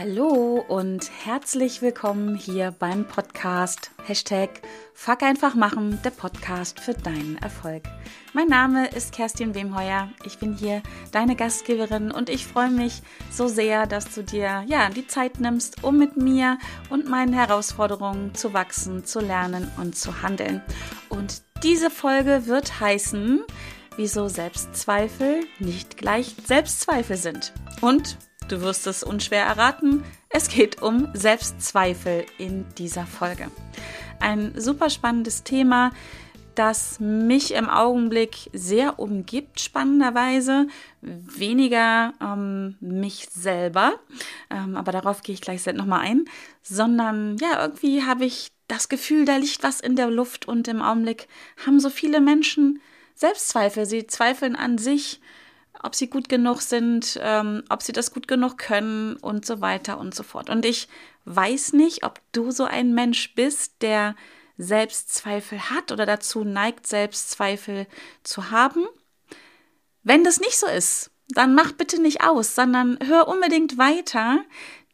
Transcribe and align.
Hallo 0.00 0.64
und 0.66 1.10
herzlich 1.26 1.82
willkommen 1.82 2.34
hier 2.34 2.70
beim 2.70 3.06
Podcast 3.06 3.90
Hashtag 4.06 4.48
Fuck 4.94 5.22
einfach 5.22 5.54
machen, 5.54 6.00
der 6.02 6.08
Podcast 6.08 6.80
für 6.80 6.94
deinen 6.94 7.36
Erfolg. 7.36 7.82
Mein 8.32 8.46
Name 8.46 8.88
ist 8.88 9.12
Kerstin 9.12 9.54
Wemheuer. 9.54 10.08
Ich 10.24 10.38
bin 10.38 10.56
hier 10.56 10.82
deine 11.12 11.36
Gastgeberin 11.36 12.12
und 12.12 12.30
ich 12.30 12.46
freue 12.46 12.70
mich 12.70 13.02
so 13.30 13.46
sehr, 13.46 13.86
dass 13.86 14.14
du 14.14 14.22
dir 14.22 14.64
ja 14.66 14.88
die 14.88 15.06
Zeit 15.06 15.38
nimmst, 15.38 15.84
um 15.84 15.98
mit 15.98 16.16
mir 16.16 16.56
und 16.88 17.06
meinen 17.06 17.34
Herausforderungen 17.34 18.34
zu 18.34 18.54
wachsen, 18.54 19.04
zu 19.04 19.20
lernen 19.20 19.70
und 19.76 19.96
zu 19.96 20.22
handeln. 20.22 20.62
Und 21.10 21.42
diese 21.62 21.90
Folge 21.90 22.46
wird 22.46 22.80
heißen, 22.80 23.42
wieso 23.96 24.28
Selbstzweifel 24.28 25.42
nicht 25.58 25.98
gleich 25.98 26.36
Selbstzweifel 26.46 27.18
sind. 27.18 27.52
Und 27.82 28.16
Du 28.50 28.62
wirst 28.62 28.88
es 28.88 29.04
unschwer 29.04 29.44
erraten. 29.44 30.02
Es 30.28 30.48
geht 30.48 30.82
um 30.82 31.08
Selbstzweifel 31.14 32.26
in 32.36 32.66
dieser 32.76 33.06
Folge. 33.06 33.48
Ein 34.18 34.60
super 34.60 34.90
spannendes 34.90 35.44
Thema, 35.44 35.92
das 36.56 36.98
mich 36.98 37.54
im 37.54 37.68
Augenblick 37.68 38.50
sehr 38.52 38.98
umgibt, 38.98 39.60
spannenderweise. 39.60 40.66
Weniger 41.00 42.12
ähm, 42.20 42.76
mich 42.80 43.28
selber, 43.30 44.00
ähm, 44.50 44.76
aber 44.76 44.90
darauf 44.90 45.22
gehe 45.22 45.36
ich 45.36 45.42
gleich 45.42 45.64
nochmal 45.66 46.00
ein, 46.00 46.24
sondern 46.60 47.36
ja, 47.36 47.62
irgendwie 47.62 48.02
habe 48.02 48.24
ich 48.24 48.48
das 48.66 48.88
Gefühl, 48.88 49.26
da 49.26 49.36
liegt 49.36 49.62
was 49.62 49.78
in 49.78 49.94
der 49.94 50.10
Luft 50.10 50.48
und 50.48 50.66
im 50.66 50.82
Augenblick 50.82 51.28
haben 51.64 51.78
so 51.78 51.88
viele 51.88 52.20
Menschen 52.20 52.82
Selbstzweifel. 53.14 53.86
Sie 53.86 54.08
zweifeln 54.08 54.56
an 54.56 54.76
sich, 54.76 55.20
ob 55.82 55.94
sie 55.94 56.08
gut 56.08 56.28
genug 56.28 56.60
sind, 56.60 57.18
ähm, 57.22 57.64
ob 57.68 57.82
sie 57.82 57.92
das 57.92 58.12
gut 58.12 58.28
genug 58.28 58.58
können 58.58 59.16
und 59.16 59.46
so 59.46 59.60
weiter 59.60 59.98
und 59.98 60.14
so 60.14 60.22
fort. 60.22 60.50
Und 60.50 60.64
ich 60.64 60.88
weiß 61.24 61.72
nicht, 61.72 62.04
ob 62.04 62.20
du 62.32 62.50
so 62.50 62.64
ein 62.64 62.94
Mensch 62.94 63.34
bist, 63.34 63.82
der 63.82 64.14
Selbstzweifel 64.58 65.70
hat 65.70 65.90
oder 65.90 66.04
dazu 66.04 66.44
neigt, 66.44 66.86
Selbstzweifel 66.86 67.86
zu 68.22 68.50
haben. 68.50 68.84
Wenn 70.02 70.24
das 70.24 70.38
nicht 70.40 70.58
so 70.58 70.66
ist, 70.66 71.10
dann 71.28 71.54
mach 71.54 71.72
bitte 71.72 72.00
nicht 72.00 72.22
aus, 72.22 72.54
sondern 72.54 72.98
hör 73.04 73.28
unbedingt 73.28 73.78
weiter, 73.78 74.40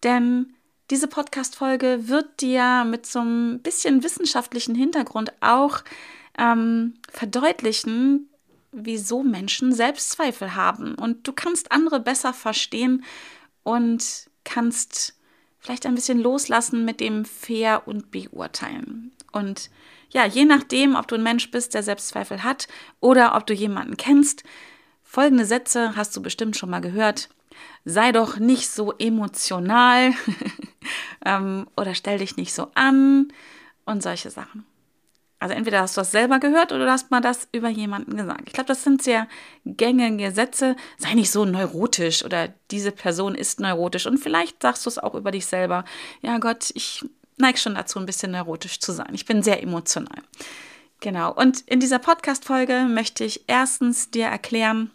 denn 0.03 0.55
diese 0.91 1.09
Podcast-Folge 1.09 2.09
wird 2.09 2.41
dir 2.41 2.85
mit 2.85 3.07
so 3.07 3.21
ein 3.21 3.61
bisschen 3.61 4.05
wissenschaftlichen 4.05 4.77
Hintergrund 4.77 5.33
auch 5.41 5.83
ähm, 6.39 6.95
verdeutlichen, 7.11 8.29
wieso 8.77 9.23
Menschen 9.23 9.73
Selbstzweifel 9.73 10.55
haben. 10.55 10.95
Und 10.95 11.27
du 11.27 11.33
kannst 11.33 11.73
andere 11.73 12.01
besser 12.01 12.33
verstehen 12.33 13.05
und 13.63 14.29
kannst 14.45 15.15
vielleicht 15.59 15.87
ein 15.87 15.95
bisschen 15.95 16.21
loslassen 16.21 16.85
mit 16.85 17.01
dem 17.01 17.25
Fair 17.25 17.83
und 17.87 18.11
Beurteilen. 18.11 19.13
Und 19.33 19.71
ja, 20.11 20.25
je 20.25 20.45
nachdem, 20.45 20.95
ob 20.95 21.09
du 21.09 21.17
ein 21.17 21.23
Mensch 21.23 21.51
bist, 21.51 21.75
der 21.75 21.83
Selbstzweifel 21.83 22.45
hat 22.45 22.69
oder 23.01 23.35
ob 23.35 23.47
du 23.47 23.55
jemanden 23.55 23.97
kennst, 23.97 24.45
folgende 25.03 25.45
Sätze 25.45 25.97
hast 25.97 26.17
du 26.17 26.23
bestimmt 26.23 26.57
schon 26.57 26.71
mal 26.71 26.81
gehört. 26.81 27.29
Sei 27.85 28.13
doch 28.13 28.39
nicht 28.39 28.69
so 28.69 28.93
emotional 28.99 30.13
ähm, 31.25 31.67
oder 31.77 31.95
stell 31.95 32.19
dich 32.19 32.37
nicht 32.37 32.53
so 32.53 32.71
an 32.75 33.33
und 33.85 34.03
solche 34.03 34.31
Sachen. 34.31 34.65
Also 35.39 35.55
entweder 35.55 35.83
hast 35.83 35.97
du 35.97 36.01
das 36.01 36.13
selber 36.13 36.39
gehört 36.39 36.73
oder 36.73 36.87
du 36.87 36.91
hast 36.91 37.11
mal 37.11 37.21
das 37.21 37.47
über 37.53 37.69
jemanden 37.69 38.17
gesagt. 38.17 38.45
Ich 38.47 38.53
glaube, 38.55 38.69
das 38.69 38.83
sind 38.83 39.03
sehr 39.03 39.29
gängige 39.67 40.31
Sätze. 40.33 40.77
Sei 40.97 41.13
nicht 41.15 41.31
so 41.31 41.45
neurotisch 41.45 42.25
oder 42.25 42.55
diese 42.71 42.91
Person 42.91 43.35
ist 43.35 43.61
neurotisch. 43.61 44.07
Und 44.07 44.19
vielleicht 44.19 44.63
sagst 44.63 44.87
du 44.87 44.91
es 44.91 44.99
auch 44.99 45.15
über 45.15 45.31
dich 45.31 45.47
selber. 45.47 45.85
Ja 46.23 46.39
Gott, 46.39 46.71
ich 46.75 47.05
neige 47.37 47.59
schon 47.59 47.75
dazu, 47.75 47.99
ein 47.99 48.07
bisschen 48.07 48.33
neurotisch 48.33 48.81
zu 48.81 48.93
sein. 48.93 49.11
Ich 49.13 49.27
bin 49.27 49.43
sehr 49.43 49.63
emotional. 49.63 50.23
Genau. 51.01 51.35
Und 51.35 51.61
in 51.63 51.81
dieser 51.81 51.99
Podcast-Folge 51.99 52.87
möchte 52.89 53.25
ich 53.25 53.45
erstens 53.47 54.11
dir 54.11 54.27
erklären, 54.27 54.91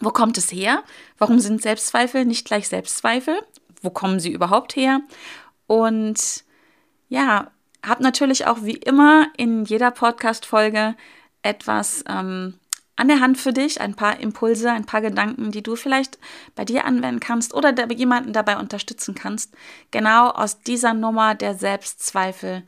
wo 0.00 0.10
kommt 0.10 0.38
es 0.38 0.52
her? 0.52 0.82
Warum 1.18 1.38
sind 1.38 1.62
Selbstzweifel 1.62 2.24
nicht 2.24 2.46
gleich 2.46 2.68
Selbstzweifel? 2.68 3.42
Wo 3.82 3.90
kommen 3.90 4.20
sie 4.20 4.32
überhaupt 4.32 4.76
her? 4.76 5.00
Und 5.66 6.44
ja, 7.08 7.50
habe 7.86 8.02
natürlich 8.02 8.46
auch 8.46 8.58
wie 8.62 8.76
immer 8.76 9.28
in 9.36 9.64
jeder 9.64 9.90
Podcast-Folge 9.90 10.94
etwas 11.42 12.04
ähm, 12.08 12.58
an 12.96 13.08
der 13.08 13.20
Hand 13.20 13.38
für 13.38 13.52
dich, 13.52 13.80
ein 13.80 13.94
paar 13.94 14.18
Impulse, 14.20 14.70
ein 14.70 14.86
paar 14.86 15.02
Gedanken, 15.02 15.50
die 15.50 15.62
du 15.62 15.76
vielleicht 15.76 16.18
bei 16.54 16.64
dir 16.64 16.86
anwenden 16.86 17.20
kannst 17.20 17.54
oder 17.54 17.74
jemanden 17.92 18.32
dabei 18.32 18.58
unterstützen 18.58 19.14
kannst, 19.14 19.54
genau 19.90 20.30
aus 20.30 20.60
dieser 20.60 20.94
Nummer 20.94 21.34
der 21.34 21.54
Selbstzweifel 21.54 22.62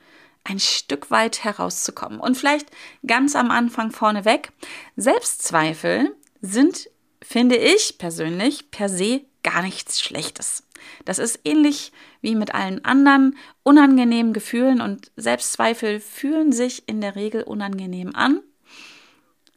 ein 0.45 0.61
Stück 0.61 1.11
weit 1.11 1.45
herauszukommen. 1.45 2.21
Und 2.21 2.37
vielleicht 2.37 2.71
ganz 3.07 3.37
am 3.37 3.51
Anfang 3.51 3.91
vorneweg, 3.91 4.51
Selbstzweifel 4.97 6.15
sind, 6.41 6.91
finde 7.23 7.57
ich 7.57 7.99
persönlich, 7.99 8.71
per 8.71 8.89
se 8.89 9.23
gar 9.43 9.63
nichts 9.63 10.01
Schlechtes. 10.01 10.63
Das 11.05 11.19
ist 11.19 11.41
ähnlich 11.45 11.93
wie 12.21 12.35
mit 12.35 12.55
allen 12.55 12.85
anderen 12.85 13.37
unangenehmen 13.63 14.33
Gefühlen 14.33 14.81
und 14.81 15.11
Selbstzweifel 15.17 16.01
fühlen 16.01 16.53
sich 16.53 16.89
in 16.89 17.01
der 17.01 17.17
Regel 17.17 17.43
unangenehm 17.43 18.15
an. 18.15 18.41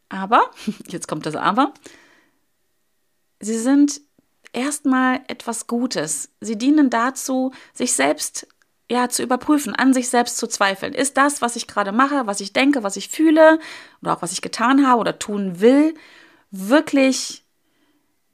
Aber, 0.09 0.52
jetzt 0.88 1.08
kommt 1.08 1.26
das 1.26 1.36
Aber, 1.36 1.74
sie 3.40 3.58
sind 3.58 4.02
erstmal 4.54 5.22
etwas 5.28 5.68
Gutes. 5.68 6.30
Sie 6.42 6.58
dienen 6.58 6.90
dazu, 6.90 7.53
sich 7.74 7.94
selbst 7.94 8.48
ja, 8.90 9.08
zu 9.08 9.24
überprüfen, 9.24 9.74
an 9.74 9.94
sich 9.94 10.09
selbst 10.09 10.38
zu 10.38 10.48
zweifeln. 10.48 10.94
Ist 10.94 11.16
das, 11.16 11.42
was 11.42 11.56
ich 11.56 11.66
gerade 11.66 11.94
mache, 11.94 12.28
was 12.28 12.42
ich 12.42 12.52
denke, 12.52 12.84
was 12.84 12.98
ich 12.98 13.08
fühle 13.08 13.59
oder 14.02 14.18
auch 14.18 14.22
was 14.22 14.34
ich 14.34 14.42
getan 14.42 14.86
habe 14.86 15.00
oder 15.00 15.18
tun 15.18 15.62
will, 15.62 15.96
wirklich 16.52 17.41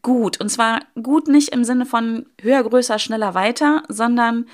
gut. 0.02 0.40
Und 0.40 0.50
zwar 0.50 0.82
gut 1.02 1.28
nicht 1.28 1.50
im 1.50 1.64
Sinne 1.64 1.86
von 1.86 2.26
höher, 2.42 2.64
größer, 2.64 3.00
schneller, 3.00 3.34
weiter, 3.34 3.84
sondern 3.88 4.48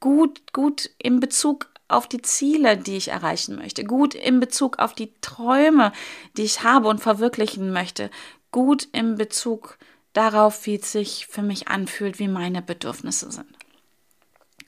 gut, 0.00 0.52
gut 0.52 0.90
in 0.98 1.20
Bezug 1.20 1.70
auf 1.88 2.08
die 2.08 2.22
Ziele, 2.22 2.76
die 2.76 2.96
ich 2.96 3.08
erreichen 3.08 3.56
möchte, 3.56 3.84
gut 3.84 4.14
in 4.14 4.40
Bezug 4.40 4.78
auf 4.78 4.94
die 4.94 5.12
Träume, 5.20 5.92
die 6.36 6.42
ich 6.42 6.62
habe 6.62 6.88
und 6.88 7.00
verwirklichen 7.00 7.72
möchte, 7.72 8.10
gut 8.50 8.88
in 8.92 9.16
Bezug 9.16 9.78
darauf, 10.12 10.66
wie 10.66 10.76
es 10.76 10.92
sich 10.92 11.26
für 11.26 11.42
mich 11.42 11.68
anfühlt, 11.68 12.18
wie 12.18 12.28
meine 12.28 12.62
Bedürfnisse 12.62 13.30
sind. 13.30 13.46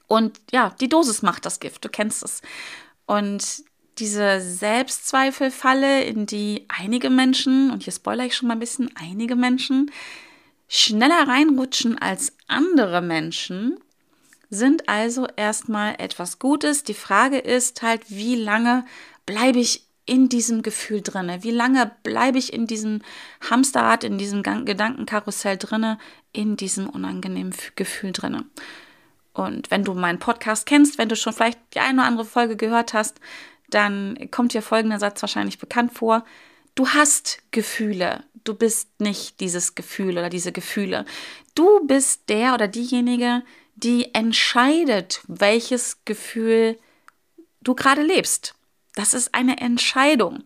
Und 0.06 0.40
ja, 0.52 0.74
die 0.80 0.88
Dosis 0.88 1.22
macht 1.22 1.46
das 1.46 1.60
Gift, 1.60 1.84
du 1.84 1.88
kennst 1.88 2.22
es. 2.22 2.42
Und 3.06 3.64
diese 3.98 4.40
Selbstzweifelfalle, 4.40 6.04
in 6.04 6.26
die 6.26 6.66
einige 6.68 7.10
Menschen, 7.10 7.70
und 7.70 7.84
hier 7.84 7.92
spoilere 7.92 8.26
ich 8.26 8.36
schon 8.36 8.48
mal 8.48 8.54
ein 8.54 8.60
bisschen, 8.60 8.90
einige 8.96 9.36
Menschen 9.36 9.90
schneller 10.68 11.28
reinrutschen 11.28 11.98
als 11.98 12.32
andere 12.48 13.00
Menschen, 13.02 13.78
sind 14.50 14.88
also 14.88 15.26
erstmal 15.36 15.94
etwas 15.98 16.38
Gutes. 16.38 16.84
Die 16.84 16.94
Frage 16.94 17.38
ist 17.38 17.82
halt, 17.82 18.02
wie 18.08 18.36
lange 18.36 18.84
bleibe 19.26 19.58
ich 19.58 19.86
in 20.06 20.28
diesem 20.28 20.62
Gefühl 20.62 21.00
drinne? 21.00 21.42
Wie 21.42 21.50
lange 21.50 21.90
bleibe 22.02 22.38
ich 22.38 22.52
in 22.52 22.66
diesem 22.66 23.02
Hamsterrad, 23.48 24.04
in 24.04 24.18
diesem 24.18 24.42
Gedankenkarussell 24.42 25.56
drinne, 25.56 25.98
in 26.32 26.56
diesem 26.56 26.88
unangenehmen 26.88 27.54
Gefühl 27.74 28.12
drinne? 28.12 28.44
Und 29.32 29.70
wenn 29.70 29.82
du 29.82 29.94
meinen 29.94 30.18
Podcast 30.18 30.66
kennst, 30.66 30.98
wenn 30.98 31.08
du 31.08 31.16
schon 31.16 31.32
vielleicht 31.32 31.58
die 31.74 31.80
eine 31.80 32.00
oder 32.00 32.08
andere 32.08 32.26
Folge 32.26 32.56
gehört 32.56 32.94
hast, 32.94 33.18
dann 33.74 34.30
kommt 34.30 34.54
dir 34.54 34.62
folgender 34.62 34.98
Satz 34.98 35.22
wahrscheinlich 35.22 35.58
bekannt 35.58 35.92
vor. 35.92 36.24
Du 36.74 36.88
hast 36.88 37.42
Gefühle. 37.50 38.24
Du 38.44 38.54
bist 38.54 39.00
nicht 39.00 39.40
dieses 39.40 39.74
Gefühl 39.74 40.18
oder 40.18 40.28
diese 40.28 40.52
Gefühle. 40.52 41.04
Du 41.54 41.86
bist 41.86 42.28
der 42.28 42.54
oder 42.54 42.68
diejenige, 42.68 43.42
die 43.74 44.14
entscheidet, 44.14 45.22
welches 45.26 46.04
Gefühl 46.04 46.78
du 47.60 47.74
gerade 47.74 48.02
lebst. 48.02 48.54
Das 48.94 49.14
ist 49.14 49.34
eine 49.34 49.58
Entscheidung. 49.58 50.44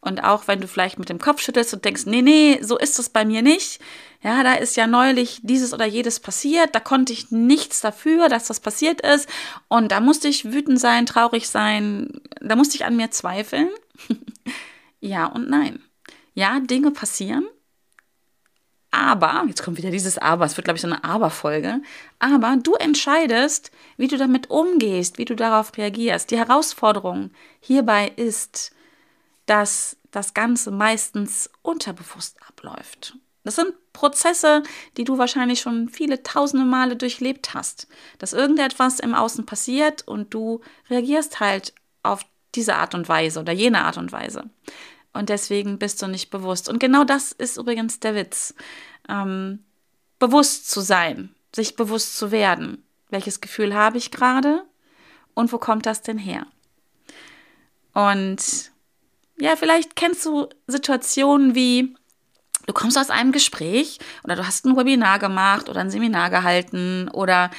Und 0.00 0.24
auch 0.24 0.48
wenn 0.48 0.60
du 0.60 0.68
vielleicht 0.68 0.98
mit 0.98 1.08
dem 1.08 1.18
Kopf 1.18 1.42
schüttelst 1.42 1.74
und 1.74 1.84
denkst, 1.84 2.06
nee, 2.06 2.22
nee, 2.22 2.58
so 2.62 2.78
ist 2.78 2.98
es 2.98 3.10
bei 3.10 3.24
mir 3.24 3.42
nicht. 3.42 3.80
Ja, 4.22 4.42
da 4.42 4.54
ist 4.54 4.76
ja 4.76 4.86
neulich 4.86 5.40
dieses 5.42 5.72
oder 5.72 5.86
jedes 5.86 6.20
passiert. 6.20 6.74
Da 6.74 6.80
konnte 6.80 7.12
ich 7.12 7.30
nichts 7.30 7.80
dafür, 7.80 8.28
dass 8.28 8.48
das 8.48 8.60
passiert 8.60 9.00
ist. 9.00 9.28
Und 9.68 9.92
da 9.92 10.00
musste 10.00 10.28
ich 10.28 10.52
wütend 10.52 10.78
sein, 10.78 11.06
traurig 11.06 11.48
sein. 11.48 12.20
Da 12.40 12.54
musste 12.54 12.76
ich 12.76 12.84
an 12.84 12.96
mir 12.96 13.10
zweifeln. 13.10 13.70
ja 15.00 15.26
und 15.26 15.48
nein. 15.48 15.82
Ja, 16.34 16.60
Dinge 16.60 16.90
passieren. 16.90 17.46
Aber, 18.90 19.44
jetzt 19.46 19.62
kommt 19.62 19.78
wieder 19.78 19.90
dieses 19.90 20.18
Aber, 20.18 20.44
es 20.44 20.56
wird, 20.56 20.64
glaube 20.64 20.76
ich, 20.76 20.82
so 20.82 20.88
eine 20.88 21.04
Aber-Folge. 21.04 21.80
Aber 22.18 22.56
du 22.62 22.74
entscheidest, 22.74 23.70
wie 23.96 24.08
du 24.08 24.18
damit 24.18 24.50
umgehst, 24.50 25.16
wie 25.16 25.24
du 25.24 25.36
darauf 25.36 25.76
reagierst. 25.78 26.30
Die 26.30 26.38
Herausforderung 26.38 27.30
hierbei 27.60 28.12
ist, 28.16 28.72
dass 29.46 29.96
das 30.10 30.34
Ganze 30.34 30.72
meistens 30.72 31.50
unterbewusst 31.62 32.36
abläuft. 32.46 33.16
Das 33.44 33.56
sind 33.56 33.72
Prozesse, 33.92 34.62
die 34.96 35.04
du 35.04 35.18
wahrscheinlich 35.18 35.60
schon 35.60 35.88
viele 35.88 36.22
tausende 36.22 36.64
Male 36.64 36.96
durchlebt 36.96 37.54
hast. 37.54 37.88
Dass 38.18 38.32
irgendetwas 38.32 39.00
im 39.00 39.14
Außen 39.14 39.46
passiert 39.46 40.06
und 40.06 40.32
du 40.32 40.60
reagierst 40.88 41.40
halt 41.40 41.74
auf 42.02 42.22
diese 42.54 42.76
Art 42.76 42.94
und 42.94 43.08
Weise 43.08 43.40
oder 43.40 43.52
jene 43.52 43.84
Art 43.84 43.96
und 43.96 44.12
Weise. 44.12 44.50
Und 45.12 45.28
deswegen 45.28 45.78
bist 45.78 46.00
du 46.02 46.06
nicht 46.06 46.30
bewusst. 46.30 46.68
Und 46.68 46.78
genau 46.78 47.04
das 47.04 47.32
ist 47.32 47.56
übrigens 47.56 48.00
der 48.00 48.14
Witz. 48.14 48.54
Ähm, 49.08 49.64
bewusst 50.18 50.70
zu 50.70 50.80
sein, 50.80 51.34
sich 51.54 51.76
bewusst 51.76 52.16
zu 52.16 52.30
werden. 52.30 52.84
Welches 53.08 53.40
Gefühl 53.40 53.74
habe 53.74 53.98
ich 53.98 54.12
gerade 54.12 54.64
und 55.34 55.52
wo 55.52 55.58
kommt 55.58 55.86
das 55.86 56.02
denn 56.02 56.18
her? 56.18 56.46
Und 57.92 58.70
ja, 59.40 59.56
vielleicht 59.56 59.96
kennst 59.96 60.24
du 60.26 60.48
Situationen 60.66 61.54
wie, 61.54 61.96
du 62.70 62.74
kommst 62.74 62.96
aus 62.96 63.10
einem 63.10 63.32
Gespräch 63.32 63.98
oder 64.22 64.36
du 64.36 64.46
hast 64.46 64.64
ein 64.64 64.76
Webinar 64.76 65.18
gemacht 65.18 65.68
oder 65.68 65.80
ein 65.80 65.90
Seminar 65.90 66.30
gehalten 66.30 67.08
oder 67.12 67.50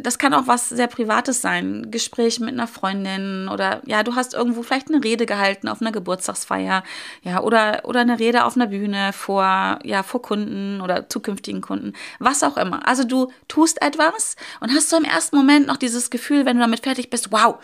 das 0.00 0.18
kann 0.18 0.32
auch 0.34 0.46
was 0.46 0.68
sehr 0.68 0.86
Privates 0.86 1.40
sein. 1.40 1.90
Gespräch 1.90 2.38
mit 2.38 2.50
einer 2.50 2.68
Freundin 2.68 3.48
oder 3.48 3.80
ja, 3.86 4.02
du 4.02 4.14
hast 4.14 4.34
irgendwo 4.34 4.62
vielleicht 4.62 4.88
eine 4.88 5.02
Rede 5.02 5.26
gehalten 5.26 5.68
auf 5.68 5.80
einer 5.80 5.90
Geburtstagsfeier, 5.90 6.84
ja, 7.22 7.40
oder, 7.40 7.80
oder 7.84 8.00
eine 8.00 8.18
Rede 8.18 8.44
auf 8.44 8.54
einer 8.54 8.66
Bühne 8.66 9.12
vor, 9.12 9.78
ja, 9.82 10.02
vor 10.02 10.22
Kunden 10.22 10.80
oder 10.82 11.08
zukünftigen 11.08 11.62
Kunden, 11.62 11.94
was 12.18 12.42
auch 12.42 12.58
immer. 12.58 12.86
Also 12.86 13.04
du 13.04 13.32
tust 13.48 13.82
etwas 13.82 14.36
und 14.60 14.70
hast 14.70 14.90
so 14.90 14.98
im 14.98 15.04
ersten 15.04 15.36
Moment 15.36 15.66
noch 15.66 15.78
dieses 15.78 16.10
Gefühl, 16.10 16.44
wenn 16.44 16.58
du 16.58 16.62
damit 16.62 16.80
fertig 16.80 17.10
bist, 17.10 17.32
wow, 17.32 17.56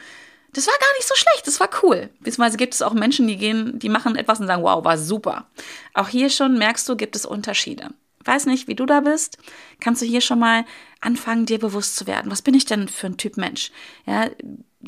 das 0.53 0.67
war 0.67 0.75
gar 0.79 0.93
nicht 0.97 1.07
so 1.07 1.15
schlecht, 1.15 1.47
das 1.47 1.61
war 1.61 1.69
cool. 1.83 2.09
Beziehungsweise 2.21 2.57
gibt 2.57 2.75
es 2.75 2.83
auch 2.83 2.95
Menschen, 2.95 3.27
die 3.27 3.37
gehen, 3.37 3.79
die 3.79 3.89
machen 3.89 4.17
etwas 4.17 4.41
und 4.41 4.47
sagen, 4.47 4.63
wow, 4.63 4.85
war 4.85 4.97
super. 4.97 5.47
Auch 5.95 6.09
hier 6.09 6.31
schon 6.31 6.57
merkst 6.57 6.89
du, 6.89 6.97
gibt 6.97 7.17
es 7.17 7.27
Unterschiede. 7.27 7.91
Weiß 8.25 8.47
nicht, 8.47 8.67
wie 8.67 8.75
du 8.75 8.87
da 8.87 9.01
bist. 9.01 9.39
Kannst 9.81 10.03
du 10.03 10.07
hier 10.07 10.21
schon 10.21 10.39
mal 10.39 10.65
anfangen, 11.01 11.47
dir 11.47 11.59
bewusst 11.59 11.97
zu 11.97 12.07
werden. 12.07 12.31
Was 12.31 12.43
bin 12.43 12.55
ich 12.55 12.65
denn 12.65 12.89
für 12.89 13.07
ein 13.07 13.17
Typ 13.17 13.37
Mensch? 13.37 13.71
Ja, 14.07 14.31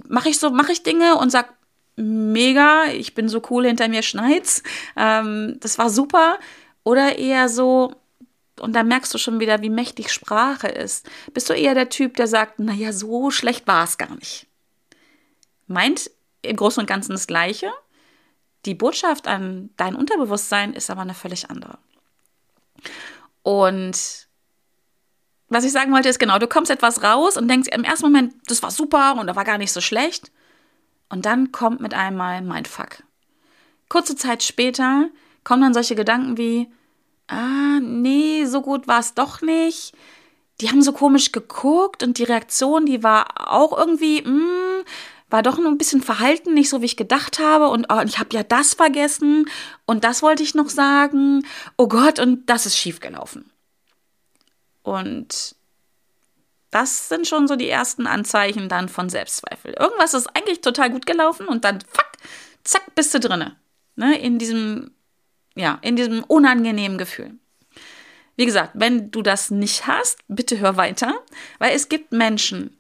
mache 0.09 0.31
ich 0.31 0.39
so, 0.39 0.51
mache 0.51 0.73
ich 0.73 0.83
Dinge 0.83 1.17
und 1.17 1.31
sag, 1.31 1.53
mega, 1.97 2.87
ich 2.87 3.15
bin 3.15 3.29
so 3.29 3.43
cool, 3.51 3.67
hinter 3.67 3.89
mir 3.89 4.03
schneit's. 4.03 4.63
Ähm, 4.97 5.59
das 5.61 5.79
war 5.79 5.91
super. 5.91 6.39
Oder 6.85 7.19
eher 7.19 7.51
so, 7.51 7.95
und 8.59 8.75
da 8.75 8.83
merkst 8.83 9.13
du 9.13 9.19
schon 9.19 9.41
wieder, 9.41 9.61
wie 9.61 9.71
mächtig 9.71 10.11
Sprache 10.11 10.69
ist. 10.69 11.09
Bist 11.35 11.51
du 11.51 11.53
eher 11.53 11.75
der 11.75 11.91
Typ, 11.91 12.17
der 12.17 12.27
sagt, 12.27 12.59
naja, 12.59 12.93
so 12.93 13.31
schlecht 13.31 13.67
war 13.67 13.85
es 13.85 13.99
gar 13.99 14.15
nicht 14.17 14.50
meint 15.71 16.11
im 16.43 16.57
Großen 16.57 16.81
und 16.81 16.87
Ganzen 16.87 17.13
das 17.13 17.27
Gleiche. 17.27 17.71
Die 18.67 18.75
Botschaft 18.75 19.27
an 19.27 19.71
dein 19.77 19.95
Unterbewusstsein 19.95 20.75
ist 20.75 20.91
aber 20.91 21.01
eine 21.01 21.15
völlig 21.15 21.51
andere. 21.51 21.79
Und 23.43 24.29
was 25.49 25.65
ich 25.65 25.73
sagen 25.73 25.93
wollte, 25.93 26.09
ist 26.09 26.19
genau, 26.19 26.39
du 26.39 26.47
kommst 26.47 26.71
etwas 26.71 27.03
raus 27.03 27.37
und 27.37 27.49
denkst 27.49 27.69
im 27.73 27.85
ersten 27.85 28.07
Moment, 28.07 28.35
das 28.47 28.63
war 28.63 28.71
super 28.71 29.17
und 29.19 29.27
da 29.27 29.37
war 29.37 29.45
gar 29.45 29.59
nicht 29.59 29.73
so 29.73 29.81
schlecht. 29.81 30.31
Und 31.09 31.27
dann 31.27 31.51
kommt 31.51 31.81
mit 31.81 31.95
einmal 31.95 32.43
Mindfuck. 32.43 33.03
Kurze 33.89 34.15
Zeit 34.15 34.43
später 34.43 35.09
kommen 35.43 35.63
dann 35.63 35.75
solche 35.75 35.97
Gedanken 35.97 36.37
wie, 36.37 36.71
ah, 37.27 37.81
nee, 37.81 38.45
so 38.45 38.61
gut 38.63 38.87
war 38.87 39.01
es 39.01 39.15
doch 39.15 39.41
nicht. 39.41 39.93
Die 40.61 40.69
haben 40.69 40.83
so 40.83 40.93
komisch 40.93 41.33
geguckt 41.33 42.03
und 42.03 42.19
die 42.19 42.25
Reaktion, 42.25 42.87
die 42.87 43.03
war 43.03 43.53
auch 43.53 43.77
irgendwie, 43.77 44.23
mh, 44.23 44.29
hm, 44.29 44.85
war 45.31 45.43
doch 45.43 45.59
nur 45.59 45.69
ein 45.69 45.79
bisschen 45.79 46.03
verhalten, 46.03 46.55
nicht 46.55 46.69
so 46.69 46.83
wie 46.83 46.87
ich 46.87 46.97
gedacht 46.97 47.39
habe 47.39 47.69
und 47.69 47.87
oh, 47.91 48.01
ich 48.05 48.19
habe 48.19 48.35
ja 48.35 48.43
das 48.43 48.75
vergessen 48.75 49.49
und 49.87 50.05
das 50.05 50.23
wollte 50.23 50.43
ich 50.43 50.55
noch 50.55 50.69
sagen. 50.69 51.47
Oh 51.77 51.89
Gott, 51.89 52.19
und 52.19 52.51
das 52.51 52.67
ist 52.67 52.77
schiefgelaufen. 52.77 53.51
Und 54.83 55.55
das 56.71 57.09
sind 57.09 57.27
schon 57.27 57.49
so 57.49 57.57
die 57.57 57.69
ersten 57.69 58.07
Anzeichen 58.07 58.69
dann 58.69 58.89
von 58.89 59.09
Selbstzweifel. 59.09 59.75
Irgendwas 59.79 60.15
ist 60.15 60.29
eigentlich 60.37 60.61
total 60.61 60.91
gut 60.91 61.07
gelaufen 61.07 61.47
und 61.49 61.65
dann 61.65 61.81
fuck, 61.81 62.11
zack, 62.65 62.95
bist 62.95 63.15
du 63.15 63.21
drinne. 63.21 63.57
Ne, 63.97 64.19
in 64.19 64.39
diesem 64.39 64.93
ja, 65.57 65.79
in 65.83 65.97
diesem 65.97 66.23
unangenehmen 66.25 66.99
Gefühl. 66.99 67.33
Wie 68.37 68.47
gesagt, 68.47 68.71
wenn 68.75 69.11
du 69.11 69.21
das 69.23 69.51
nicht 69.51 69.87
hast, 69.87 70.21
bitte 70.29 70.59
hör 70.59 70.77
weiter, 70.77 71.15
weil 71.59 71.75
es 71.75 71.89
gibt 71.89 72.13
Menschen, 72.13 72.77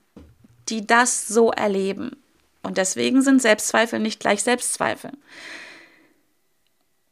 die 0.68 0.86
das 0.86 1.28
so 1.28 1.50
erleben. 1.50 2.19
Und 2.62 2.78
deswegen 2.78 3.22
sind 3.22 3.40
Selbstzweifel 3.40 3.98
nicht 3.98 4.20
gleich 4.20 4.42
Selbstzweifel. 4.42 5.12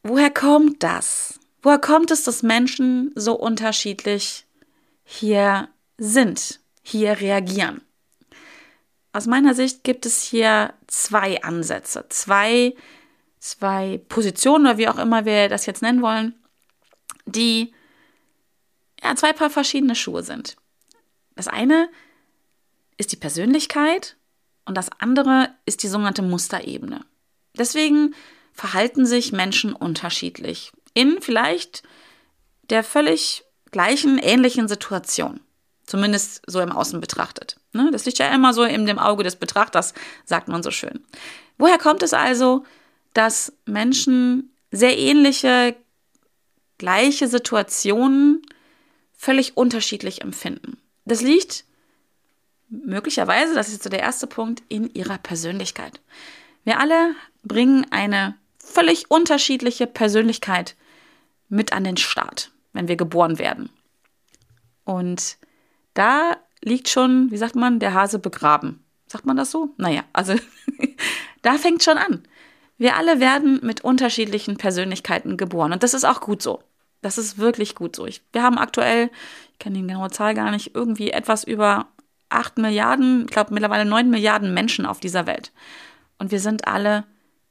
Woher 0.03 0.31
kommt 0.31 0.83
das? 0.83 1.41
Woher 1.63 1.79
kommt 1.79 2.11
es, 2.11 2.23
dass 2.23 2.43
Menschen 2.43 3.13
so 3.15 3.35
unterschiedlich 3.35 4.47
hier 5.05 5.69
sind, 5.97 6.61
hier 6.83 7.21
reagieren? 7.21 7.83
Aus 9.13 9.27
meiner 9.27 9.55
Sicht 9.55 9.85
gibt 9.85 10.07
es 10.07 10.23
hier 10.23 10.75
zwei 10.87 11.43
Ansätze, 11.43 12.07
zwei, 12.11 12.75
zwei 13.41 14.01
Positionen 14.09 14.67
oder 14.67 14.79
wie 14.79 14.89
auch 14.89 14.99
immer 14.99 15.25
wir 15.25 15.49
das 15.49 15.67
jetzt 15.67 15.83
nennen 15.83 16.03
wollen, 16.03 16.35
die 17.27 17.73
ja, 19.03 19.17
zwei 19.17 19.33
Paar 19.33 19.51
verschiedene 19.51 19.95
Schuhe 19.95 20.23
sind. 20.23 20.57
Das 21.35 21.49
eine 21.49 21.89
ist 22.97 23.13
die 23.13 23.17
Persönlichkeit 23.17 24.18
und 24.69 24.75
das 24.75 24.91
andere 24.99 25.49
ist 25.65 25.83
die 25.83 25.89
sogenannte 25.89 26.23
Musterebene. 26.23 27.01
Deswegen 27.57 28.15
verhalten 28.53 29.07
sich 29.07 29.33
Menschen 29.33 29.73
unterschiedlich 29.73 30.73
in 30.93 31.23
vielleicht 31.23 31.83
der 32.69 32.85
völlig 32.85 33.45
gleichen, 33.71 34.19
ähnlichen 34.19 34.69
Situation. 34.69 35.41
Zumindest 35.87 36.43
so 36.47 36.61
im 36.61 36.71
Außen 36.71 37.01
betrachtet. 37.01 37.59
Ne? 37.73 37.89
Das 37.93 38.05
liegt 38.05 38.19
ja 38.19 38.29
immer 38.35 38.53
so 38.53 38.63
in 38.63 38.85
dem 38.85 38.99
Auge 38.99 39.25
des 39.25 39.37
Betrachters, 39.37 39.95
sagt 40.27 40.49
man 40.49 40.63
so 40.63 40.71
schön. 40.71 41.03
Woher 41.57 41.79
kommt 41.79 42.03
es 42.03 42.13
also, 42.13 42.65
dass 43.15 43.55
Menschen 43.65 44.55
sehr 44.71 44.99
ähnliche, 44.99 45.75
gleiche 46.77 47.27
Situationen 47.27 48.43
völlig 49.17 49.57
unterschiedlich 49.57 50.21
empfinden? 50.21 50.77
Das 51.07 51.23
liegt 51.23 51.65
möglicherweise, 52.69 53.55
das 53.55 53.69
ist 53.69 53.83
so 53.83 53.91
der 53.91 54.01
erste 54.01 54.27
Punkt, 54.27 54.63
in 54.69 54.93
ihrer 54.95 55.19
Persönlichkeit. 55.19 56.01
Wir 56.65 56.81
alle 56.81 57.15
bringen 57.43 57.87
eine 57.91 58.35
völlig 58.59 59.11
unterschiedliche 59.11 59.87
Persönlichkeit 59.87 60.77
mit 61.49 61.73
an 61.73 61.85
den 61.85 61.97
Start, 61.97 62.53
wenn 62.73 62.89
wir 62.89 62.97
geboren 62.97 63.39
werden. 63.39 63.71
Und 64.85 65.39
da 65.95 66.37
liegt 66.63 66.89
schon, 66.89 67.31
wie 67.31 67.39
sagt 67.39 67.57
man, 67.57 67.81
der 67.81 67.95
Hase 67.95 68.19
begraben. 68.19 68.85
Sagt 69.07 69.25
man 69.25 69.37
das 69.37 69.51
so? 69.51 69.71
Naja, 69.79 70.05
also 70.13 70.35
da 71.43 71.55
fängt 71.55 71.83
schon 71.83 71.99
an. 71.99 72.23
Wir 72.77 72.97
alle 72.97 73.21
werden 73.21 73.61
mit 73.63 73.83
unterschiedlichen 73.83 74.57
Persönlichkeiten 74.57 75.37
geboren. 75.37 75.73
Und 75.73 75.83
das 75.83 75.95
ist 75.95 76.05
auch 76.05 76.21
gut 76.21 76.43
so. 76.43 76.63
Das 77.01 77.19
ist 77.19 77.39
wirklich 77.39 77.75
gut 77.75 77.97
so. 77.97 78.07
Ich, 78.07 78.23
wir 78.33 78.43
haben 78.43 78.59
aktuell, 78.59 79.11
ich 79.53 79.59
kenne 79.59 79.77
die 79.77 79.87
genaue 79.87 80.11
Zahl 80.11 80.35
gar 80.35 80.51
nicht, 80.51 80.75
irgendwie 80.75 81.11
etwas 81.11 81.45
über 81.45 81.89
8 82.31 82.59
Milliarden, 82.59 83.23
ich 83.23 83.31
glaube 83.31 83.55
mittlerweile 83.55 83.85
9 83.85 84.11
Milliarden 84.11 84.55
Menschen 84.55 84.87
auf 84.87 85.01
dieser 85.01 85.27
Welt. 85.27 85.53
Und 86.19 86.31
wir 86.31 86.41
sind 86.41 86.67
alle 86.67 87.05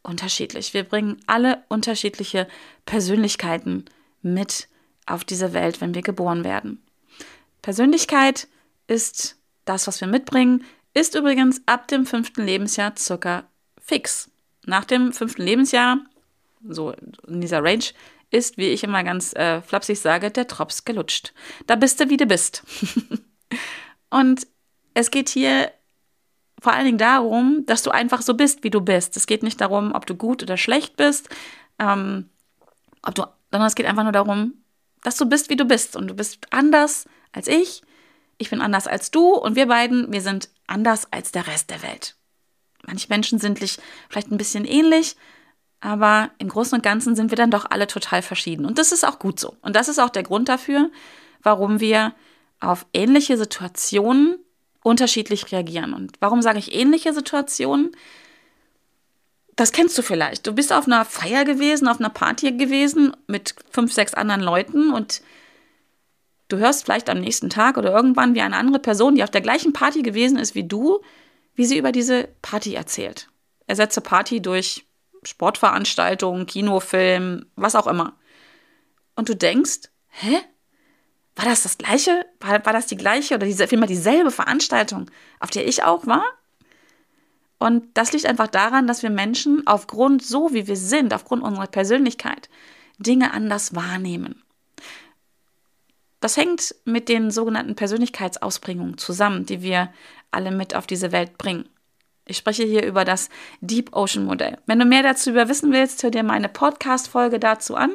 unterschiedlich. 0.03 0.73
Wir 0.73 0.83
bringen 0.83 1.17
alle 1.27 1.63
unterschiedliche 1.67 2.47
Persönlichkeiten 2.85 3.85
mit 4.21 4.67
auf 5.05 5.23
diese 5.23 5.53
Welt, 5.53 5.81
wenn 5.81 5.95
wir 5.95 6.01
geboren 6.01 6.43
werden. 6.43 6.83
Persönlichkeit 7.61 8.47
ist 8.87 9.37
das, 9.65 9.87
was 9.87 9.99
wir 10.01 10.07
mitbringen, 10.07 10.63
ist 10.93 11.15
übrigens 11.15 11.61
ab 11.65 11.87
dem 11.87 12.05
fünften 12.05 12.43
Lebensjahr 12.43 12.93
circa 12.97 13.43
fix. 13.79 14.29
Nach 14.65 14.85
dem 14.85 15.13
fünften 15.13 15.43
Lebensjahr, 15.43 15.99
so 16.67 16.93
in 17.27 17.41
dieser 17.41 17.63
Range, 17.63 17.83
ist, 18.31 18.57
wie 18.57 18.67
ich 18.67 18.83
immer 18.83 19.03
ganz 19.03 19.33
äh, 19.33 19.61
flapsig 19.61 19.99
sage, 19.99 20.31
der 20.31 20.45
Drops 20.45 20.85
gelutscht. 20.85 21.33
Da 21.65 21.75
bist 21.75 21.99
du, 21.99 22.09
wie 22.09 22.17
du 22.17 22.25
bist. 22.25 22.63
Und 24.09 24.47
es 24.97 25.11
geht 25.11 25.29
hier 25.29 25.71
vor 26.59 26.73
allen 26.73 26.85
Dingen 26.85 26.97
darum, 26.97 27.63
dass 27.67 27.83
du 27.83 27.91
einfach 27.91 28.23
so 28.23 28.33
bist, 28.33 28.63
wie 28.63 28.71
du 28.71 28.81
bist. 28.81 29.15
Es 29.15 29.27
geht 29.27 29.43
nicht 29.43 29.61
darum, 29.61 29.93
ob 29.93 30.07
du 30.07 30.15
gut 30.15 30.41
oder 30.41 30.57
schlecht 30.57 30.97
bist, 30.97 31.29
ähm, 31.77 32.31
ob 33.03 33.13
du, 33.13 33.21
sondern 33.51 33.67
es 33.67 33.75
geht 33.75 33.85
einfach 33.85 34.01
nur 34.01 34.11
darum, 34.11 34.55
dass 35.03 35.15
du 35.15 35.27
bist, 35.27 35.51
wie 35.51 35.55
du 35.55 35.65
bist. 35.65 35.95
Und 35.95 36.07
du 36.07 36.15
bist 36.15 36.47
anders 36.49 37.05
als 37.31 37.47
ich, 37.47 37.83
ich 38.39 38.49
bin 38.49 38.59
anders 38.59 38.87
als 38.87 39.11
du 39.11 39.35
und 39.35 39.55
wir 39.55 39.67
beiden, 39.67 40.11
wir 40.11 40.21
sind 40.21 40.49
anders 40.65 41.11
als 41.13 41.31
der 41.31 41.45
Rest 41.45 41.69
der 41.69 41.83
Welt. 41.83 42.15
Manche 42.87 43.07
Menschen 43.09 43.37
sind 43.37 43.59
vielleicht 43.59 44.31
ein 44.31 44.37
bisschen 44.37 44.65
ähnlich, 44.65 45.15
aber 45.79 46.31
im 46.39 46.49
Großen 46.49 46.75
und 46.75 46.81
Ganzen 46.81 47.15
sind 47.15 47.29
wir 47.31 47.37
dann 47.37 47.51
doch 47.51 47.69
alle 47.69 47.85
total 47.85 48.23
verschieden. 48.23 48.65
Und 48.65 48.79
das 48.79 48.91
ist 48.91 49.05
auch 49.05 49.19
gut 49.19 49.39
so. 49.39 49.55
Und 49.61 49.75
das 49.75 49.89
ist 49.89 49.99
auch 49.99 50.09
der 50.09 50.23
Grund 50.23 50.49
dafür, 50.49 50.89
warum 51.43 51.79
wir 51.79 52.15
auf 52.59 52.87
ähnliche 52.93 53.37
Situationen 53.37 54.39
unterschiedlich 54.87 55.51
reagieren. 55.51 55.93
Und 55.93 56.13
warum 56.19 56.41
sage 56.41 56.59
ich 56.59 56.73
ähnliche 56.73 57.13
Situationen? 57.13 57.95
das 59.57 59.71
kennst 59.71 59.97
du 59.97 60.03
vielleicht. 60.03 60.45
Du 60.45 60.53
bist 60.53 60.71
auf 60.71 60.85
einer 60.85 61.03
Feier 61.03 61.43
gewesen, 61.43 61.87
auf 61.87 61.99
einer 61.99 62.11
Party 62.11 62.51
gewesen 62.51 63.17
mit 63.25 63.55
fünf, 63.71 63.91
sechs 63.91 64.13
anderen 64.13 64.41
Leuten 64.41 64.93
und 64.93 65.21
du 66.47 66.57
hörst 66.57 66.85
vielleicht 66.85 67.09
am 67.09 67.19
nächsten 67.19 67.49
Tag 67.49 67.77
oder 67.77 67.91
irgendwann, 67.91 68.35
wie 68.35 68.41
eine 68.41 68.55
andere 68.55 68.79
Person, 68.79 69.15
die 69.15 69.23
auf 69.23 69.31
der 69.31 69.41
gleichen 69.41 69.73
Party 69.73 70.03
gewesen 70.03 70.37
ist 70.37 70.53
wie 70.53 70.63
du, 70.63 71.01
wie 71.55 71.65
sie 71.65 71.77
über 71.77 71.91
diese 71.91 72.29
Party 72.43 72.75
erzählt. 72.75 73.29
Ersetze 73.65 73.99
Party 73.99 74.43
durch 74.43 74.85
Sportveranstaltungen, 75.23 76.45
Kinofilm, 76.45 77.47
was 77.55 77.75
auch 77.75 77.87
immer. 77.87 78.15
Und 79.15 79.27
du 79.27 79.35
denkst, 79.35 79.89
hä? 80.09 80.37
War 81.37 81.45
das 81.45 81.61
das 81.61 81.77
gleiche? 81.77 82.25
War, 82.39 82.65
war 82.65 82.73
das 82.73 82.87
die 82.87 82.97
gleiche 82.97 83.35
oder 83.35 83.45
diese, 83.45 83.67
vielmehr 83.67 83.87
dieselbe 83.87 84.31
Veranstaltung, 84.31 85.09
auf 85.39 85.51
der 85.51 85.67
ich 85.67 85.83
auch 85.83 86.07
war? 86.07 86.25
Und 87.59 87.85
das 87.93 88.11
liegt 88.11 88.25
einfach 88.25 88.47
daran, 88.47 88.87
dass 88.87 89.03
wir 89.03 89.11
Menschen 89.11 89.65
aufgrund 89.67 90.23
so, 90.23 90.53
wie 90.53 90.67
wir 90.67 90.75
sind, 90.75 91.13
aufgrund 91.13 91.43
unserer 91.43 91.67
Persönlichkeit, 91.67 92.49
Dinge 92.97 93.33
anders 93.33 93.75
wahrnehmen. 93.75 94.41
Das 96.19 96.37
hängt 96.37 96.73
mit 96.85 97.07
den 97.07 97.29
sogenannten 97.29 97.75
Persönlichkeitsausprägungen 97.75 98.97
zusammen, 98.97 99.45
die 99.45 99.61
wir 99.61 99.93
alle 100.31 100.51
mit 100.51 100.75
auf 100.75 100.87
diese 100.87 101.11
Welt 101.11 101.37
bringen. 101.37 101.69
Ich 102.25 102.37
spreche 102.37 102.63
hier 102.63 102.83
über 102.83 103.05
das 103.05 103.29
Deep 103.61 103.95
Ocean 103.95 104.25
Modell. 104.25 104.57
Wenn 104.65 104.79
du 104.79 104.85
mehr 104.85 105.03
dazu 105.03 105.35
wissen 105.35 105.71
willst, 105.71 106.01
hör 106.01 106.09
dir 106.09 106.23
meine 106.23 106.49
Podcast-Folge 106.49 107.39
dazu 107.39 107.75
an. 107.75 107.91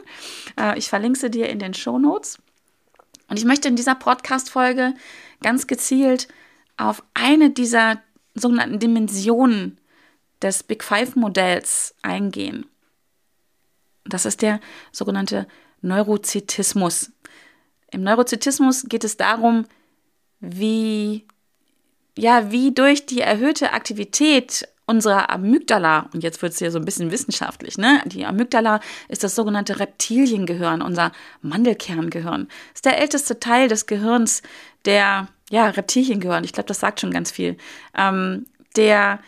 Äh, 0.59 0.79
ich 0.79 0.89
verlinke 0.89 1.19
sie 1.19 1.31
dir 1.31 1.49
in 1.51 1.59
den 1.59 1.75
Show 1.75 1.99
Notes. 1.99 2.39
Und 3.33 3.39
ich 3.39 3.47
möchte 3.47 3.67
in 3.67 3.77
dieser 3.77 3.95
Podcast-Folge 3.95 4.93
ganz 5.41 5.67
gezielt 5.67 6.29
auf 6.77 7.03
eine 7.15 7.49
dieser 7.49 8.03
sogenannten 8.35 8.79
Dimensionen 8.79 9.81
des 10.43 10.63
Big 10.63 10.85
Five 10.85 11.17
Modells 11.17 11.95
eingehen. 12.03 12.67
Das 14.05 14.27
ist 14.27 14.43
der 14.43 14.61
sogenannte 14.91 15.49
Neurozitismus. 15.81 17.11
Im 17.91 18.03
Neurozitismus 18.03 18.85
geht 18.91 19.03
es 19.03 19.17
darum, 19.17 19.65
wie, 20.41 21.27
ja, 22.19 22.51
wie 22.51 22.75
durch 22.75 23.07
die 23.07 23.23
erhöhte 23.23 23.73
Aktivität 23.73 24.69
unserer 24.93 25.31
Amygdala, 25.31 26.11
und 26.13 26.23
jetzt 26.23 26.43
wird 26.43 26.53
es 26.53 26.59
hier 26.59 26.71
so 26.71 26.79
ein 26.79 26.85
bisschen 26.85 27.11
wissenschaftlich, 27.11 27.79
ne? 27.79 28.03
Die 28.05 28.25
Amygdala 28.25 28.81
ist 29.09 29.25
das 29.25 29.35
sogenannte 29.35 29.81
Reptiliengehirn, 29.81 30.83
unser 30.83 31.13
Mandelkerngehirn. 31.41 32.49
Ist 32.75 32.85
der 32.85 32.99
älteste 33.01 33.41
Teil 33.41 33.69
des 33.69 33.87
Gehirns, 33.87 34.43
der 34.85 35.29
ja, 35.51 35.67
Reptilien 35.67 36.21
gehören. 36.21 36.45
Ich 36.45 36.53
glaube, 36.53 36.69
das 36.69 36.81
sagt 36.81 37.01
schon 37.01 37.11
ganz 37.11 37.31
viel. 37.31 37.57
Ähm, 37.97 38.47
der, 38.77 39.21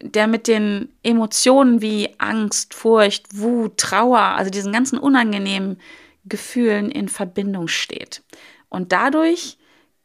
der 0.00 0.26
mit 0.26 0.46
den 0.46 0.90
Emotionen 1.02 1.80
wie 1.82 2.14
Angst, 2.18 2.74
Furcht, 2.74 3.38
Wut, 3.38 3.78
Trauer, 3.78 4.20
also 4.20 4.50
diesen 4.50 4.72
ganzen 4.72 4.98
unangenehmen 4.98 5.78
Gefühlen 6.24 6.90
in 6.90 7.08
Verbindung 7.08 7.68
steht. 7.68 8.22
Und 8.68 8.92
dadurch 8.92 9.58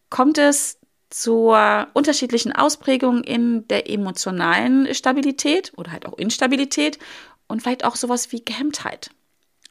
kommt 0.09 0.37
es 0.37 0.79
zur 1.13 1.87
unterschiedlichen 1.93 2.51
Ausprägung 2.53 3.23
in 3.23 3.67
der 3.67 3.87
emotionalen 3.87 4.91
Stabilität 4.95 5.71
oder 5.75 5.91
halt 5.91 6.07
auch 6.07 6.17
Instabilität 6.17 6.97
und 7.47 7.61
vielleicht 7.61 7.85
auch 7.85 7.95
sowas 7.95 8.31
wie 8.31 8.43
Gehemmtheit. 8.43 9.11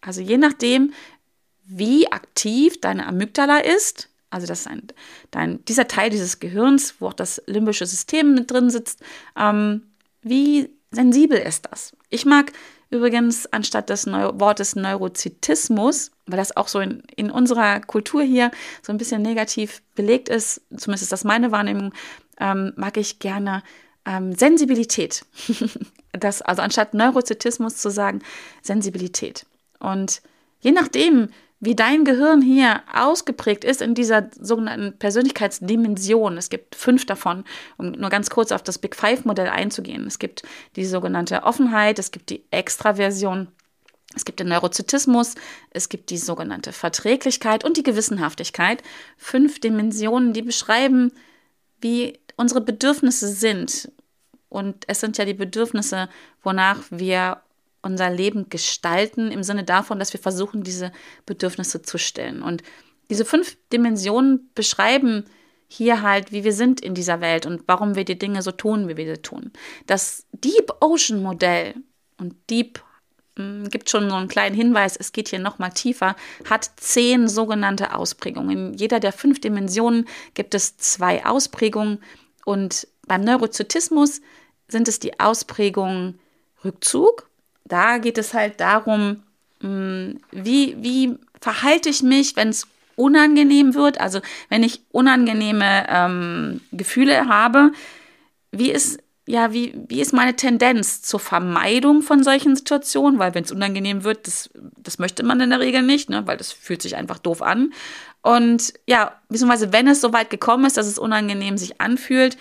Also 0.01 0.21
je 0.21 0.39
nachdem, 0.39 0.93
wie 1.65 2.11
aktiv 2.13 2.81
deine 2.81 3.07
Amygdala 3.07 3.59
ist, 3.59 4.09
also 4.31 4.47
das 4.47 4.69
ein, 4.69 4.87
dein, 5.33 5.65
dieser 5.65 5.89
Teil 5.89 6.11
dieses 6.11 6.39
Gehirns, 6.39 6.95
wo 7.01 7.09
auch 7.09 7.13
das 7.13 7.43
limbische 7.47 7.87
System 7.87 8.35
mit 8.35 8.49
drin 8.51 8.71
sitzt. 8.71 9.01
Ähm, 9.37 9.83
wie 10.23 10.71
sensibel 10.93 11.39
ist 11.39 11.67
das? 11.71 11.97
Ich 12.09 12.25
mag 12.25 12.53
übrigens 12.93 13.47
anstatt 13.53 13.89
des 13.89 14.07
Neu 14.07 14.31
Wortes 14.35 14.77
Neurozitismus, 14.77 16.13
weil 16.27 16.37
das 16.37 16.57
auch 16.57 16.69
so 16.69 16.79
in, 16.79 17.03
in 17.17 17.31
unserer 17.31 17.81
Kultur 17.81 18.23
hier 18.23 18.51
so 18.83 18.93
ein 18.93 18.99
bisschen 18.99 19.23
negativ 19.23 19.83
belegt 19.95 20.29
ist, 20.29 20.61
zumindest 20.77 21.05
ist 21.05 21.13
das 21.13 21.25
meine 21.25 21.51
Wahrnehmung, 21.51 21.93
ähm, 22.39 22.73
mag 22.77 22.99
ich 22.99 23.19
gerne 23.19 23.63
ähm, 24.05 24.35
Sensibilität. 24.35 25.25
das, 26.13 26.43
also 26.43 26.61
anstatt 26.61 26.93
Neurozitismus 26.93 27.79
zu 27.79 27.91
sagen, 27.91 28.21
Sensibilität. 28.61 29.47
Und 29.81 30.21
je 30.61 30.73
nachdem, 30.73 31.31
wie 31.63 31.77
dein 31.77 32.05
Gehirn 32.05 32.43
hier 32.43 32.83
ausgeprägt 32.93 33.63
ist 33.63 33.83
in 33.83 33.95
dieser 33.95 34.29
sogenannten 34.39 34.99
Persönlichkeitsdimension. 34.99 36.37
Es 36.37 36.51
gibt 36.51 36.75
fünf 36.75 37.07
davon, 37.07 37.45
um 37.79 37.93
nur 37.93 38.11
ganz 38.11 38.31
kurz 38.31 38.51
auf 38.51 38.65
das 38.65 38.79
Big 38.79 38.97
Five-Modell 38.97 39.49
einzugehen. 39.49 40.05
Es 40.09 40.19
gibt 40.19 40.43
die 40.75 40.85
sogenannte 40.85 41.45
Offenheit, 41.45 42.01
es 42.01 42.11
gibt 42.11 42.31
die 42.31 42.43
Extraversion, 42.51 43.47
es 44.17 44.25
gibt 44.25 44.41
den 44.41 44.49
Neurozytismus, 44.49 45.37
es 45.71 45.89
gibt 45.89 46.11
die 46.11 46.19
sogenannte 46.19 46.73
Verträglichkeit 46.73 47.65
und 47.65 47.77
die 47.77 47.85
Gewissenhaftigkeit. 47.85 48.83
Fünf 49.17 49.61
Dimensionen, 49.61 50.33
die 50.33 50.43
beschreiben, 50.43 51.13
wie 51.81 52.19
unsere 52.35 52.61
Bedürfnisse 52.61 53.29
sind. 53.29 53.93
Und 54.49 54.83
es 54.89 54.99
sind 54.99 55.17
ja 55.17 55.25
die 55.25 55.33
Bedürfnisse, 55.33 56.09
wonach 56.43 56.81
wir 56.91 57.41
unser 57.83 58.11
Leben 58.11 58.49
gestalten, 58.49 59.31
im 59.31 59.43
Sinne 59.43 59.65
davon, 59.65 59.99
dass 59.99 60.13
wir 60.13 60.21
versuchen, 60.21 60.63
diese 60.63 60.93
Bedürfnisse 61.27 61.83
zu 61.83 61.99
stillen. 61.99 62.43
Und 62.43 62.63
diese 63.11 63.25
fünf 63.25 63.57
Dimensionen 63.73 64.51
beschreiben 64.55 65.25
hier 65.69 66.03
halt, 66.03 66.33
wie 66.33 66.45
wir 66.45 66.53
sind 66.53 66.81
in 66.81 66.95
dieser 66.95 67.21
Welt 67.21 67.47
und 67.47 67.63
warum 67.67 67.95
wir 67.95 68.05
die 68.05 68.19
Dinge 68.19 68.43
so 68.43 68.53
tun, 68.53 68.89
wie 68.89 68.97
wir 68.97 69.17
sie 69.17 69.23
tun. 69.23 69.53
Das 69.87 70.27
Deep 70.33 70.73
Ocean 70.81 71.23
Modell 71.23 71.75
und 72.19 72.35
Deep 72.51 72.83
hm, 73.37 73.69
gibt 73.71 73.89
schon 73.89 74.11
so 74.11 74.17
einen 74.17 74.29
kleinen 74.29 74.55
Hinweis, 74.55 74.97
es 74.97 75.13
geht 75.13 75.29
hier 75.29 75.39
nochmal 75.39 75.73
tiefer, 75.73 76.15
hat 76.49 76.71
zehn 76.77 77.27
sogenannte 77.27 77.95
Ausprägungen. 77.95 78.51
In 78.51 78.75
jeder 78.75 79.01
der 79.01 79.13
fünf 79.13 79.41
Dimensionen 79.41 80.07
gibt 80.35 80.55
es 80.55 80.77
zwei 80.77 81.25
Ausprägungen 81.25 82.03
und 82.45 82.87
beim 83.07 83.23
Neurozytismus 83.23 84.21
sind 84.69 84.89
es 84.89 84.99
die 84.99 85.19
Ausprägungen 85.21 86.21
Rückzug, 86.65 87.29
da 87.65 87.99
geht 87.99 88.19
es 88.19 88.35
halt 88.35 88.61
darum, 88.61 89.23
mm, 89.61 90.13
wie, 90.31 90.77
wie 90.79 91.17
verhalte 91.41 91.89
ich 91.89 92.03
mich, 92.03 92.37
wenn 92.37 92.49
es 92.49 92.67
unangenehm 92.97 93.75
wird, 93.75 94.01
also 94.01 94.21
wenn 94.49 94.63
ich 94.63 94.83
unangenehme 94.93 95.87
ähm, 95.89 96.61
Gefühle 96.73 97.27
habe, 97.29 97.73
wie 98.51 98.71
ist, 98.71 99.01
ja, 99.27 99.53
wie, 99.53 99.75
wie 99.89 100.01
ist 100.01 100.13
meine 100.13 100.37
Tendenz 100.37 101.03
zur 101.03 101.21
Vermeidung 101.21 102.03
von 102.03 102.23
solchen 102.23 102.55
Situationen? 102.55 103.19
Weil 103.19 103.35
wenn 103.35 103.45
es 103.45 103.53
unangenehm 103.53 104.05
wird, 104.05 104.27
das, 104.27 104.51
das 104.77 104.99
möchte 104.99 105.23
man 105.23 105.41
in 105.41 105.51
der 105.51 105.61
Regel 105.61 105.83
nicht, 105.83 106.11
ne? 106.11 106.27
weil 106.27 106.37
das 106.37 106.53
fühlt 106.53 106.83
sich 106.83 106.97
einfach 106.97 107.19
doof 107.19 107.41
an. 107.41 107.73
Und 108.21 108.75
ja, 108.87 109.21
beziehungsweise 109.29 109.73
wenn 109.73 109.89
es 109.89 110.01
so 110.01 110.13
weit 110.13 110.31
gekommen 110.31 110.65
ist, 110.65 110.77
dass 110.77 110.87
es 110.87 110.99
unangenehm 110.99 111.57
sich 111.57 111.81
anfühlt, 111.81 112.37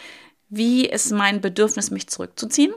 wie 0.49 0.85
ist 0.85 1.11
mein 1.11 1.39
Bedürfnis, 1.39 1.91
mich 1.91 2.07
zurückzuziehen? 2.09 2.73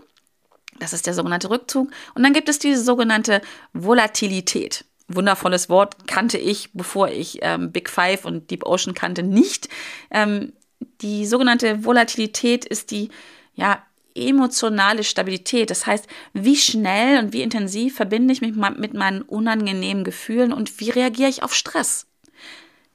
Das 0.78 0.92
ist 0.92 1.06
der 1.06 1.14
sogenannte 1.14 1.50
Rückzug. 1.50 1.90
Und 2.14 2.22
dann 2.22 2.32
gibt 2.32 2.48
es 2.48 2.58
diese 2.58 2.82
sogenannte 2.82 3.40
Volatilität. 3.72 4.84
Wundervolles 5.08 5.68
Wort 5.68 6.08
kannte 6.08 6.38
ich, 6.38 6.70
bevor 6.72 7.08
ich 7.08 7.38
ähm, 7.42 7.72
Big 7.72 7.90
Five 7.90 8.24
und 8.24 8.50
Deep 8.50 8.64
Ocean 8.64 8.94
kannte, 8.94 9.22
nicht. 9.22 9.68
Ähm, 10.10 10.52
die 11.00 11.26
sogenannte 11.26 11.84
Volatilität 11.84 12.64
ist 12.64 12.90
die 12.90 13.10
ja, 13.54 13.82
emotionale 14.14 15.04
Stabilität. 15.04 15.70
Das 15.70 15.86
heißt, 15.86 16.06
wie 16.32 16.56
schnell 16.56 17.18
und 17.18 17.32
wie 17.32 17.42
intensiv 17.42 17.96
verbinde 17.96 18.32
ich 18.32 18.40
mich 18.40 18.54
mit 18.54 18.94
meinen 18.94 19.22
unangenehmen 19.22 20.04
Gefühlen 20.04 20.52
und 20.52 20.80
wie 20.80 20.90
reagiere 20.90 21.28
ich 21.28 21.42
auf 21.42 21.54
Stress. 21.54 22.06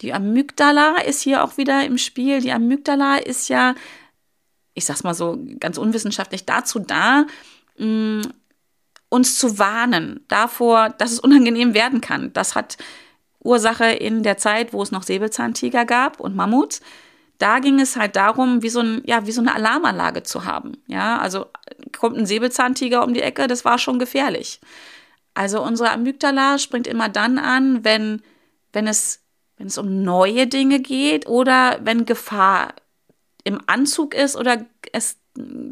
Die 0.01 0.13
Amygdala 0.13 1.01
ist 1.01 1.21
hier 1.21 1.43
auch 1.43 1.57
wieder 1.57 1.85
im 1.85 1.97
Spiel. 1.97 2.41
Die 2.41 2.53
Amygdala 2.53 3.17
ist 3.17 3.49
ja, 3.49 3.75
ich 4.73 4.85
sag's 4.85 5.03
mal 5.03 5.13
so 5.13 5.37
ganz 5.59 5.77
unwissenschaftlich, 5.77 6.45
dazu 6.45 6.79
da, 6.79 7.25
mh, 7.79 8.29
uns 9.09 9.39
zu 9.39 9.57
warnen 9.57 10.23
davor, 10.27 10.89
dass 10.89 11.11
es 11.11 11.19
unangenehm 11.19 11.73
werden 11.73 12.01
kann. 12.01 12.31
Das 12.33 12.55
hat 12.55 12.77
Ursache 13.43 13.85
in 13.85 14.23
der 14.23 14.37
Zeit, 14.37 14.73
wo 14.73 14.83
es 14.83 14.91
noch 14.91 15.03
Säbelzahntiger 15.03 15.85
gab 15.85 16.19
und 16.19 16.35
Mammuts. 16.35 16.81
Da 17.39 17.59
ging 17.59 17.79
es 17.79 17.95
halt 17.95 18.15
darum, 18.15 18.61
wie 18.61 18.69
so, 18.69 18.81
ein, 18.81 19.01
ja, 19.05 19.25
wie 19.25 19.31
so 19.31 19.41
eine 19.41 19.55
Alarmanlage 19.55 20.23
zu 20.23 20.45
haben. 20.45 20.73
Ja, 20.87 21.17
also 21.19 21.45
kommt 21.97 22.17
ein 22.17 22.25
Säbelzahntiger 22.25 23.03
um 23.03 23.13
die 23.13 23.21
Ecke, 23.21 23.47
das 23.47 23.63
war 23.65 23.79
schon 23.79 23.97
gefährlich. 23.97 24.59
Also 25.33 25.63
unsere 25.63 25.91
Amygdala 25.91 26.59
springt 26.59 26.85
immer 26.85 27.07
dann 27.07 27.39
an, 27.39 27.85
wenn, 27.85 28.21
wenn, 28.73 28.87
es, 28.87 29.21
wenn 29.57 29.67
es 29.67 29.77
um 29.77 30.03
neue 30.03 30.47
Dinge 30.47 30.81
geht 30.81 31.27
oder 31.27 31.79
wenn 31.81 32.05
Gefahr 32.05 32.73
im 33.45 33.61
Anzug 33.67 34.13
ist 34.13 34.35
oder 34.35 34.65
es 34.91 35.17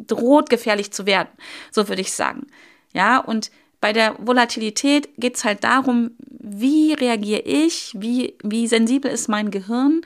droht 0.08 0.50
gefährlich 0.50 0.92
zu 0.92 1.06
werden, 1.06 1.30
so 1.72 1.88
würde 1.90 2.02
ich 2.02 2.14
sagen. 2.14 2.48
Ja, 2.94 3.20
und 3.20 3.52
bei 3.80 3.94
der 3.94 4.16
Volatilität 4.20 5.10
geht 5.18 5.36
es 5.36 5.46
halt 5.46 5.64
darum, 5.64 6.12
wie 6.20 6.94
reagiere 6.94 7.42
ich, 7.42 7.94
wie, 7.98 8.36
wie 8.44 8.68
sensibel 8.68 9.12
ist 9.12 9.28
mein 9.28 9.52
Gehirn 9.52 10.02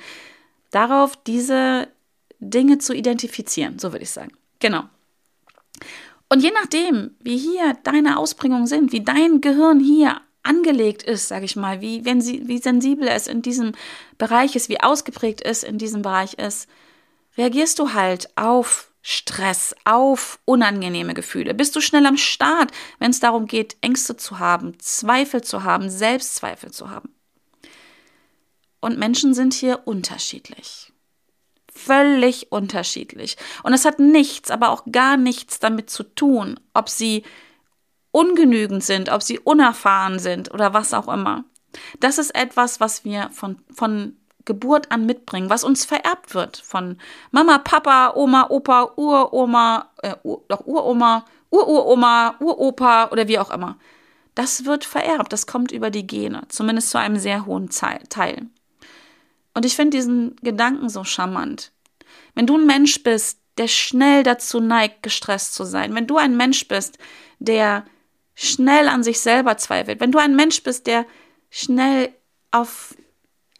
darauf, 0.72 1.16
diese 1.16 1.88
Dinge 2.40 2.80
zu 2.80 2.94
identifizieren, 2.94 3.80
so 3.80 3.92
würde 3.92 4.04
ich 4.04 4.12
sagen. 4.12 4.32
Genau. 4.60 4.84
Und 6.30 6.42
je 6.44 6.52
nachdem, 6.52 7.12
wie 7.20 7.38
hier 7.38 7.78
deine 7.84 8.18
Ausprägungen 8.18 8.68
sind, 8.68 8.92
wie 8.92 9.02
dein 9.02 9.42
Gehirn 9.42 9.80
hier 9.80 10.22
angelegt 10.44 11.04
ist, 11.04 11.28
sage 11.28 11.46
ich 11.46 11.56
mal, 11.56 11.82
wie, 11.82 12.06
wenn 12.06 12.22
sie, 12.22 12.48
wie 12.48 12.58
sensibel 12.58 13.08
es 13.08 13.28
in 13.28 13.42
diesem 13.42 13.74
Bereich 14.18 14.56
ist, 14.56 14.70
wie 14.70 14.82
ausgeprägt 14.82 15.42
es 15.44 15.64
in 15.64 15.78
diesem 15.78 16.02
Bereich 16.02 16.36
ist, 16.36 16.68
reagierst 17.38 17.80
du 17.80 17.94
halt 17.94 18.30
auf 18.38 18.91
Stress, 19.02 19.76
auf 19.84 20.40
unangenehme 20.46 21.14
Gefühle. 21.14 21.54
Bist 21.54 21.76
du 21.76 21.82
schnell 21.82 22.06
am 22.06 22.18
Start, 22.18 22.72
wenn 23.00 23.12
es 23.12 23.20
darum 23.20 23.48
geht, 23.48 23.78
Ängste 23.82 24.16
zu 24.16 24.40
haben, 24.40 24.80
Zweifel 24.80 25.42
zu 25.42 25.64
haben, 25.64 25.90
Selbstzweifel 25.90 26.72
zu 26.72 26.90
haben. 26.90 27.16
Und 28.80 28.98
Menschen 28.98 29.34
sind 29.34 29.54
hier 29.54 29.82
unterschiedlich. 29.86 30.92
Völlig 31.74 32.52
unterschiedlich. 32.52 33.38
Und 33.64 33.74
es 33.74 33.86
hat 33.86 34.00
nichts, 34.00 34.52
aber 34.52 34.70
auch 34.70 34.84
gar 34.92 35.18
nichts 35.18 35.60
damit 35.60 35.90
zu 35.90 36.04
tun, 36.04 36.60
ob 36.74 36.90
sie 36.90 37.24
ungenügend 38.12 38.84
sind, 38.84 39.10
ob 39.10 39.24
sie 39.24 39.40
unerfahren 39.40 40.20
sind 40.20 40.54
oder 40.54 40.74
was 40.74 40.94
auch 40.94 41.08
immer. 41.08 41.46
Das 42.00 42.18
ist 42.18 42.36
etwas, 42.36 42.80
was 42.80 43.06
wir 43.06 43.30
von, 43.32 43.58
von 43.74 44.18
Geburt 44.46 44.92
an 44.92 45.06
mitbringen, 45.06 45.50
was 45.50 45.64
uns 45.64 45.86
vererbt 45.86 46.34
wird 46.34 46.58
von 46.58 46.98
Mama, 47.32 47.60
Papa, 47.60 48.14
Oma, 48.16 48.48
Opa, 48.50 48.94
Uroma, 48.96 49.92
äh, 50.02 50.16
doch 50.24 50.66
Uroma, 50.66 51.26
Ururoma, 51.50 52.36
Uropa 52.40 53.10
oder 53.12 53.28
wie 53.28 53.40
auch 53.40 53.52
immer. 53.52 53.78
Das 54.36 54.66
wird 54.66 54.86
vererbt, 54.86 55.34
das 55.34 55.46
kommt 55.46 55.72
über 55.72 55.90
die 55.90 56.08
Gene, 56.08 56.44
zumindest 56.48 56.90
zu 56.90 56.98
einem 56.98 57.18
sehr 57.18 57.46
hohen 57.46 57.70
Teil. 57.70 58.48
Und 59.54 59.66
ich 59.66 59.76
finde 59.76 59.98
diesen 59.98 60.36
Gedanken 60.38 60.90
so 60.90 61.04
charmant. 61.04 61.72
Wenn 62.34 62.48
du 62.48 62.58
ein 62.58 62.66
Mensch 62.66 63.04
bist, 63.04 63.40
der 63.58 63.68
schnell 63.68 64.24
dazu 64.24 64.62
neigt, 64.62 65.04
gestresst 65.04 65.54
zu 65.54 65.66
sein, 65.66 65.94
wenn 65.94 66.08
du 66.08 66.18
ein 66.18 66.38
Mensch 66.38 66.68
bist, 66.68 66.98
der 67.40 67.86
schnell 68.34 68.88
an 68.88 69.04
sich 69.04 69.20
selber 69.20 69.58
zweifelt, 69.58 70.00
wenn 70.00 70.12
du 70.12 70.20
ein 70.20 70.36
Mensch 70.36 70.64
bist, 70.64 70.88
der 70.88 71.06
schnell 71.50 72.14
auf 72.52 72.96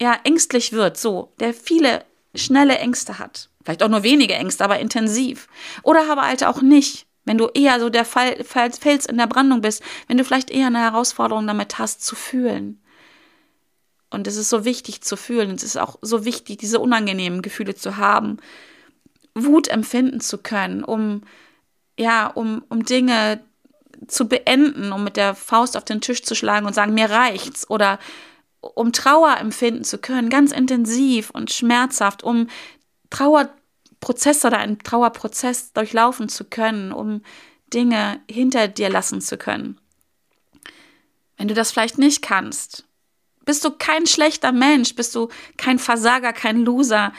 ja 0.02 0.18
ängstlich 0.24 0.72
wird, 0.72 0.96
so, 0.96 1.32
der 1.40 1.54
viele 1.54 2.04
schnelle 2.34 2.78
Ängste 2.78 3.18
hat, 3.18 3.50
vielleicht 3.62 3.82
auch 3.82 3.88
nur 3.88 4.02
wenige 4.02 4.34
Ängste, 4.34 4.64
aber 4.64 4.78
intensiv, 4.78 5.48
oder 5.82 6.10
aber 6.10 6.22
halt 6.22 6.44
auch 6.44 6.62
nicht, 6.62 7.06
wenn 7.24 7.38
du 7.38 7.48
eher 7.54 7.78
so 7.78 7.88
der 7.88 8.04
Fall, 8.04 8.42
Fels 8.44 9.06
in 9.06 9.16
der 9.16 9.26
Brandung 9.26 9.60
bist, 9.60 9.82
wenn 10.08 10.18
du 10.18 10.24
vielleicht 10.24 10.50
eher 10.50 10.66
eine 10.66 10.80
Herausforderung 10.80 11.46
damit 11.46 11.78
hast 11.78 12.04
zu 12.04 12.16
fühlen. 12.16 12.82
Und 14.10 14.26
es 14.26 14.36
ist 14.36 14.50
so 14.50 14.64
wichtig 14.64 15.02
zu 15.02 15.16
fühlen, 15.16 15.52
es 15.52 15.62
ist 15.62 15.78
auch 15.78 15.98
so 16.02 16.24
wichtig, 16.24 16.58
diese 16.58 16.80
unangenehmen 16.80 17.40
Gefühle 17.40 17.74
zu 17.74 17.96
haben, 17.96 18.38
Wut 19.34 19.68
empfinden 19.68 20.20
zu 20.20 20.38
können, 20.38 20.84
um 20.84 21.22
ja, 21.98 22.26
um, 22.26 22.64
um 22.68 22.84
Dinge 22.84 23.40
zu 24.06 24.28
beenden, 24.28 24.92
um 24.92 25.04
mit 25.04 25.16
der 25.16 25.34
Faust 25.34 25.76
auf 25.76 25.84
den 25.84 26.00
Tisch 26.00 26.22
zu 26.22 26.34
schlagen 26.34 26.66
und 26.66 26.74
sagen, 26.74 26.94
mir 26.94 27.10
reicht's. 27.10 27.68
Oder 27.70 27.98
um 28.62 28.92
Trauer 28.92 29.36
empfinden 29.38 29.84
zu 29.84 29.98
können, 29.98 30.30
ganz 30.30 30.52
intensiv 30.52 31.30
und 31.30 31.52
schmerzhaft, 31.52 32.22
um 32.22 32.48
Trauerprozesse 33.10 34.46
oder 34.46 34.58
einen 34.58 34.78
Trauerprozess 34.78 35.72
durchlaufen 35.72 36.28
zu 36.28 36.44
können, 36.44 36.92
um 36.92 37.22
Dinge 37.74 38.20
hinter 38.30 38.68
dir 38.68 38.88
lassen 38.88 39.20
zu 39.20 39.36
können. 39.36 39.78
Wenn 41.36 41.48
du 41.48 41.54
das 41.54 41.72
vielleicht 41.72 41.98
nicht 41.98 42.22
kannst, 42.22 42.84
bist 43.44 43.64
du 43.64 43.70
kein 43.72 44.06
schlechter 44.06 44.52
Mensch, 44.52 44.94
bist 44.94 45.14
du 45.14 45.28
kein 45.56 45.78
Versager, 45.78 46.32
kein 46.32 46.64
Loser, 46.64 47.12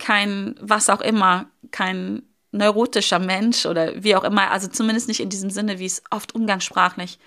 kein 0.00 0.56
was 0.60 0.90
auch 0.90 1.00
immer, 1.00 1.48
kein 1.70 2.22
neurotischer 2.50 3.20
Mensch 3.20 3.66
oder 3.66 4.02
wie 4.02 4.16
auch 4.16 4.24
immer, 4.24 4.50
also 4.50 4.66
zumindest 4.68 5.06
nicht 5.06 5.20
in 5.20 5.28
diesem 5.28 5.50
Sinne, 5.50 5.78
wie 5.78 5.86
es 5.86 6.02
oft 6.10 6.34
umgangssprachlich 6.34 7.18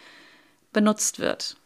benutzt 0.74 1.20
wird. 1.20 1.58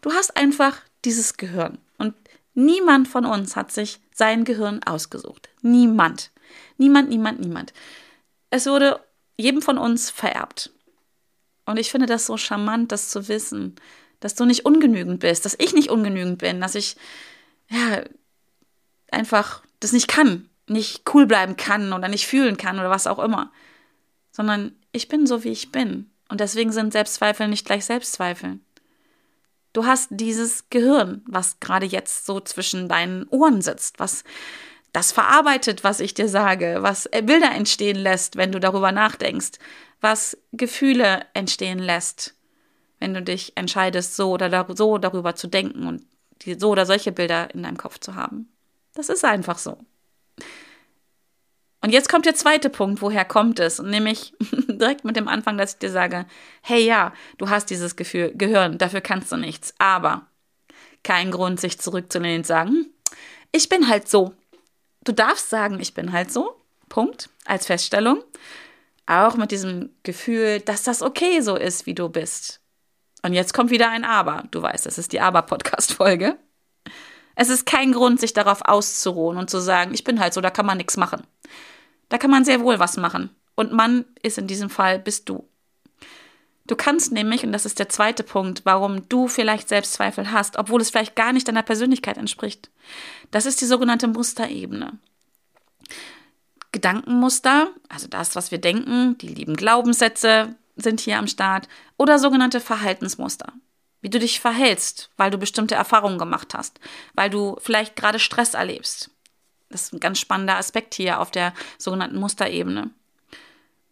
Du 0.00 0.12
hast 0.12 0.36
einfach 0.36 0.78
dieses 1.04 1.36
Gehirn. 1.36 1.78
Und 1.98 2.14
niemand 2.54 3.08
von 3.08 3.24
uns 3.24 3.56
hat 3.56 3.72
sich 3.72 4.00
sein 4.12 4.44
Gehirn 4.44 4.82
ausgesucht. 4.84 5.48
Niemand. 5.62 6.30
Niemand, 6.76 7.08
niemand, 7.08 7.40
niemand. 7.40 7.72
Es 8.50 8.66
wurde 8.66 9.00
jedem 9.36 9.62
von 9.62 9.78
uns 9.78 10.10
vererbt. 10.10 10.70
Und 11.66 11.78
ich 11.78 11.90
finde 11.90 12.06
das 12.06 12.26
so 12.26 12.36
charmant, 12.36 12.92
das 12.92 13.08
zu 13.08 13.28
wissen, 13.28 13.76
dass 14.18 14.34
du 14.34 14.44
nicht 14.44 14.64
ungenügend 14.66 15.20
bist, 15.20 15.44
dass 15.44 15.56
ich 15.58 15.72
nicht 15.72 15.88
ungenügend 15.88 16.38
bin, 16.38 16.60
dass 16.60 16.74
ich 16.74 16.96
ja 17.68 18.02
einfach 19.10 19.62
das 19.80 19.92
nicht 19.92 20.08
kann, 20.08 20.48
nicht 20.66 21.02
cool 21.14 21.26
bleiben 21.26 21.56
kann 21.56 21.92
oder 21.92 22.08
nicht 22.08 22.26
fühlen 22.26 22.56
kann 22.56 22.78
oder 22.78 22.90
was 22.90 23.06
auch 23.06 23.18
immer, 23.18 23.50
sondern 24.30 24.72
ich 24.92 25.08
bin 25.08 25.26
so, 25.26 25.44
wie 25.44 25.50
ich 25.50 25.72
bin. 25.72 26.10
Und 26.28 26.40
deswegen 26.40 26.72
sind 26.72 26.92
Selbstzweifel 26.92 27.48
nicht 27.48 27.66
gleich 27.66 27.84
Selbstzweifel. 27.84 28.60
Du 29.72 29.86
hast 29.86 30.08
dieses 30.10 30.68
Gehirn, 30.70 31.22
was 31.26 31.60
gerade 31.60 31.86
jetzt 31.86 32.26
so 32.26 32.40
zwischen 32.40 32.88
deinen 32.88 33.28
Ohren 33.28 33.62
sitzt, 33.62 34.00
was 34.00 34.24
das 34.92 35.12
verarbeitet, 35.12 35.84
was 35.84 36.00
ich 36.00 36.14
dir 36.14 36.28
sage, 36.28 36.78
was 36.80 37.08
Bilder 37.22 37.52
entstehen 37.52 37.96
lässt, 37.96 38.36
wenn 38.36 38.50
du 38.50 38.58
darüber 38.58 38.90
nachdenkst, 38.90 39.52
was 40.00 40.36
Gefühle 40.52 41.26
entstehen 41.34 41.78
lässt, 41.78 42.34
wenn 42.98 43.14
du 43.14 43.22
dich 43.22 43.56
entscheidest, 43.56 44.16
so 44.16 44.32
oder 44.32 44.66
so 44.74 44.98
darüber 44.98 45.36
zu 45.36 45.46
denken 45.46 45.86
und 45.86 46.04
so 46.58 46.70
oder 46.70 46.86
solche 46.86 47.12
Bilder 47.12 47.54
in 47.54 47.62
deinem 47.62 47.76
Kopf 47.76 47.98
zu 48.00 48.16
haben. 48.16 48.48
Das 48.94 49.08
ist 49.08 49.24
einfach 49.24 49.58
so. 49.58 49.78
Und 51.82 51.90
jetzt 51.90 52.08
kommt 52.10 52.26
der 52.26 52.34
zweite 52.34 52.68
Punkt, 52.68 53.00
woher 53.00 53.24
kommt 53.24 53.58
es? 53.58 53.80
Und 53.80 53.90
nämlich 53.90 54.34
direkt 54.68 55.04
mit 55.04 55.16
dem 55.16 55.28
Anfang, 55.28 55.56
dass 55.56 55.72
ich 55.72 55.78
dir 55.78 55.90
sage, 55.90 56.26
hey 56.60 56.84
ja, 56.84 57.12
du 57.38 57.48
hast 57.48 57.70
dieses 57.70 57.96
Gefühl, 57.96 58.32
Gehirn, 58.34 58.76
dafür 58.78 59.00
kannst 59.00 59.32
du 59.32 59.36
nichts. 59.36 59.74
Aber 59.78 60.26
kein 61.02 61.30
Grund, 61.30 61.60
sich 61.60 61.78
zurückzulehnen 61.78 62.38
und 62.38 62.46
sagen, 62.46 62.86
ich 63.52 63.68
bin 63.68 63.88
halt 63.88 64.08
so. 64.08 64.34
Du 65.04 65.12
darfst 65.12 65.48
sagen, 65.48 65.80
ich 65.80 65.94
bin 65.94 66.12
halt 66.12 66.30
so. 66.30 66.54
Punkt. 66.88 67.30
Als 67.46 67.66
Feststellung. 67.66 68.22
Auch 69.06 69.36
mit 69.36 69.50
diesem 69.50 69.90
Gefühl, 70.02 70.60
dass 70.60 70.82
das 70.82 71.02
okay 71.02 71.40
so 71.40 71.56
ist, 71.56 71.86
wie 71.86 71.94
du 71.94 72.08
bist. 72.10 72.60
Und 73.22 73.32
jetzt 73.32 73.54
kommt 73.54 73.70
wieder 73.70 73.90
ein 73.90 74.04
Aber. 74.04 74.44
Du 74.50 74.60
weißt, 74.60 74.86
das 74.86 74.98
ist 74.98 75.12
die 75.12 75.20
Aber-Podcast-Folge. 75.20 76.36
Es 77.40 77.48
ist 77.48 77.64
kein 77.64 77.92
Grund, 77.92 78.20
sich 78.20 78.34
darauf 78.34 78.60
auszuruhen 78.66 79.38
und 79.38 79.48
zu 79.48 79.60
sagen, 79.60 79.94
ich 79.94 80.04
bin 80.04 80.20
halt 80.20 80.34
so, 80.34 80.42
da 80.42 80.50
kann 80.50 80.66
man 80.66 80.76
nichts 80.76 80.98
machen. 80.98 81.22
Da 82.10 82.18
kann 82.18 82.30
man 82.30 82.44
sehr 82.44 82.60
wohl 82.60 82.78
was 82.78 82.98
machen. 82.98 83.30
Und 83.54 83.72
Mann 83.72 84.04
ist 84.22 84.36
in 84.36 84.46
diesem 84.46 84.68
Fall 84.68 84.98
bist 84.98 85.26
du. 85.30 85.48
Du 86.66 86.76
kannst 86.76 87.12
nämlich, 87.12 87.42
und 87.42 87.52
das 87.52 87.64
ist 87.64 87.78
der 87.78 87.88
zweite 87.88 88.24
Punkt, 88.24 88.66
warum 88.66 89.08
du 89.08 89.26
vielleicht 89.26 89.70
Selbstzweifel 89.70 90.32
hast, 90.32 90.58
obwohl 90.58 90.82
es 90.82 90.90
vielleicht 90.90 91.16
gar 91.16 91.32
nicht 91.32 91.48
deiner 91.48 91.62
Persönlichkeit 91.62 92.18
entspricht. 92.18 92.68
Das 93.30 93.46
ist 93.46 93.62
die 93.62 93.66
sogenannte 93.66 94.08
Musterebene. 94.08 94.98
Gedankenmuster, 96.72 97.70
also 97.88 98.06
das, 98.06 98.36
was 98.36 98.50
wir 98.50 98.60
denken, 98.60 99.16
die 99.16 99.28
lieben 99.28 99.56
Glaubenssätze 99.56 100.56
sind 100.76 101.00
hier 101.00 101.18
am 101.18 101.26
Start, 101.26 101.68
oder 101.96 102.18
sogenannte 102.18 102.60
Verhaltensmuster. 102.60 103.54
Wie 104.00 104.10
du 104.10 104.18
dich 104.18 104.40
verhältst, 104.40 105.10
weil 105.16 105.30
du 105.30 105.38
bestimmte 105.38 105.74
Erfahrungen 105.74 106.18
gemacht 106.18 106.54
hast, 106.54 106.80
weil 107.14 107.30
du 107.30 107.56
vielleicht 107.60 107.96
gerade 107.96 108.18
Stress 108.18 108.54
erlebst. 108.54 109.10
Das 109.68 109.82
ist 109.82 109.92
ein 109.92 110.00
ganz 110.00 110.18
spannender 110.18 110.56
Aspekt 110.56 110.94
hier 110.94 111.20
auf 111.20 111.30
der 111.30 111.52
sogenannten 111.78 112.18
Musterebene. 112.18 112.90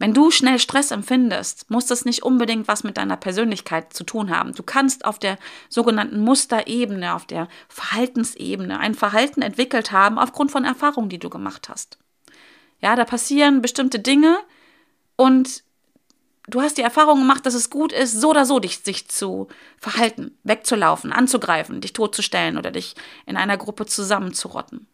Wenn 0.00 0.14
du 0.14 0.30
schnell 0.30 0.60
Stress 0.60 0.92
empfindest, 0.92 1.70
muss 1.70 1.86
das 1.86 2.04
nicht 2.04 2.22
unbedingt 2.22 2.68
was 2.68 2.84
mit 2.84 2.96
deiner 2.96 3.16
Persönlichkeit 3.16 3.92
zu 3.92 4.04
tun 4.04 4.30
haben. 4.30 4.54
Du 4.54 4.62
kannst 4.62 5.04
auf 5.04 5.18
der 5.18 5.38
sogenannten 5.68 6.20
Musterebene, 6.20 7.14
auf 7.14 7.26
der 7.26 7.48
Verhaltensebene 7.68 8.78
ein 8.78 8.94
Verhalten 8.94 9.42
entwickelt 9.42 9.90
haben 9.90 10.18
aufgrund 10.18 10.52
von 10.52 10.64
Erfahrungen, 10.64 11.08
die 11.08 11.18
du 11.18 11.30
gemacht 11.30 11.68
hast. 11.68 11.98
Ja, 12.80 12.94
da 12.94 13.04
passieren 13.04 13.60
bestimmte 13.60 13.98
Dinge 13.98 14.38
und 15.16 15.64
du 16.48 16.60
hast 16.60 16.78
die 16.78 16.82
Erfahrung 16.82 17.20
gemacht, 17.20 17.46
dass 17.46 17.54
es 17.54 17.70
gut 17.70 17.92
ist, 17.92 18.12
so 18.12 18.30
oder 18.30 18.44
so 18.44 18.58
dich 18.58 18.80
sich 18.80 19.08
zu 19.08 19.48
verhalten, 19.78 20.36
wegzulaufen, 20.42 21.12
anzugreifen, 21.12 21.80
dich 21.80 21.92
totzustellen 21.92 22.58
oder 22.58 22.70
dich 22.70 22.94
in 23.26 23.36
einer 23.36 23.56
Gruppe 23.56 23.86
zusammenzurotten. 23.86 24.86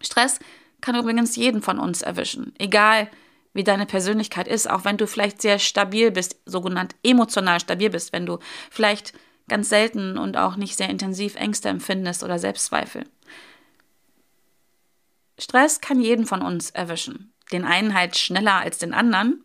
Stress 0.00 0.38
kann 0.80 0.96
übrigens 0.96 1.36
jeden 1.36 1.62
von 1.62 1.78
uns 1.78 2.02
erwischen, 2.02 2.54
egal 2.58 3.08
wie 3.54 3.64
deine 3.64 3.86
Persönlichkeit 3.86 4.48
ist, 4.48 4.68
auch 4.68 4.84
wenn 4.84 4.96
du 4.96 5.06
vielleicht 5.06 5.42
sehr 5.42 5.58
stabil 5.58 6.10
bist, 6.10 6.36
sogenannt 6.46 6.94
emotional 7.02 7.60
stabil 7.60 7.90
bist, 7.90 8.12
wenn 8.12 8.26
du 8.26 8.38
vielleicht 8.70 9.12
ganz 9.48 9.68
selten 9.68 10.16
und 10.16 10.36
auch 10.36 10.56
nicht 10.56 10.76
sehr 10.76 10.88
intensiv 10.88 11.34
Ängste 11.34 11.68
empfindest 11.68 12.22
oder 12.22 12.38
Selbstzweifel. 12.38 13.04
Stress 15.38 15.80
kann 15.80 16.00
jeden 16.00 16.26
von 16.26 16.40
uns 16.40 16.70
erwischen. 16.70 17.32
Den 17.52 17.64
einen 17.64 17.94
halt 17.94 18.16
schneller 18.16 18.54
als 18.54 18.78
den 18.78 18.94
anderen. 18.94 19.44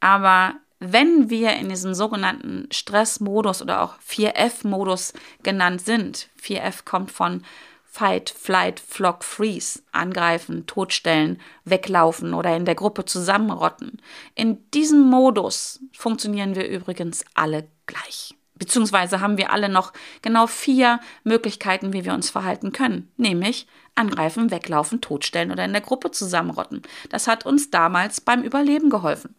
Aber 0.00 0.54
wenn 0.80 1.28
wir 1.28 1.52
in 1.54 1.68
diesem 1.68 1.94
sogenannten 1.94 2.66
Stressmodus 2.72 3.60
oder 3.60 3.82
auch 3.82 3.94
4F-Modus 3.98 5.12
genannt 5.42 5.82
sind, 5.82 6.28
4F 6.42 6.84
kommt 6.84 7.10
von 7.10 7.42
Fight, 7.84 8.30
Flight, 8.30 8.80
Flock, 8.80 9.24
Freeze, 9.24 9.82
angreifen, 9.92 10.66
totstellen, 10.66 11.40
weglaufen 11.64 12.34
oder 12.34 12.56
in 12.56 12.64
der 12.64 12.76
Gruppe 12.76 13.04
zusammenrotten. 13.04 14.00
In 14.34 14.70
diesem 14.70 15.00
Modus 15.00 15.80
funktionieren 15.92 16.54
wir 16.54 16.68
übrigens 16.68 17.24
alle 17.34 17.68
gleich. 17.86 18.34
Beziehungsweise 18.54 19.20
haben 19.20 19.38
wir 19.38 19.52
alle 19.52 19.68
noch 19.68 19.92
genau 20.22 20.46
vier 20.46 21.00
Möglichkeiten, 21.24 21.92
wie 21.92 22.04
wir 22.04 22.14
uns 22.14 22.30
verhalten 22.30 22.72
können, 22.72 23.10
nämlich 23.16 23.66
angreifen, 23.94 24.50
weglaufen, 24.50 25.00
totstellen 25.00 25.50
oder 25.50 25.64
in 25.64 25.72
der 25.72 25.80
Gruppe 25.80 26.10
zusammenrotten. 26.10 26.82
Das 27.08 27.26
hat 27.26 27.44
uns 27.44 27.70
damals 27.70 28.20
beim 28.20 28.42
Überleben 28.42 28.88
geholfen. 28.88 29.34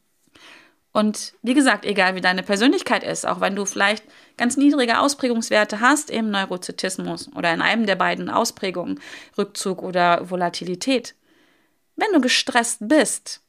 Und 0.93 1.33
wie 1.41 1.53
gesagt, 1.53 1.85
egal 1.85 2.15
wie 2.15 2.21
deine 2.21 2.43
Persönlichkeit 2.43 3.03
ist, 3.03 3.25
auch 3.25 3.39
wenn 3.39 3.55
du 3.55 3.65
vielleicht 3.65 4.03
ganz 4.37 4.57
niedrige 4.57 4.99
Ausprägungswerte 4.99 5.79
hast 5.79 6.09
im 6.09 6.29
Neurozytismus 6.31 7.29
oder 7.33 7.53
in 7.53 7.61
einem 7.61 7.85
der 7.85 7.95
beiden 7.95 8.29
Ausprägungen, 8.29 8.99
Rückzug 9.37 9.83
oder 9.83 10.29
Volatilität, 10.29 11.15
wenn 11.95 12.11
du 12.13 12.19
gestresst 12.19 12.79
bist, 12.81 13.41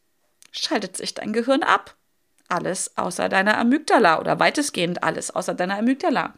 schaltet 0.52 0.96
sich 0.96 1.14
dein 1.14 1.32
Gehirn 1.32 1.62
ab. 1.62 1.96
Alles 2.48 2.96
außer 2.98 3.28
deiner 3.28 3.56
Amygdala 3.58 4.20
oder 4.20 4.38
weitestgehend 4.38 5.02
alles 5.02 5.30
außer 5.30 5.54
deiner 5.54 5.78
Amygdala. 5.78 6.34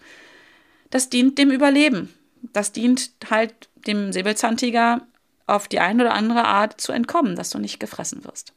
Das 0.91 1.11
dient 1.11 1.39
dem 1.39 1.51
Überleben. 1.51 2.15
Das 2.53 2.73
dient 2.73 3.11
halt 3.29 3.69
dem 3.75 4.13
Säbelzahntiger 4.13 5.07
auf 5.47 5.67
die 5.67 5.81
eine 5.81 6.05
oder 6.05 6.15
andere 6.15 6.45
Art 6.45 6.81
zu 6.81 6.93
entkommen, 6.93 7.37
dass 7.37 7.51
du 7.51 7.59
nicht 7.59 7.81
gefressen 7.81 8.25
wirst. 8.25 8.53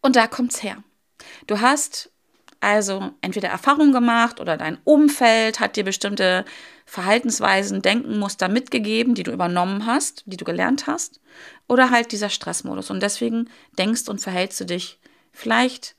Und 0.00 0.16
da 0.16 0.26
kommt's 0.26 0.62
her. 0.62 0.82
Du 1.46 1.60
hast 1.60 2.10
also 2.60 3.12
entweder 3.20 3.48
Erfahrung 3.48 3.92
gemacht 3.92 4.40
oder 4.40 4.56
dein 4.56 4.78
Umfeld 4.84 5.60
hat 5.60 5.76
dir 5.76 5.84
bestimmte 5.84 6.44
Verhaltensweisen, 6.86 7.82
Denkenmuster 7.82 8.48
mitgegeben, 8.48 9.14
die 9.14 9.22
du 9.22 9.30
übernommen 9.30 9.86
hast, 9.86 10.24
die 10.26 10.36
du 10.36 10.44
gelernt 10.44 10.86
hast, 10.86 11.20
oder 11.68 11.90
halt 11.90 12.12
dieser 12.12 12.30
Stressmodus. 12.30 12.90
Und 12.90 13.00
deswegen 13.02 13.48
denkst 13.78 14.08
und 14.08 14.20
verhältst 14.20 14.58
du 14.60 14.64
dich 14.64 14.98
vielleicht 15.32 15.94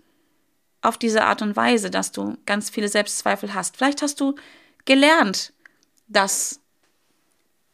auf 0.81 0.97
diese 0.97 1.23
Art 1.23 1.41
und 1.41 1.55
Weise, 1.55 1.89
dass 1.89 2.11
du 2.11 2.37
ganz 2.45 2.69
viele 2.69 2.89
Selbstzweifel 2.89 3.53
hast. 3.53 3.77
Vielleicht 3.77 4.01
hast 4.01 4.19
du 4.19 4.35
gelernt, 4.85 5.53
dass 6.07 6.59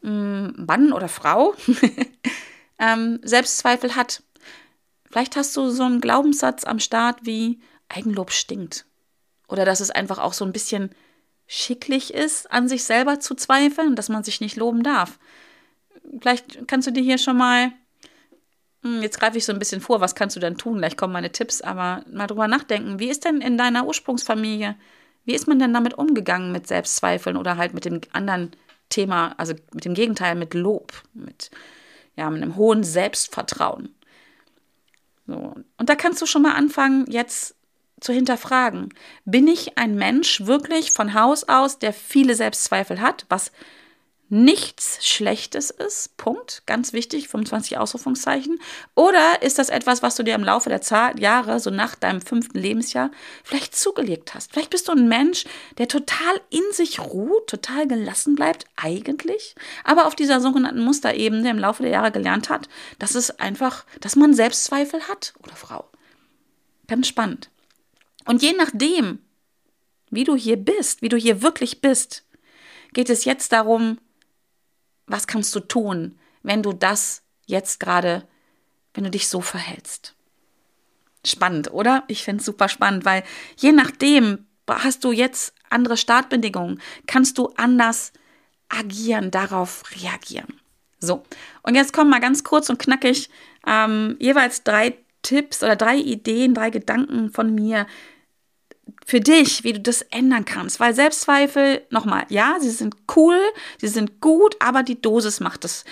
mh, 0.02 0.10
hm, 0.10 0.66
Mann 0.68 0.94
oder 0.94 1.08
Frau 1.08 1.56
ähm, 2.80 3.20
Selbstzweifel 3.24 3.96
hat 3.96 4.22
Vielleicht 5.10 5.36
hast 5.36 5.56
du 5.56 5.70
so 5.70 5.84
einen 5.84 6.02
Glaubenssatz 6.02 6.64
am 6.64 6.80
Start 6.80 7.20
wie 7.24 7.60
Eigenlob 7.90 8.32
stinkt. 8.32 8.86
Oder 9.48 9.66
dass 9.66 9.80
es 9.80 9.92
einfach 9.92 10.18
auch 10.18 10.34
so 10.34 10.46
ein 10.46 10.52
bisschen 10.52 10.90
schicklich 11.48 12.14
ist, 12.14 12.52
an 12.52 12.68
sich 12.68 12.84
selber 12.84 13.20
zu 13.20 13.36
zweifeln, 13.36 13.96
dass 13.96 14.10
man 14.10 14.24
sich 14.24 14.42
nicht 14.42 14.56
loben 14.56 14.84
darf. 14.84 15.20
Vielleicht 16.20 16.68
kannst 16.68 16.88
du 16.88 16.92
dir 16.92 17.04
hier 17.04 17.18
schon 17.18 17.38
mal, 17.38 17.72
hm, 18.82 19.02
jetzt 19.02 19.20
greife 19.20 19.38
ich 19.38 19.46
so 19.46 19.54
ein 19.54 19.60
bisschen 19.60 19.82
vor, 19.82 20.02
was 20.02 20.16
kannst 20.16 20.36
du 20.36 20.40
denn 20.40 20.58
tun? 20.58 20.80
Gleich 20.80 20.98
kommen 20.98 21.14
meine 21.14 21.32
Tipps, 21.32 21.62
aber 21.62 22.04
mal 22.12 22.28
drüber 22.28 22.48
nachdenken. 22.48 23.00
Wie 23.00 23.10
ist 23.10 23.26
denn 23.26 23.42
in 23.42 23.58
deiner 23.58 23.86
Ursprungsfamilie, 23.86 24.76
wie 25.26 25.36
ist 25.36 25.48
man 25.48 25.60
denn 25.60 25.74
damit 25.74 25.96
umgegangen 25.96 26.52
mit 26.52 26.68
Selbstzweifeln 26.68 27.38
oder 27.38 27.58
halt 27.58 27.74
mit 27.74 27.86
dem 27.86 28.02
anderen 28.12 28.52
Thema, 28.90 29.34
also 29.38 29.54
mit 29.74 29.86
dem 29.86 29.94
Gegenteil, 29.94 30.36
mit 30.36 30.54
Lob, 30.54 30.94
mit, 31.14 31.52
ja, 32.16 32.30
mit 32.30 32.42
einem 32.42 32.56
hohen 32.56 32.84
Selbstvertrauen? 32.84 33.95
So. 35.28 35.56
Und 35.78 35.90
da 35.90 35.96
kannst 35.96 36.22
du 36.22 36.26
schon 36.26 36.42
mal 36.42 36.54
anfangen, 36.54 37.06
jetzt 37.10 37.56
zu 38.00 38.14
hinterfragen. 38.14 38.90
Bin 39.24 39.48
ich 39.48 39.78
ein 39.78 39.96
Mensch 39.96 40.46
wirklich 40.46 40.92
von 40.92 41.14
Haus 41.14 41.48
aus, 41.48 41.80
der 41.80 41.94
viele 41.94 42.36
Selbstzweifel 42.36 43.02
hat, 43.02 43.26
was 43.30 43.52
nichts 44.30 45.06
Schlechtes 45.06 45.70
ist, 45.70 46.18
Punkt, 46.18 46.64
ganz 46.66 46.94
wichtig, 46.94 47.28
25 47.28 47.78
Ausrufungszeichen, 47.78 48.60
oder 48.96 49.42
ist 49.42 49.60
das 49.60 49.70
etwas, 49.70 50.02
was 50.02 50.16
du 50.16 50.24
dir 50.24 50.34
im 50.36 50.44
Laufe 50.44 50.70
der 50.70 50.82
Zahl, 50.82 51.20
Jahre, 51.20 51.60
so 51.60 51.70
nach 51.70 51.96
deinem 51.96 52.22
fünften 52.22 52.58
Lebensjahr, 52.58 53.12
vielleicht 53.44 53.76
zugelegt 53.76 54.34
hast? 54.34 54.52
Vielleicht 54.52 54.72
bist 54.72 54.88
du 54.88 54.94
ein 54.94 55.08
Mensch, 55.08 55.46
der 55.78 55.88
total 55.88 56.42
in 56.50 56.64
sich 56.72 57.00
ruht, 57.00 57.48
total 57.48 57.88
gelassen 57.88 58.36
bleibt, 58.36 58.66
eigentlich, 58.76 59.56
aber 59.84 60.08
auf 60.08 60.16
dieser 60.16 60.42
sogenannten 60.42 60.84
Musterebene 60.84 61.50
im 61.50 61.60
Laufe 61.60 61.84
der 61.84 61.92
Jahre 61.92 62.12
gelernt 62.12 62.50
hat, 62.50 62.68
dass 62.98 63.16
es 63.16 63.40
einfach, 63.40 63.86
dass 64.02 64.16
man 64.16 64.34
Selbstzweifel 64.34 65.08
hat, 65.08 65.34
oder 65.44 65.56
Frau. 65.56 65.90
Ganz 66.88 67.08
spannend. 67.08 67.50
Und 68.26 68.42
je 68.42 68.54
nachdem, 68.58 69.20
wie 70.10 70.24
du 70.24 70.36
hier 70.36 70.58
bist, 70.58 71.02
wie 71.02 71.10
du 71.10 71.18
hier 71.18 71.42
wirklich 71.44 71.82
bist, 71.82 72.24
geht 72.94 73.10
es 73.10 73.26
jetzt 73.26 73.52
darum, 73.52 74.00
was 75.08 75.28
kannst 75.28 75.54
du 75.56 75.60
tun, 75.60 76.18
wenn 76.44 76.64
du 76.64 76.74
das 76.74 77.24
jetzt 77.46 77.80
gerade, 77.80 78.28
wenn 78.94 79.04
du 79.04 79.12
dich 79.12 79.28
so 79.28 79.42
verhältst? 79.42 80.16
Spannend, 81.26 81.72
oder? 81.72 82.04
Ich 82.08 82.24
finde 82.24 82.42
es 82.42 82.46
super 82.46 82.70
spannend, 82.70 83.06
weil 83.06 83.24
je 83.58 83.72
nachdem 83.72 84.46
hast 84.68 85.04
du 85.04 85.12
jetzt 85.12 85.54
andere 85.70 85.98
Startbedingungen, 85.98 86.82
kannst 87.08 87.38
du 87.38 87.50
anders 87.58 88.14
agieren, 88.70 89.32
darauf 89.32 89.84
reagieren. 89.96 90.60
So, 91.00 91.24
und 91.64 91.76
jetzt 91.76 91.94
kommen 91.94 92.10
mal 92.10 92.22
ganz 92.22 92.44
kurz 92.44 92.70
und 92.70 92.80
knackig 92.80 93.30
ähm, 93.68 94.16
jeweils 94.20 94.64
drei 94.64 94.98
Tipps 95.22 95.64
oder 95.64 95.76
drei 95.76 95.98
Ideen, 95.98 96.54
drei 96.54 96.70
Gedanken 96.70 97.30
von 97.32 97.54
mir, 97.54 97.88
für 99.06 99.20
dich, 99.20 99.64
wie 99.64 99.74
du 99.74 99.80
das 99.80 100.02
ändern 100.02 100.46
kannst. 100.46 100.80
Weil 100.80 100.94
Selbstzweifel, 100.94 101.82
nochmal, 101.90 102.26
ja, 102.30 102.58
sie 102.60 102.70
sind 102.70 102.96
cool, 103.16 103.40
sie 103.80 103.88
sind 103.88 104.22
gut, 104.22 104.56
aber 104.60 104.84
die 104.84 105.02
Dosis 105.02 105.40
macht 105.40 105.64
das 105.64 105.86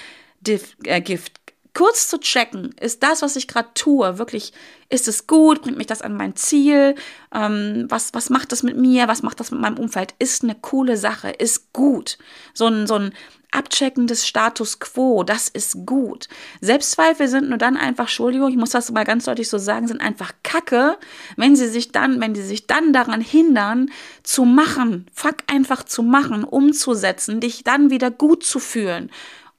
äh, 0.47 1.01
Gift. 1.01 1.39
Kurz 1.75 2.07
zu 2.07 2.19
checken, 2.19 2.75
ist 2.79 3.01
das, 3.01 3.23
was 3.23 3.35
ich 3.35 3.47
gerade 3.47 3.69
tue, 3.73 4.19
wirklich, 4.19 4.53
ist 4.89 5.07
es 5.07 5.25
gut, 5.25 5.63
bringt 5.63 5.77
mich 5.77 5.87
das 5.87 6.03
an 6.03 6.15
mein 6.15 6.35
Ziel, 6.35 6.93
ähm, 7.33 7.87
was, 7.89 8.13
was 8.13 8.29
macht 8.29 8.51
das 8.51 8.61
mit 8.61 8.77
mir, 8.77 9.07
was 9.07 9.23
macht 9.23 9.39
das 9.39 9.49
mit 9.49 9.59
meinem 9.59 9.79
Umfeld, 9.79 10.13
ist 10.19 10.43
eine 10.43 10.53
coole 10.53 10.97
Sache, 10.97 11.31
ist 11.31 11.73
gut. 11.73 12.19
So 12.53 12.67
ein, 12.67 12.85
so 12.85 12.95
ein 12.95 13.13
Abchecken 13.53 14.07
des 14.07 14.27
Status 14.27 14.79
quo, 14.79 15.23
das 15.23 15.47
ist 15.47 15.85
gut. 15.85 16.27
Selbstzweifel 16.61 17.27
sind 17.27 17.49
nur 17.49 17.57
dann 17.57 17.77
einfach, 17.77 18.05
Entschuldigung, 18.05 18.49
ich 18.49 18.57
muss 18.57 18.71
das 18.71 18.91
mal 18.91 19.05
ganz 19.05 19.25
deutlich 19.25 19.49
so 19.49 19.57
sagen, 19.57 19.87
sind 19.87 20.01
einfach 20.01 20.33
Kacke, 20.43 20.97
wenn 21.37 21.55
sie 21.55 21.67
sich 21.67 21.91
dann, 21.91 22.19
wenn 22.19 22.33
die 22.33 22.41
sich 22.41 22.67
dann 22.67 22.93
daran 22.93 23.21
hindern, 23.21 23.91
zu 24.23 24.45
machen, 24.45 25.07
fuck 25.13 25.37
einfach 25.47 25.83
zu 25.83 26.03
machen, 26.03 26.43
umzusetzen, 26.43 27.39
dich 27.39 27.63
dann 27.63 27.89
wieder 27.89 28.11
gut 28.11 28.43
zu 28.43 28.59
fühlen 28.59 29.11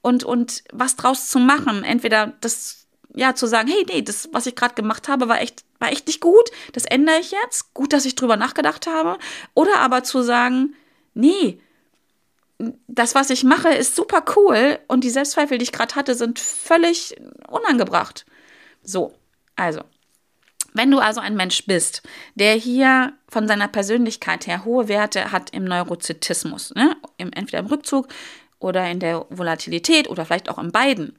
und, 0.03 0.25
und 0.25 0.65
was 0.73 0.97
draus 0.97 1.29
zu 1.29 1.39
machen. 1.39 1.85
Entweder 1.85 2.35
das, 2.41 2.87
ja, 3.15 3.35
zu 3.35 3.47
sagen, 3.47 3.69
hey, 3.69 3.87
nee, 3.89 4.03
das, 4.03 4.29
was 4.33 4.47
ich 4.47 4.57
gerade 4.57 4.75
gemacht 4.75 5.09
habe, 5.09 5.29
war 5.29 5.41
echt, 5.41 5.65
war 5.79 5.91
echt 5.91 6.07
nicht 6.07 6.21
gut, 6.21 6.51
das 6.73 6.85
ändere 6.85 7.21
ich 7.21 7.31
jetzt, 7.31 7.73
gut, 7.75 7.93
dass 7.93 8.05
ich 8.05 8.15
drüber 8.15 8.37
nachgedacht 8.37 8.87
habe. 8.87 9.19
Oder 9.55 9.79
aber 9.79 10.03
zu 10.03 10.23
sagen, 10.23 10.75
nee, 11.15 11.61
das, 12.87 13.15
was 13.15 13.31
ich 13.31 13.45
mache, 13.45 13.69
ist 13.69 13.97
super 13.97 14.25
cool 14.37 14.79
und 14.89 15.05
die 15.05 15.11
Selbstzweifel, 15.11 15.59
die 15.59 15.65
ich 15.65 15.73
gerade 15.73 15.95
hatte, 15.95 16.15
sind 16.15 16.39
völlig 16.39 17.17
unangebracht. 17.49 18.25
So, 18.83 19.15
also, 19.57 19.81
wenn 20.73 20.91
du 20.91 20.99
also 20.99 21.21
ein 21.21 21.37
Mensch 21.37 21.67
bist, 21.67 22.03
der 22.35 22.55
hier 22.55 23.13
von 23.29 23.47
seiner 23.49 23.69
Persönlichkeit 23.69 24.47
her 24.47 24.65
hohe 24.65 24.89
Werte 24.89 25.33
hat 25.33 25.51
im 25.51 25.65
Neurozytismus, 25.65 26.75
ne? 26.75 26.97
Entweder 27.17 27.61
im 27.61 27.67
Rückzug 27.67 28.09
oder 28.59 28.91
in 28.91 28.99
der 28.99 29.27
Volatilität 29.31 30.09
oder 30.09 30.25
vielleicht 30.25 30.49
auch 30.49 30.59
in 30.59 30.73
beiden, 30.73 31.17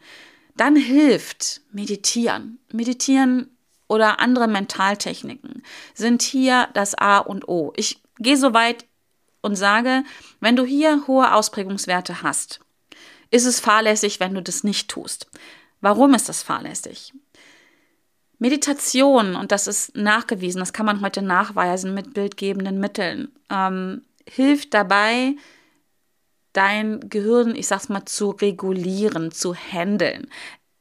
dann 0.58 0.76
hilft 0.76 1.62
Meditieren. 1.71 2.60
Meditieren 2.71 3.56
oder 3.88 4.19
andere 4.19 4.48
Mentaltechniken 4.48 5.63
sind 5.93 6.21
hier 6.21 6.69
das 6.74 6.95
A 6.95 7.19
und 7.19 7.48
O. 7.48 7.71
Ich 7.76 8.02
gehe 8.19 8.38
so 8.38 8.54
weit, 8.54 8.86
und 9.45 9.55
sage, 9.55 10.03
wenn 10.39 10.55
du 10.55 10.65
hier 10.65 11.03
hohe 11.08 11.34
Ausprägungswerte 11.34 12.23
hast, 12.23 12.60
ist 13.31 13.45
es 13.45 13.60
fahrlässig, 13.60 14.19
wenn 14.19 14.34
du 14.34 14.41
das 14.41 14.63
nicht 14.63 14.89
tust. 14.89 15.27
Warum 15.81 16.13
ist 16.13 16.27
das 16.27 16.43
fahrlässig? 16.43 17.13
Meditation, 18.39 19.36
und 19.36 19.51
das 19.51 19.67
ist 19.67 19.95
nachgewiesen, 19.95 20.60
das 20.60 20.73
kann 20.73 20.86
man 20.86 21.01
heute 21.01 21.21
nachweisen 21.21 21.93
mit 21.93 22.13
bildgebenden 22.13 22.79
Mitteln, 22.79 23.31
ähm, 23.49 24.01
hilft 24.27 24.73
dabei, 24.73 25.36
dein 26.51 27.10
Gehirn, 27.10 27.55
ich 27.55 27.67
sag's 27.67 27.89
mal, 27.89 28.05
zu 28.05 28.31
regulieren, 28.31 29.31
zu 29.31 29.53
handeln. 29.55 30.27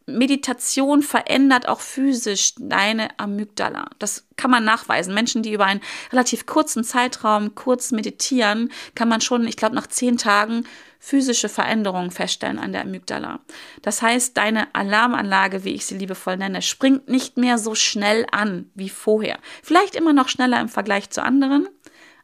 Meditation 0.07 1.03
verändert 1.03 1.67
auch 1.67 1.81
physisch 1.81 2.55
deine 2.59 3.09
Amygdala. 3.19 3.87
Das 3.99 4.27
kann 4.37 4.51
man 4.51 4.64
nachweisen. 4.64 5.14
Menschen, 5.14 5.43
die 5.43 5.53
über 5.53 5.64
einen 5.64 5.81
relativ 6.12 6.45
kurzen 6.47 6.85
Zeitraum 6.85 7.55
kurz 7.55 7.90
meditieren, 7.90 8.71
kann 8.95 9.09
man 9.09 9.21
schon, 9.21 9.49
ich 9.49 9.57
glaube, 9.57 9.75
nach 9.75 9.87
zehn 9.87 10.19
Tagen 10.19 10.64
physische 10.99 11.49
Veränderungen 11.49 12.11
feststellen 12.11 12.59
an 12.59 12.73
der 12.73 12.83
Amygdala. 12.83 13.40
Das 13.83 14.03
heißt, 14.03 14.37
deine 14.37 14.75
Alarmanlage, 14.75 15.64
wie 15.64 15.75
ich 15.75 15.87
sie 15.87 15.99
liebevoll 15.99 16.37
nenne, 16.37 16.62
springt 16.62 17.09
nicht 17.09 17.37
mehr 17.37 17.59
so 17.59 17.75
schnell 17.75 18.27
an 18.31 18.71
wie 18.75 18.88
vorher. 18.88 19.38
Vielleicht 19.62 19.95
immer 19.95 20.12
noch 20.12 20.29
schneller 20.29 20.61
im 20.61 20.69
Vergleich 20.69 21.11
zu 21.11 21.23
anderen, 21.23 21.69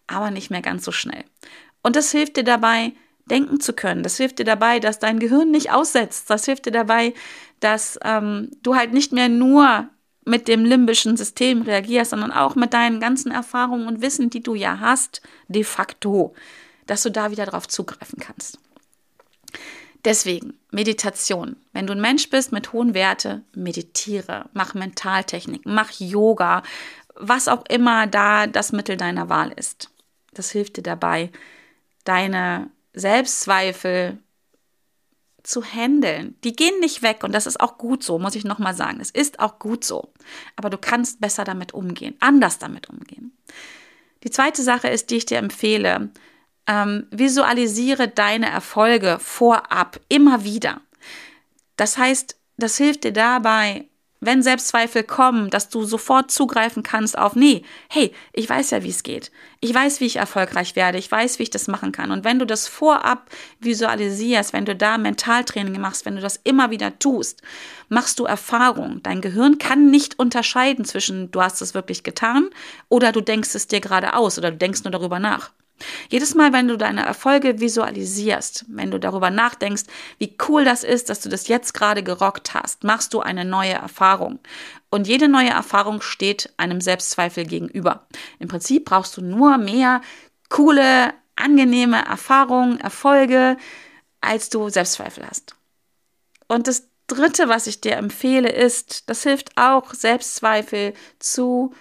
aber 0.06 0.30
nicht 0.30 0.50
mehr 0.50 0.62
ganz 0.62 0.84
so 0.84 0.92
schnell. 0.92 1.24
Und 1.82 1.96
das 1.96 2.10
hilft 2.10 2.36
dir 2.36 2.44
dabei, 2.44 2.92
denken 3.30 3.60
zu 3.60 3.72
können. 3.72 4.02
Das 4.02 4.16
hilft 4.16 4.38
dir 4.38 4.44
dabei, 4.44 4.80
dass 4.80 4.98
dein 4.98 5.18
Gehirn 5.18 5.50
nicht 5.50 5.72
aussetzt. 5.72 6.28
Das 6.28 6.44
hilft 6.44 6.66
dir 6.66 6.72
dabei, 6.72 7.14
dass 7.60 7.98
ähm, 8.02 8.50
du 8.62 8.74
halt 8.74 8.92
nicht 8.92 9.12
mehr 9.12 9.28
nur 9.28 9.88
mit 10.24 10.48
dem 10.48 10.64
limbischen 10.64 11.16
System 11.16 11.62
reagierst, 11.62 12.10
sondern 12.10 12.32
auch 12.32 12.54
mit 12.54 12.74
deinen 12.74 13.00
ganzen 13.00 13.32
Erfahrungen 13.32 13.86
und 13.86 14.02
Wissen, 14.02 14.30
die 14.30 14.42
du 14.42 14.54
ja 14.54 14.80
hast, 14.80 15.22
de 15.48 15.64
facto, 15.64 16.34
dass 16.86 17.02
du 17.02 17.10
da 17.10 17.30
wieder 17.30 17.46
drauf 17.46 17.68
zugreifen 17.68 18.18
kannst. 18.18 18.58
Deswegen 20.04 20.54
Meditation. 20.70 21.56
Wenn 21.72 21.86
du 21.86 21.92
ein 21.92 22.00
Mensch 22.00 22.30
bist 22.30 22.52
mit 22.52 22.72
hohen 22.72 22.94
Werte, 22.94 23.42
meditiere, 23.54 24.46
mach 24.52 24.74
Mentaltechnik, 24.74 25.62
mach 25.64 25.90
Yoga, 25.92 26.62
was 27.16 27.48
auch 27.48 27.64
immer 27.68 28.06
da 28.06 28.46
das 28.46 28.72
Mittel 28.72 28.96
deiner 28.96 29.28
Wahl 29.28 29.52
ist. 29.52 29.90
Das 30.32 30.50
hilft 30.50 30.76
dir 30.78 30.82
dabei, 30.82 31.30
deine 32.04 32.70
Selbstzweifel 32.92 34.18
zu 35.42 35.64
handeln. 35.64 36.36
Die 36.44 36.52
gehen 36.52 36.78
nicht 36.80 37.02
weg 37.02 37.24
und 37.24 37.32
das 37.32 37.46
ist 37.46 37.60
auch 37.60 37.78
gut 37.78 38.02
so, 38.02 38.18
muss 38.18 38.34
ich 38.34 38.44
nochmal 38.44 38.74
sagen. 38.74 39.00
Es 39.00 39.10
ist 39.10 39.40
auch 39.40 39.58
gut 39.58 39.84
so. 39.84 40.12
Aber 40.56 40.70
du 40.70 40.78
kannst 40.78 41.20
besser 41.20 41.44
damit 41.44 41.72
umgehen, 41.72 42.16
anders 42.20 42.58
damit 42.58 42.88
umgehen. 42.88 43.36
Die 44.22 44.30
zweite 44.30 44.62
Sache 44.62 44.88
ist, 44.88 45.10
die 45.10 45.16
ich 45.16 45.26
dir 45.26 45.38
empfehle, 45.38 46.10
ähm, 46.66 47.06
visualisiere 47.10 48.08
deine 48.08 48.50
Erfolge 48.50 49.18
vorab, 49.18 49.98
immer 50.08 50.44
wieder. 50.44 50.82
Das 51.76 51.96
heißt, 51.96 52.36
das 52.58 52.76
hilft 52.76 53.04
dir 53.04 53.12
dabei, 53.12 53.88
wenn 54.20 54.42
Selbstzweifel 54.42 55.02
kommen, 55.02 55.50
dass 55.50 55.70
du 55.70 55.84
sofort 55.84 56.30
zugreifen 56.30 56.82
kannst 56.82 57.16
auf, 57.16 57.34
nee, 57.34 57.64
hey, 57.88 58.12
ich 58.32 58.48
weiß 58.48 58.70
ja, 58.70 58.82
wie 58.82 58.90
es 58.90 59.02
geht. 59.02 59.30
Ich 59.60 59.74
weiß, 59.74 60.00
wie 60.00 60.06
ich 60.06 60.16
erfolgreich 60.16 60.76
werde. 60.76 60.98
Ich 60.98 61.10
weiß, 61.10 61.38
wie 61.38 61.44
ich 61.44 61.50
das 61.50 61.68
machen 61.68 61.92
kann. 61.92 62.10
Und 62.10 62.24
wenn 62.24 62.38
du 62.38 62.46
das 62.46 62.68
vorab 62.68 63.30
visualisierst, 63.60 64.52
wenn 64.52 64.64
du 64.64 64.76
da 64.76 64.98
Mentaltraining 64.98 65.80
machst, 65.80 66.04
wenn 66.04 66.16
du 66.16 66.22
das 66.22 66.40
immer 66.44 66.70
wieder 66.70 66.98
tust, 66.98 67.42
machst 67.88 68.18
du 68.18 68.24
Erfahrung. 68.24 69.02
Dein 69.02 69.20
Gehirn 69.20 69.58
kann 69.58 69.90
nicht 69.90 70.18
unterscheiden 70.18 70.84
zwischen, 70.84 71.30
du 71.30 71.42
hast 71.42 71.60
es 71.62 71.74
wirklich 71.74 72.02
getan 72.02 72.50
oder 72.88 73.12
du 73.12 73.20
denkst 73.20 73.54
es 73.54 73.66
dir 73.66 73.80
gerade 73.80 74.14
aus 74.14 74.38
oder 74.38 74.50
du 74.50 74.56
denkst 74.56 74.84
nur 74.84 74.92
darüber 74.92 75.18
nach. 75.18 75.50
Jedes 76.08 76.34
Mal, 76.34 76.52
wenn 76.52 76.68
du 76.68 76.76
deine 76.76 77.04
Erfolge 77.04 77.60
visualisierst, 77.60 78.64
wenn 78.68 78.90
du 78.90 78.98
darüber 78.98 79.30
nachdenkst, 79.30 79.84
wie 80.18 80.36
cool 80.48 80.64
das 80.64 80.84
ist, 80.84 81.08
dass 81.08 81.20
du 81.20 81.28
das 81.28 81.48
jetzt 81.48 81.74
gerade 81.74 82.02
gerockt 82.02 82.54
hast, 82.54 82.84
machst 82.84 83.14
du 83.14 83.20
eine 83.20 83.44
neue 83.44 83.72
Erfahrung. 83.72 84.38
Und 84.90 85.06
jede 85.06 85.28
neue 85.28 85.50
Erfahrung 85.50 86.02
steht 86.02 86.52
einem 86.56 86.80
Selbstzweifel 86.80 87.44
gegenüber. 87.44 88.06
Im 88.38 88.48
Prinzip 88.48 88.84
brauchst 88.84 89.16
du 89.16 89.22
nur 89.22 89.58
mehr 89.58 90.00
coole, 90.48 91.14
angenehme 91.36 92.04
Erfahrungen, 92.04 92.80
Erfolge, 92.80 93.56
als 94.20 94.50
du 94.50 94.68
Selbstzweifel 94.68 95.26
hast. 95.26 95.54
Und 96.48 96.66
das 96.66 96.88
Dritte, 97.06 97.48
was 97.48 97.66
ich 97.66 97.80
dir 97.80 97.96
empfehle, 97.96 98.50
ist, 98.50 99.08
das 99.08 99.22
hilft 99.22 99.56
auch, 99.56 99.94
Selbstzweifel 99.94 100.94
zu 101.18 101.74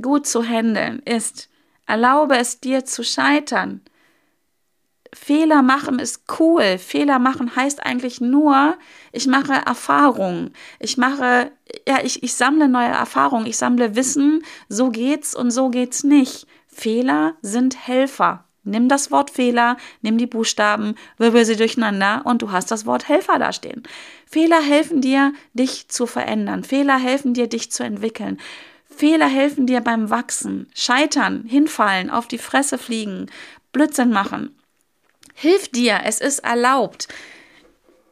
gut 0.00 0.26
zu 0.26 0.44
handeln, 0.44 1.00
ist, 1.00 1.47
Erlaube 1.88 2.36
es 2.36 2.60
dir 2.60 2.84
zu 2.84 3.02
scheitern. 3.02 3.80
Fehler 5.14 5.62
machen 5.62 5.98
ist 5.98 6.24
cool. 6.38 6.76
Fehler 6.76 7.18
machen 7.18 7.56
heißt 7.56 7.84
eigentlich 7.84 8.20
nur, 8.20 8.76
ich 9.10 9.26
mache 9.26 9.54
Erfahrungen. 9.54 10.52
Ich 10.78 10.98
mache, 10.98 11.50
ja, 11.88 12.00
ich, 12.04 12.22
ich 12.22 12.34
sammle 12.34 12.68
neue 12.68 12.88
Erfahrungen. 12.88 13.46
Ich 13.46 13.56
sammle 13.56 13.96
Wissen. 13.96 14.44
So 14.68 14.90
geht's 14.90 15.34
und 15.34 15.50
so 15.50 15.70
geht's 15.70 16.04
nicht. 16.04 16.46
Fehler 16.66 17.34
sind 17.40 17.88
Helfer. 17.88 18.44
Nimm 18.64 18.90
das 18.90 19.10
Wort 19.10 19.30
Fehler, 19.30 19.78
nimm 20.02 20.18
die 20.18 20.26
Buchstaben, 20.26 20.94
wirbel 21.16 21.46
sie 21.46 21.56
durcheinander 21.56 22.20
und 22.24 22.42
du 22.42 22.52
hast 22.52 22.70
das 22.70 22.84
Wort 22.84 23.08
Helfer 23.08 23.38
da 23.38 23.54
stehen. 23.54 23.82
Fehler 24.26 24.60
helfen 24.60 25.00
dir, 25.00 25.32
dich 25.54 25.88
zu 25.88 26.04
verändern. 26.04 26.64
Fehler 26.64 26.98
helfen 26.98 27.32
dir, 27.32 27.46
dich 27.46 27.72
zu 27.72 27.82
entwickeln. 27.82 28.38
Fehler 28.88 29.28
helfen 29.28 29.66
dir 29.66 29.80
beim 29.80 30.10
Wachsen. 30.10 30.68
Scheitern, 30.74 31.44
hinfallen, 31.44 32.10
auf 32.10 32.26
die 32.26 32.38
Fresse 32.38 32.78
fliegen, 32.78 33.30
Blödsinn 33.72 34.10
machen. 34.10 34.58
Hilf 35.34 35.68
dir, 35.68 36.00
es 36.04 36.20
ist 36.20 36.40
erlaubt. 36.40 37.08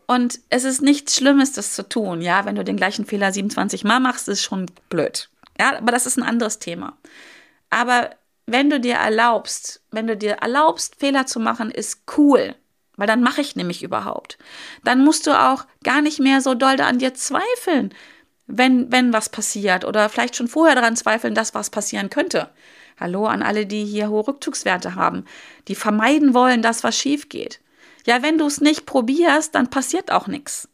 Und 0.07 0.39
es 0.49 0.65
ist 0.65 0.83
nichts 0.83 1.17
Schlimmes, 1.17 1.53
das 1.53 1.75
zu 1.75 1.89
tun. 1.89 2.23
Ja, 2.23 2.45
wenn 2.45 2.55
du 2.55 2.63
den 2.63 2.77
gleichen 2.77 3.05
Fehler 3.05 3.33
27 3.33 3.83
Mal 3.83 3.99
machst, 3.99 4.29
ist 4.29 4.43
schon 4.43 4.67
blöd. 4.89 5.29
Ja, 5.59 5.77
aber 5.79 5.91
das 5.91 6.07
ist 6.07 6.17
ein 6.17 6.23
anderes 6.23 6.61
Thema. 6.61 6.97
Aber 7.71 8.11
wenn 8.47 8.71
du 8.71 8.79
dir 8.79 8.95
erlaubst, 8.95 9.83
wenn 9.91 10.07
du 10.07 10.17
dir 10.17 10.35
erlaubst, 10.35 10.97
Fehler 10.97 11.27
zu 11.27 11.41
machen, 11.41 11.73
ist 11.73 12.03
cool. 12.17 12.55
Weil 12.97 13.09
dann 13.09 13.23
mache 13.23 13.41
ich 13.41 13.57
nämlich 13.57 13.83
überhaupt. 13.83 14.39
Dann 14.85 15.05
musst 15.05 15.27
du 15.27 15.39
auch 15.39 15.65
gar 15.83 16.01
nicht 16.01 16.21
mehr 16.21 16.41
so 16.41 16.55
doll 16.55 16.81
an 16.81 16.99
dir 16.99 17.15
zweifeln 17.15 17.93
wenn, 18.47 18.91
wenn 18.93 19.13
was 19.13 19.29
passiert 19.29 19.85
oder 19.85 20.09
vielleicht 20.09 20.37
schon 20.37 20.49
vorher 20.49 20.75
daran 20.75 20.97
zweifeln, 20.97 21.35
dass 21.35 21.55
was 21.55 21.71
passieren 21.71 22.11
könnte. 22.11 22.51
Hallo 22.99 23.27
an 23.27 23.43
alle, 23.43 23.67
die 23.67 23.85
hier 23.85 24.09
hohe 24.09 24.27
Rückzugswerte 24.27 24.95
haben, 24.95 25.25
die 25.69 25.75
vermeiden 25.75 26.33
wollen, 26.33 26.63
dass 26.63 26.85
was 26.85 26.97
schief 26.97 27.29
geht. 27.29 27.61
Ja, 28.07 28.23
wenn 28.23 28.39
du 28.39 28.47
es 28.47 28.61
nicht 28.61 28.87
probierst, 28.87 29.55
dann 29.55 29.69
passiert 29.69 30.13
auch 30.13 30.29
nichts. 30.29 30.69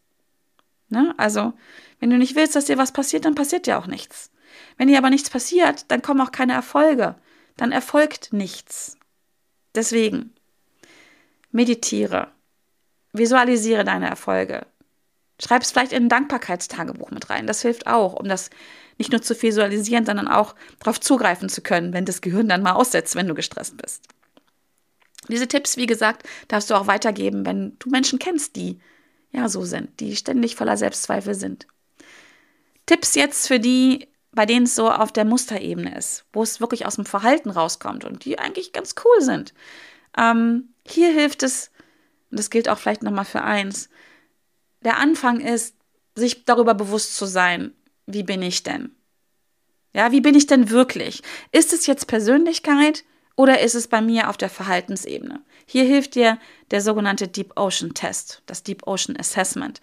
Ne? 0.88 1.14
Also, 1.16 1.54
wenn 1.98 2.10
du 2.10 2.18
nicht 2.18 2.36
willst, 2.36 2.54
dass 2.54 2.66
dir 2.66 2.78
was 2.78 2.92
passiert, 2.92 3.24
dann 3.24 3.34
passiert 3.34 3.66
dir 3.66 3.78
auch 3.78 3.86
nichts. 3.86 4.30
Wenn 4.76 4.88
dir 4.88 4.98
aber 4.98 5.10
nichts 5.10 5.30
passiert, 5.30 5.90
dann 5.90 6.02
kommen 6.02 6.20
auch 6.20 6.32
keine 6.32 6.52
Erfolge. 6.52 7.16
Dann 7.56 7.72
erfolgt 7.72 8.32
nichts. 8.32 8.98
Deswegen, 9.74 10.34
meditiere, 11.50 12.28
visualisiere 13.12 13.84
deine 13.84 14.08
Erfolge, 14.08 14.66
Schreib 15.42 15.62
es 15.62 15.72
vielleicht 15.72 15.92
in 15.92 16.04
ein 16.04 16.08
Dankbarkeitstagebuch 16.08 17.10
mit 17.10 17.28
rein. 17.30 17.46
Das 17.46 17.62
hilft 17.62 17.86
auch, 17.86 18.14
um 18.14 18.28
das 18.28 18.50
nicht 18.98 19.10
nur 19.10 19.22
zu 19.22 19.40
visualisieren, 19.40 20.06
sondern 20.06 20.28
auch 20.28 20.54
darauf 20.78 21.00
zugreifen 21.00 21.48
zu 21.48 21.62
können, 21.62 21.92
wenn 21.92 22.04
das 22.04 22.20
Gehirn 22.20 22.48
dann 22.48 22.62
mal 22.62 22.74
aussetzt, 22.74 23.16
wenn 23.16 23.26
du 23.26 23.34
gestresst 23.34 23.76
bist. 23.76 24.04
Diese 25.28 25.48
Tipps, 25.48 25.76
wie 25.76 25.86
gesagt, 25.86 26.28
darfst 26.48 26.70
du 26.70 26.74
auch 26.74 26.86
weitergeben, 26.86 27.46
wenn 27.46 27.76
du 27.78 27.88
Menschen 27.90 28.18
kennst, 28.18 28.56
die 28.56 28.80
ja 29.30 29.48
so 29.48 29.64
sind, 29.64 29.98
die 30.00 30.14
ständig 30.14 30.56
voller 30.56 30.76
Selbstzweifel 30.76 31.34
sind. 31.34 31.66
Tipps 32.86 33.14
jetzt 33.14 33.48
für 33.48 33.58
die, 33.58 34.08
bei 34.32 34.46
denen 34.46 34.66
es 34.66 34.74
so 34.74 34.90
auf 34.90 35.10
der 35.10 35.24
Musterebene 35.24 35.96
ist, 35.96 36.24
wo 36.32 36.42
es 36.42 36.60
wirklich 36.60 36.86
aus 36.86 36.96
dem 36.96 37.06
Verhalten 37.06 37.50
rauskommt 37.50 38.04
und 38.04 38.24
die 38.24 38.38
eigentlich 38.38 38.72
ganz 38.72 38.94
cool 39.04 39.24
sind. 39.24 39.54
Ähm, 40.16 40.74
hier 40.86 41.12
hilft 41.12 41.42
es, 41.42 41.70
und 42.30 42.38
das 42.38 42.50
gilt 42.50 42.68
auch 42.68 42.78
vielleicht 42.78 43.02
nochmal 43.02 43.24
für 43.24 43.42
eins, 43.42 43.88
der 44.84 44.98
Anfang 44.98 45.40
ist, 45.40 45.76
sich 46.14 46.44
darüber 46.44 46.74
bewusst 46.74 47.16
zu 47.16 47.26
sein, 47.26 47.72
wie 48.06 48.22
bin 48.22 48.42
ich 48.42 48.62
denn? 48.62 48.94
Ja, 49.94 50.12
wie 50.12 50.20
bin 50.20 50.34
ich 50.34 50.46
denn 50.46 50.70
wirklich? 50.70 51.22
Ist 51.52 51.72
es 51.72 51.86
jetzt 51.86 52.06
Persönlichkeit 52.06 53.04
oder 53.36 53.60
ist 53.60 53.74
es 53.74 53.88
bei 53.88 54.00
mir 54.00 54.28
auf 54.28 54.36
der 54.36 54.50
Verhaltensebene? 54.50 55.42
Hier 55.66 55.84
hilft 55.84 56.14
dir 56.14 56.38
der 56.70 56.80
sogenannte 56.80 57.28
Deep 57.28 57.52
Ocean 57.56 57.94
Test, 57.94 58.42
das 58.46 58.62
Deep 58.62 58.86
Ocean 58.86 59.16
Assessment. 59.18 59.80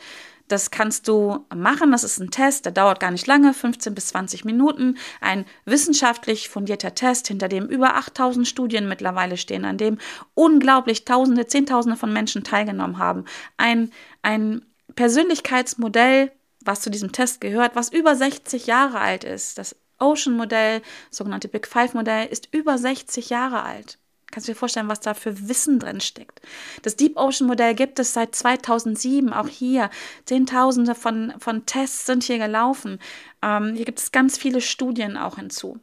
Das 0.49 0.71
kannst 0.71 1.07
du 1.07 1.45
machen. 1.55 1.91
Das 1.91 2.03
ist 2.03 2.19
ein 2.19 2.31
Test, 2.31 2.65
der 2.65 2.71
dauert 2.71 2.99
gar 2.99 3.11
nicht 3.11 3.27
lange, 3.27 3.53
15 3.53 3.93
bis 3.93 4.07
20 4.07 4.45
Minuten. 4.45 4.97
Ein 5.21 5.45
wissenschaftlich 5.65 6.49
fundierter 6.49 6.95
Test, 6.95 7.27
hinter 7.27 7.47
dem 7.47 7.67
über 7.67 7.95
8000 7.95 8.47
Studien 8.47 8.87
mittlerweile 8.87 9.37
stehen, 9.37 9.63
an 9.63 9.77
dem 9.77 9.99
unglaublich 10.33 11.05
Tausende, 11.05 11.45
Zehntausende 11.45 11.97
von 11.97 12.11
Menschen 12.11 12.43
teilgenommen 12.43 12.97
haben. 12.97 13.25
Ein, 13.57 13.91
ein 14.23 14.65
Persönlichkeitsmodell, 14.99 16.29
was 16.59 16.81
zu 16.81 16.89
diesem 16.89 17.13
Test 17.13 17.39
gehört, 17.39 17.73
was 17.73 17.87
über 17.87 18.17
60 18.17 18.67
Jahre 18.67 18.99
alt 18.99 19.23
ist. 19.23 19.57
Das 19.57 19.77
Ocean-Modell, 19.97 20.81
sogenannte 21.09 21.47
Big 21.47 21.67
Five-Modell, 21.67 22.27
ist 22.27 22.49
über 22.51 22.77
60 22.77 23.29
Jahre 23.29 23.63
alt. 23.63 23.97
Kannst 24.29 24.49
du 24.49 24.51
dir 24.51 24.57
vorstellen, 24.57 24.89
was 24.89 24.99
da 24.99 25.13
für 25.13 25.47
Wissen 25.47 25.79
drin 25.79 26.01
steckt? 26.01 26.41
Das 26.81 26.97
Deep 26.97 27.15
Ocean 27.15 27.47
Modell 27.47 27.75
gibt 27.75 27.97
es 27.97 28.11
seit 28.11 28.35
2007, 28.35 29.31
auch 29.31 29.47
hier. 29.47 29.89
Zehntausende 30.25 30.95
von, 30.95 31.33
von 31.39 31.65
Tests 31.65 32.05
sind 32.05 32.25
hier 32.25 32.37
gelaufen. 32.37 32.99
Ähm, 33.41 33.75
hier 33.75 33.85
gibt 33.85 33.99
es 33.99 34.11
ganz 34.11 34.37
viele 34.37 34.59
Studien 34.59 35.15
auch 35.15 35.37
hinzu. 35.37 35.79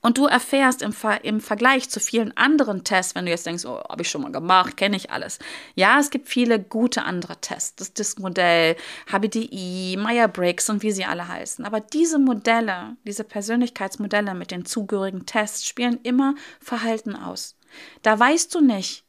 Und 0.00 0.18
du 0.18 0.26
erfährst 0.26 0.82
im, 0.82 0.92
Ver 0.92 1.24
im 1.24 1.40
Vergleich 1.40 1.90
zu 1.90 1.98
vielen 2.00 2.36
anderen 2.36 2.84
Tests, 2.84 3.14
wenn 3.14 3.24
du 3.24 3.30
jetzt 3.30 3.46
denkst, 3.46 3.64
oh, 3.64 3.82
habe 3.88 4.02
ich 4.02 4.10
schon 4.10 4.22
mal 4.22 4.30
gemacht, 4.30 4.76
kenne 4.76 4.96
ich 4.96 5.10
alles. 5.10 5.38
Ja, 5.74 5.98
es 5.98 6.10
gibt 6.10 6.28
viele 6.28 6.60
gute 6.60 7.02
andere 7.02 7.40
Tests. 7.40 7.74
Das 7.76 7.92
Disk-Modell, 7.92 8.76
HBDI, 9.10 9.96
Meyer-Briggs 9.98 10.70
und 10.70 10.82
wie 10.82 10.92
sie 10.92 11.04
alle 11.04 11.26
heißen. 11.26 11.64
Aber 11.64 11.80
diese 11.80 12.18
Modelle, 12.18 12.96
diese 13.04 13.24
Persönlichkeitsmodelle 13.24 14.34
mit 14.34 14.50
den 14.50 14.64
zugehörigen 14.64 15.26
Tests 15.26 15.66
spielen 15.66 15.98
immer 16.02 16.34
Verhalten 16.60 17.16
aus. 17.16 17.56
Da 18.02 18.18
weißt 18.18 18.54
du 18.54 18.60
nicht, 18.60 19.04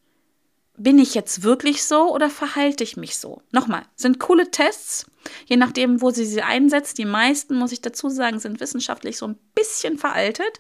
bin 0.78 1.00
ich 1.00 1.16
jetzt 1.16 1.44
wirklich 1.44 1.84
so 1.84 2.14
oder 2.14 2.30
verhalte 2.30 2.84
ich 2.84 2.98
mich 2.98 3.18
so? 3.18 3.42
Nochmal, 3.52 3.84
sind 3.96 4.20
coole 4.20 4.52
Tests, 4.52 5.08
je 5.46 5.58
nachdem, 5.58 6.02
wo 6.02 6.12
sie 6.12 6.26
sie 6.26 6.42
einsetzt. 6.42 6.98
Die 6.98 7.06
meisten, 7.06 7.56
muss 7.56 7.72
ich 7.72 7.82
dazu 7.82 8.10
sagen, 8.10 8.40
sind 8.40 8.60
wissenschaftlich 8.60 9.18
so 9.18 9.28
ein 9.28 9.38
bisschen 9.56 9.98
veraltet. 9.98 10.60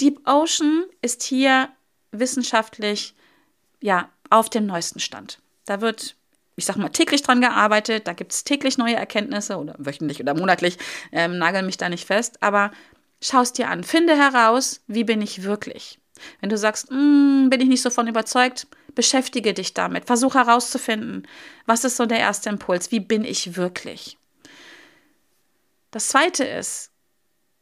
Deep 0.00 0.20
Ocean 0.26 0.84
ist 1.02 1.22
hier 1.22 1.68
wissenschaftlich 2.12 3.14
ja, 3.80 4.08
auf 4.30 4.50
dem 4.50 4.66
neuesten 4.66 5.00
Stand. 5.00 5.40
Da 5.64 5.80
wird, 5.80 6.16
ich 6.56 6.64
sag 6.64 6.76
mal, 6.76 6.88
täglich 6.88 7.22
dran 7.22 7.40
gearbeitet, 7.40 8.06
da 8.06 8.12
gibt 8.12 8.32
es 8.32 8.44
täglich 8.44 8.78
neue 8.78 8.96
Erkenntnisse 8.96 9.56
oder 9.56 9.74
wöchentlich 9.78 10.20
oder 10.20 10.34
monatlich, 10.34 10.78
ähm, 11.12 11.38
nagel 11.38 11.62
mich 11.62 11.76
da 11.76 11.88
nicht 11.88 12.06
fest, 12.06 12.42
aber 12.42 12.72
schau 13.22 13.42
es 13.42 13.52
dir 13.52 13.68
an. 13.68 13.84
Finde 13.84 14.16
heraus, 14.16 14.82
wie 14.86 15.04
bin 15.04 15.22
ich 15.22 15.42
wirklich. 15.42 16.00
Wenn 16.40 16.50
du 16.50 16.58
sagst, 16.58 16.90
mm, 16.90 17.48
bin 17.48 17.60
ich 17.60 17.68
nicht 17.68 17.82
so 17.82 17.90
von 17.90 18.08
überzeugt, 18.08 18.66
beschäftige 18.98 19.54
dich 19.54 19.74
damit. 19.74 20.06
Versuch 20.06 20.34
herauszufinden, 20.34 21.28
was 21.66 21.84
ist 21.84 21.96
so 21.96 22.04
der 22.04 22.18
erste 22.18 22.48
Impuls, 22.48 22.90
wie 22.90 22.98
bin 22.98 23.24
ich 23.24 23.54
wirklich. 23.54 24.18
Das 25.92 26.08
zweite 26.08 26.42
ist, 26.42 26.90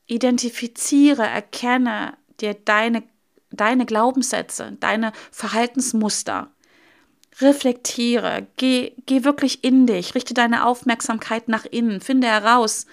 identifiziere, 0.06 1.26
erkenne 1.26 2.16
dir 2.40 2.54
deine, 2.54 3.02
deine 3.50 3.84
Glaubenssätze, 3.84 4.78
deine 4.80 5.12
Verhaltensmuster. 5.30 6.50
Reflektiere, 7.38 8.46
geh, 8.56 8.94
geh 9.04 9.24
wirklich 9.24 9.62
in 9.62 9.86
dich, 9.86 10.14
richte 10.14 10.32
deine 10.32 10.64
Aufmerksamkeit 10.64 11.48
nach 11.48 11.66
innen, 11.66 12.00
finde 12.00 12.28
heraus, 12.28 12.86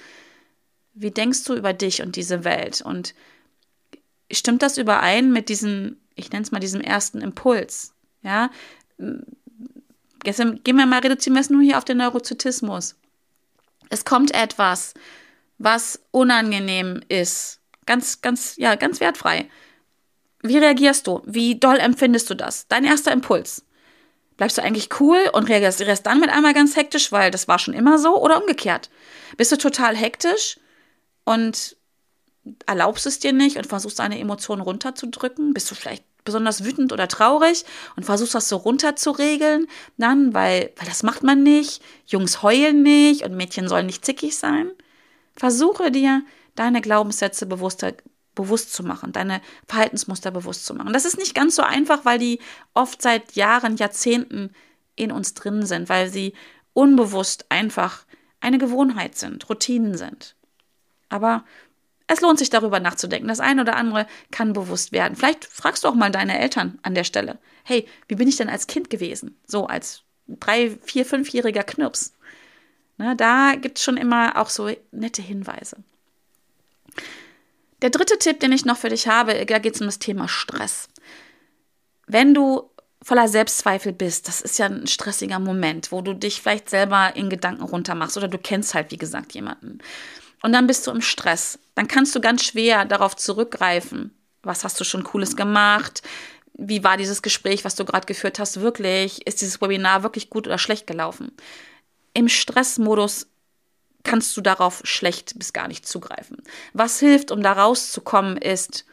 wie 0.94 1.12
denkst 1.12 1.46
du 1.46 1.54
über 1.54 1.72
dich 1.72 2.02
und 2.02 2.18
diese 2.18 2.44
Welt 2.44 2.82
und 2.82 3.16
stimmt 4.30 4.64
das 4.64 4.78
überein 4.78 5.32
mit 5.32 5.48
diesem, 5.48 5.96
ich 6.16 6.30
nenne 6.30 6.44
es 6.44 6.52
mal 6.52 6.60
diesem 6.60 6.82
ersten 6.82 7.22
Impuls, 7.22 7.93
ja? 8.24 8.50
Gestern 10.24 10.64
gehen 10.64 10.78
wir 10.78 10.86
mal, 10.86 11.00
reduzieren 11.00 11.36
wir 11.36 11.42
es 11.42 11.50
nur 11.50 11.62
hier 11.62 11.78
auf 11.78 11.86
den 11.86 11.98
Neurozytismus. 11.98 12.96
Es 13.90 14.06
kommt 14.06 14.34
etwas, 14.34 14.94
was 15.58 16.02
unangenehm 16.12 17.02
ist. 17.10 17.60
Ganz, 17.86 18.22
ganz, 18.22 18.56
ja, 18.58 18.76
ganz 18.76 19.00
wertfrei. 19.02 19.50
Wie 20.42 20.58
reagierst 20.58 21.08
du? 21.08 21.22
Wie 21.26 21.60
doll 21.60 21.78
empfindest 21.78 22.30
du 22.30 22.36
das? 22.36 22.68
Dein 22.68 22.86
erster 22.86 23.12
Impuls. 23.12 23.66
Bleibst 24.38 24.58
du 24.58 24.64
eigentlich 24.64 25.00
cool 25.00 25.20
und 25.34 25.48
reagierst 25.48 26.06
dann 26.06 26.20
mit 26.20 26.30
einmal 26.30 26.54
ganz 26.54 26.76
hektisch, 26.76 27.12
weil 27.12 27.30
das 27.30 27.48
war 27.48 27.60
schon 27.60 27.74
immer 27.74 28.00
so 28.00 28.20
oder 28.22 28.42
umgekehrt? 28.42 28.90
Bist 29.38 29.52
du 29.52 29.58
total 29.58 29.96
hektisch 29.96 30.60
und 31.24 31.78
erlaubst 32.66 33.06
es 33.06 33.20
dir 33.20 33.32
nicht 33.32 33.58
und 33.58 33.68
versuchst 33.68 34.00
deine 34.00 34.20
Emotionen 34.20 34.62
runterzudrücken? 34.62 35.54
Bist 35.54 35.70
du 35.70 35.76
vielleicht 35.76 36.04
besonders 36.24 36.64
wütend 36.64 36.92
oder 36.94 37.08
traurig 37.08 37.66
und 37.96 38.04
versuchst 38.06 38.36
das 38.36 38.50
so 38.50 38.58
runterzuregeln, 38.58 39.68
dann, 39.98 40.34
weil, 40.34 40.72
weil 40.78 40.88
das 40.88 41.04
macht 41.04 41.24
man 41.24 41.44
nicht. 41.44 41.82
Jungs 42.06 42.42
heulen 42.42 42.84
nicht 42.84 43.24
und 43.24 43.36
Mädchen 43.36 43.68
sollen 43.68 43.86
nicht 43.86 44.06
zickig 44.06 44.38
sein. 44.38 44.72
Versuche 45.36 45.92
dir 45.92 46.24
deine 46.56 46.82
Glaubenssätze 46.82 47.46
bewusster, 47.46 47.94
bewusst 48.36 48.74
zu 48.74 48.84
machen, 48.84 49.12
deine 49.12 49.42
Verhaltensmuster 49.68 50.32
bewusst 50.32 50.66
zu 50.66 50.74
machen. 50.74 50.94
Das 50.94 51.06
ist 51.06 51.18
nicht 51.18 51.36
ganz 51.36 51.56
so 51.56 51.64
einfach, 51.64 52.06
weil 52.06 52.20
die 52.20 52.40
oft 52.74 53.02
seit 53.02 53.34
Jahren, 53.34 53.78
Jahrzehnten 53.78 54.52
in 54.96 55.12
uns 55.12 55.34
drin 55.34 55.66
sind, 55.66 55.90
weil 55.90 56.10
sie 56.10 56.34
unbewusst 56.74 57.46
einfach 57.50 58.06
eine 58.40 58.58
Gewohnheit 58.58 59.18
sind, 59.18 59.50
Routinen 59.50 59.98
sind. 59.98 60.36
Aber 61.10 61.46
es 62.08 62.22
lohnt 62.22 62.40
sich 62.40 62.50
darüber 62.50 62.80
nachzudenken. 62.80 63.28
Das 63.28 63.40
eine 63.40 63.62
oder 63.62 63.76
andere 63.76 64.08
kann 64.32 64.54
bewusst 64.54 64.92
werden. 64.92 65.16
Vielleicht 65.16 65.46
fragst 65.46 65.84
du 65.84 65.88
auch 65.88 65.96
mal 65.96 66.12
deine 66.12 66.40
Eltern 66.40 66.80
an 66.84 66.96
der 66.96 67.04
Stelle. 67.04 67.38
Hey, 67.64 67.88
wie 68.08 68.16
bin 68.16 68.28
ich 68.28 68.36
denn 68.36 68.50
als 68.50 68.68
Kind 68.68 68.90
gewesen? 68.90 69.38
So 69.48 69.68
als 69.68 70.04
drei, 70.28 70.78
vier, 70.84 71.06
fünfjähriger 71.06 71.64
Knirps. 71.64 72.14
Ne, 72.98 73.16
da 73.16 73.54
gibt 73.56 73.78
es 73.78 73.84
schon 73.84 73.98
immer 73.98 74.38
auch 74.38 74.50
so 74.50 74.70
nette 74.92 75.22
Hinweise. 75.22 75.78
Der 77.82 77.90
dritte 77.90 78.18
Tipp, 78.18 78.40
den 78.40 78.52
ich 78.52 78.66
noch 78.66 78.78
für 78.78 78.90
dich 78.90 79.08
habe, 79.08 79.46
da 79.46 79.60
geht 79.60 79.76
es 79.76 79.82
um 79.82 79.88
das 79.88 80.00
Thema 80.00 80.28
Stress. 80.28 80.90
Wenn 82.08 82.34
du 82.34 82.70
voller 83.02 83.28
Selbstzweifel 83.28 83.92
bist, 83.92 84.28
das 84.28 84.42
ist 84.42 84.60
ja 84.60 84.68
ein 84.68 84.88
stressiger 84.88 85.40
Moment, 85.40 85.92
wo 85.92 86.02
du 86.02 86.14
dich 86.14 86.42
vielleicht 86.42 86.70
selber 86.70 87.16
in 87.16 87.30
Gedanken 87.30 87.64
runtermachst 87.64 88.16
oder 88.16 88.28
du 88.28 88.38
kennst 88.38 88.74
halt, 88.74 88.92
wie 88.92 88.98
gesagt, 88.98 89.34
jemanden. 89.34 89.80
Und 90.44 90.52
dann 90.52 90.68
bist 90.68 90.86
du 90.86 90.92
im 90.92 91.02
Stress. 91.02 91.58
Dann 91.74 91.88
kannst 91.88 92.14
du 92.16 92.22
ganz 92.22 92.44
schwer 92.44 92.86
darauf 92.86 93.16
zurückgreifen. 93.16 94.16
Was 94.44 94.64
hast 94.64 94.80
du 94.80 94.84
schon 94.84 95.04
Cooles 95.04 95.36
gemacht? 95.36 96.04
Wie 96.54 96.84
war 96.84 96.98
dieses 96.98 97.22
Gespräch, 97.22 97.66
was 97.66 97.76
du 97.76 97.86
gerade 97.86 98.06
geführt 98.06 98.38
hast, 98.38 98.60
wirklich? 98.60 99.26
Ist 99.26 99.42
dieses 99.42 99.62
Webinar 99.62 100.04
wirklich 100.04 100.30
gut 100.30 100.46
oder 100.46 100.58
schlecht 100.58 100.86
gelaufen? 100.86 101.32
Im 102.14 102.28
Stressmodus 102.28 103.28
kannst 104.04 104.36
du 104.36 104.42
darauf 104.42 104.82
schlecht 104.84 105.40
bis 105.40 105.54
gar 105.54 105.70
nicht 105.70 105.88
zugreifen. 105.88 106.44
Was 106.74 107.00
hilft, 107.00 107.32
um 107.32 107.42
da 107.42 107.54
rauszukommen, 107.54 108.38
ist 108.38 108.86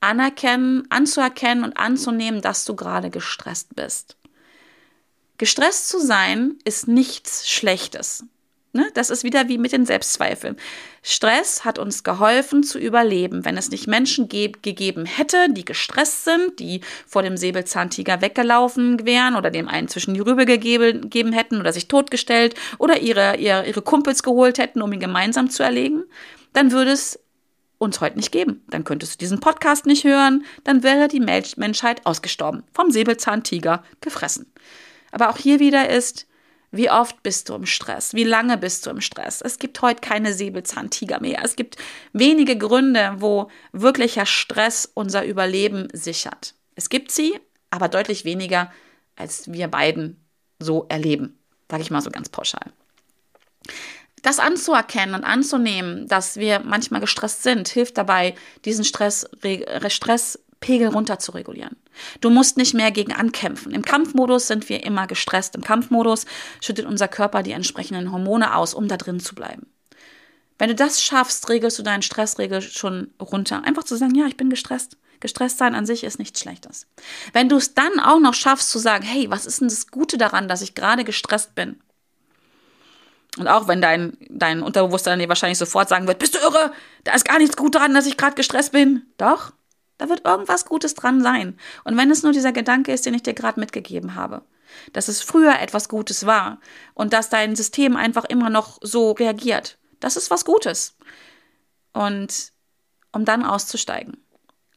anerkennen, 0.00 0.84
anzuerkennen 0.88 1.64
und 1.64 1.76
anzunehmen, 1.76 2.40
dass 2.40 2.64
du 2.64 2.76
gerade 2.76 3.10
gestresst 3.10 3.74
bist. 3.74 4.16
Gestresst 5.36 5.88
zu 5.88 5.98
sein 5.98 6.54
ist 6.64 6.86
nichts 6.86 7.50
Schlechtes. 7.50 8.24
Ne? 8.72 8.88
Das 8.94 9.10
ist 9.10 9.24
wieder 9.24 9.48
wie 9.48 9.58
mit 9.58 9.72
den 9.72 9.84
Selbstzweifeln. 9.84 10.56
Stress 11.02 11.64
hat 11.64 11.80
uns 11.80 12.04
geholfen 12.04 12.62
zu 12.62 12.78
überleben. 12.78 13.44
Wenn 13.44 13.56
es 13.56 13.70
nicht 13.70 13.88
Menschen 13.88 14.28
ge 14.28 14.52
gegeben 14.62 15.04
hätte, 15.04 15.48
die 15.50 15.64
gestresst 15.64 16.24
sind, 16.24 16.60
die 16.60 16.80
vor 17.06 17.22
dem 17.22 17.36
Säbelzahntiger 17.36 18.20
weggelaufen 18.20 19.04
wären 19.04 19.34
oder 19.34 19.50
dem 19.50 19.68
einen 19.68 19.88
zwischen 19.88 20.14
die 20.14 20.20
Rübe 20.20 20.46
gegeben, 20.46 21.32
hätten 21.32 21.58
oder 21.58 21.72
sich 21.72 21.88
totgestellt 21.88 22.54
oder 22.78 23.00
ihre, 23.00 23.36
ihre, 23.36 23.66
ihre 23.66 23.82
Kumpels 23.82 24.22
geholt 24.22 24.58
hätten, 24.58 24.80
um 24.80 24.92
ihn 24.92 25.00
gemeinsam 25.00 25.50
zu 25.50 25.64
erlegen, 25.64 26.04
dann 26.52 26.70
würde 26.70 26.92
es 26.92 27.18
uns 27.78 28.00
heute 28.00 28.16
nicht 28.16 28.30
geben. 28.30 28.64
Dann 28.70 28.84
könntest 28.84 29.14
du 29.14 29.18
diesen 29.18 29.40
Podcast 29.40 29.86
nicht 29.86 30.04
hören, 30.04 30.44
dann 30.62 30.84
wäre 30.84 31.08
die 31.08 31.20
Menschheit 31.20 32.06
ausgestorben, 32.06 32.62
vom 32.72 32.92
Säbelzahntiger 32.92 33.82
gefressen. 34.00 34.52
Aber 35.10 35.30
auch 35.30 35.36
hier 35.36 35.58
wieder 35.58 35.90
ist, 35.90 36.26
wie 36.72 36.90
oft 36.90 37.22
bist 37.22 37.50
du 37.50 37.54
im 37.54 37.66
Stress? 37.66 38.14
Wie 38.14 38.24
lange 38.24 38.56
bist 38.56 38.86
du 38.86 38.90
im 38.90 39.02
Stress? 39.02 39.42
Es 39.42 39.58
gibt 39.58 39.80
heute 39.82 40.00
keine 40.00 40.32
Säbelzahntiger 40.32 41.20
mehr. 41.20 41.42
Es 41.44 41.54
gibt 41.54 41.76
wenige 42.14 42.56
Gründe, 42.56 43.14
wo 43.18 43.50
wirklicher 43.72 44.24
Stress 44.24 44.90
unser 44.94 45.24
Überleben 45.24 45.88
sichert. 45.92 46.54
Es 46.74 46.88
gibt 46.88 47.12
sie, 47.12 47.38
aber 47.68 47.88
deutlich 47.88 48.24
weniger, 48.24 48.72
als 49.16 49.52
wir 49.52 49.68
beiden 49.68 50.24
so 50.58 50.86
erleben. 50.88 51.38
Sage 51.70 51.82
ich 51.82 51.90
mal 51.90 52.00
so 52.00 52.10
ganz 52.10 52.30
pauschal. 52.30 52.72
Das 54.22 54.38
anzuerkennen 54.38 55.14
und 55.14 55.24
anzunehmen, 55.24 56.08
dass 56.08 56.36
wir 56.36 56.60
manchmal 56.60 57.00
gestresst 57.02 57.42
sind, 57.42 57.68
hilft 57.68 57.98
dabei, 57.98 58.34
diesen 58.64 58.84
Stress, 58.84 59.28
Stresspegel 60.62 60.88
runter 60.88 61.18
zu 61.18 61.32
regulieren. 61.32 61.76
Du 62.20 62.30
musst 62.30 62.56
nicht 62.56 62.74
mehr 62.74 62.90
gegen 62.90 63.12
ankämpfen. 63.12 63.72
Im 63.72 63.82
Kampfmodus 63.82 64.46
sind 64.46 64.68
wir 64.68 64.84
immer 64.84 65.06
gestresst. 65.06 65.54
Im 65.54 65.62
Kampfmodus 65.62 66.24
schüttet 66.60 66.86
unser 66.86 67.08
Körper 67.08 67.42
die 67.42 67.52
entsprechenden 67.52 68.12
Hormone 68.12 68.54
aus, 68.54 68.74
um 68.74 68.88
da 68.88 68.96
drin 68.96 69.20
zu 69.20 69.34
bleiben. 69.34 69.66
Wenn 70.58 70.68
du 70.68 70.74
das 70.74 71.02
schaffst, 71.02 71.48
regelst 71.48 71.78
du 71.78 71.82
deinen 71.82 72.02
Stressregel 72.02 72.62
schon 72.62 73.10
runter. 73.20 73.64
Einfach 73.64 73.84
zu 73.84 73.96
sagen, 73.96 74.14
ja, 74.14 74.26
ich 74.26 74.36
bin 74.36 74.50
gestresst. 74.50 74.96
Gestresst 75.18 75.58
sein 75.58 75.74
an 75.74 75.86
sich 75.86 76.04
ist 76.04 76.18
nichts 76.18 76.40
Schlechtes. 76.40 76.86
Wenn 77.32 77.48
du 77.48 77.56
es 77.56 77.74
dann 77.74 78.00
auch 78.00 78.20
noch 78.20 78.34
schaffst 78.34 78.70
zu 78.70 78.78
sagen, 78.78 79.04
hey, 79.04 79.30
was 79.30 79.46
ist 79.46 79.60
denn 79.60 79.68
das 79.68 79.88
Gute 79.88 80.18
daran, 80.18 80.48
dass 80.48 80.62
ich 80.62 80.74
gerade 80.74 81.04
gestresst 81.04 81.54
bin? 81.54 81.80
Und 83.38 83.48
auch 83.48 83.66
wenn 83.66 83.80
dein, 83.80 84.16
dein 84.28 84.62
Unterbewusstsein 84.62 85.18
dir 85.18 85.28
wahrscheinlich 85.28 85.58
sofort 85.58 85.88
sagen 85.88 86.06
wird, 86.06 86.18
bist 86.18 86.34
du 86.34 86.38
irre, 86.38 86.72
da 87.04 87.14
ist 87.14 87.24
gar 87.24 87.38
nichts 87.38 87.56
gut 87.56 87.74
daran, 87.74 87.94
dass 87.94 88.06
ich 88.06 88.18
gerade 88.18 88.34
gestresst 88.34 88.72
bin. 88.72 89.02
Doch, 89.16 89.52
da 90.02 90.08
wird 90.08 90.24
irgendwas 90.24 90.64
Gutes 90.64 90.94
dran 90.94 91.22
sein. 91.22 91.56
Und 91.84 91.96
wenn 91.96 92.10
es 92.10 92.24
nur 92.24 92.32
dieser 92.32 92.50
Gedanke 92.52 92.92
ist, 92.92 93.06
den 93.06 93.14
ich 93.14 93.22
dir 93.22 93.34
gerade 93.34 93.60
mitgegeben 93.60 94.16
habe, 94.16 94.42
dass 94.92 95.06
es 95.06 95.22
früher 95.22 95.60
etwas 95.60 95.88
Gutes 95.88 96.26
war 96.26 96.58
und 96.94 97.12
dass 97.12 97.28
dein 97.28 97.54
System 97.54 97.96
einfach 97.96 98.24
immer 98.24 98.50
noch 98.50 98.78
so 98.80 99.12
reagiert, 99.12 99.78
das 100.00 100.16
ist 100.16 100.30
was 100.30 100.44
Gutes. 100.44 100.96
Und 101.92 102.52
um 103.12 103.24
dann 103.24 103.44
auszusteigen. 103.44 104.16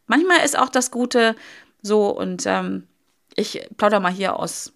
Manchmal 0.05 0.45
ist 0.45 0.59
auch 0.59 0.69
das 0.69 0.91
Gute 0.91 1.35
so, 1.81 2.09
und 2.09 2.45
ähm, 2.45 2.87
ich 3.35 3.67
plaudere 3.77 4.01
mal 4.01 4.11
hier 4.11 4.37
aus, 4.37 4.73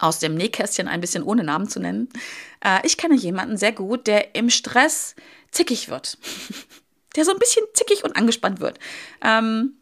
aus 0.00 0.18
dem 0.18 0.34
Nähkästchen 0.34 0.88
ein 0.88 1.00
bisschen 1.00 1.22
ohne 1.22 1.44
Namen 1.44 1.68
zu 1.68 1.78
nennen. 1.78 2.08
Äh, 2.64 2.84
ich 2.84 2.96
kenne 2.96 3.14
jemanden 3.14 3.56
sehr 3.56 3.72
gut, 3.72 4.08
der 4.08 4.34
im 4.34 4.50
Stress 4.50 5.14
zickig 5.52 5.88
wird. 5.88 6.18
der 7.16 7.24
so 7.24 7.32
ein 7.32 7.38
bisschen 7.38 7.64
zickig 7.74 8.04
und 8.04 8.16
angespannt 8.16 8.60
wird. 8.60 8.78
Ähm, 9.22 9.78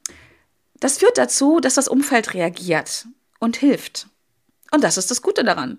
das 0.80 0.98
führt 0.98 1.18
dazu, 1.18 1.60
dass 1.60 1.74
das 1.74 1.88
Umfeld 1.88 2.34
reagiert 2.34 3.06
und 3.38 3.56
hilft. 3.56 4.08
Und 4.70 4.84
das 4.84 4.96
ist 4.96 5.10
das 5.10 5.22
Gute 5.22 5.44
daran. 5.44 5.78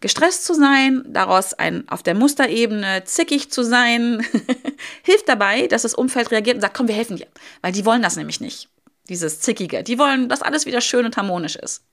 Gestresst 0.00 0.44
zu 0.44 0.54
sein, 0.54 1.04
daraus 1.06 1.54
ein 1.54 1.88
auf 1.88 2.02
der 2.02 2.14
Musterebene 2.14 3.04
zickig 3.04 3.52
zu 3.52 3.62
sein, 3.62 4.26
hilft 5.04 5.28
dabei, 5.28 5.68
dass 5.68 5.82
das 5.82 5.94
Umfeld 5.94 6.32
reagiert 6.32 6.56
und 6.56 6.60
sagt, 6.60 6.76
komm, 6.76 6.88
wir 6.88 6.94
helfen 6.94 7.16
dir. 7.16 7.28
Weil 7.60 7.72
die 7.72 7.84
wollen 7.84 8.02
das 8.02 8.16
nämlich 8.16 8.40
nicht. 8.40 8.68
Dieses 9.08 9.40
Zickige. 9.40 9.82
Die 9.82 9.98
wollen, 9.98 10.28
dass 10.28 10.42
alles 10.42 10.66
wieder 10.66 10.80
schön 10.80 11.04
und 11.04 11.16
harmonisch 11.16 11.56
ist. 11.56 11.84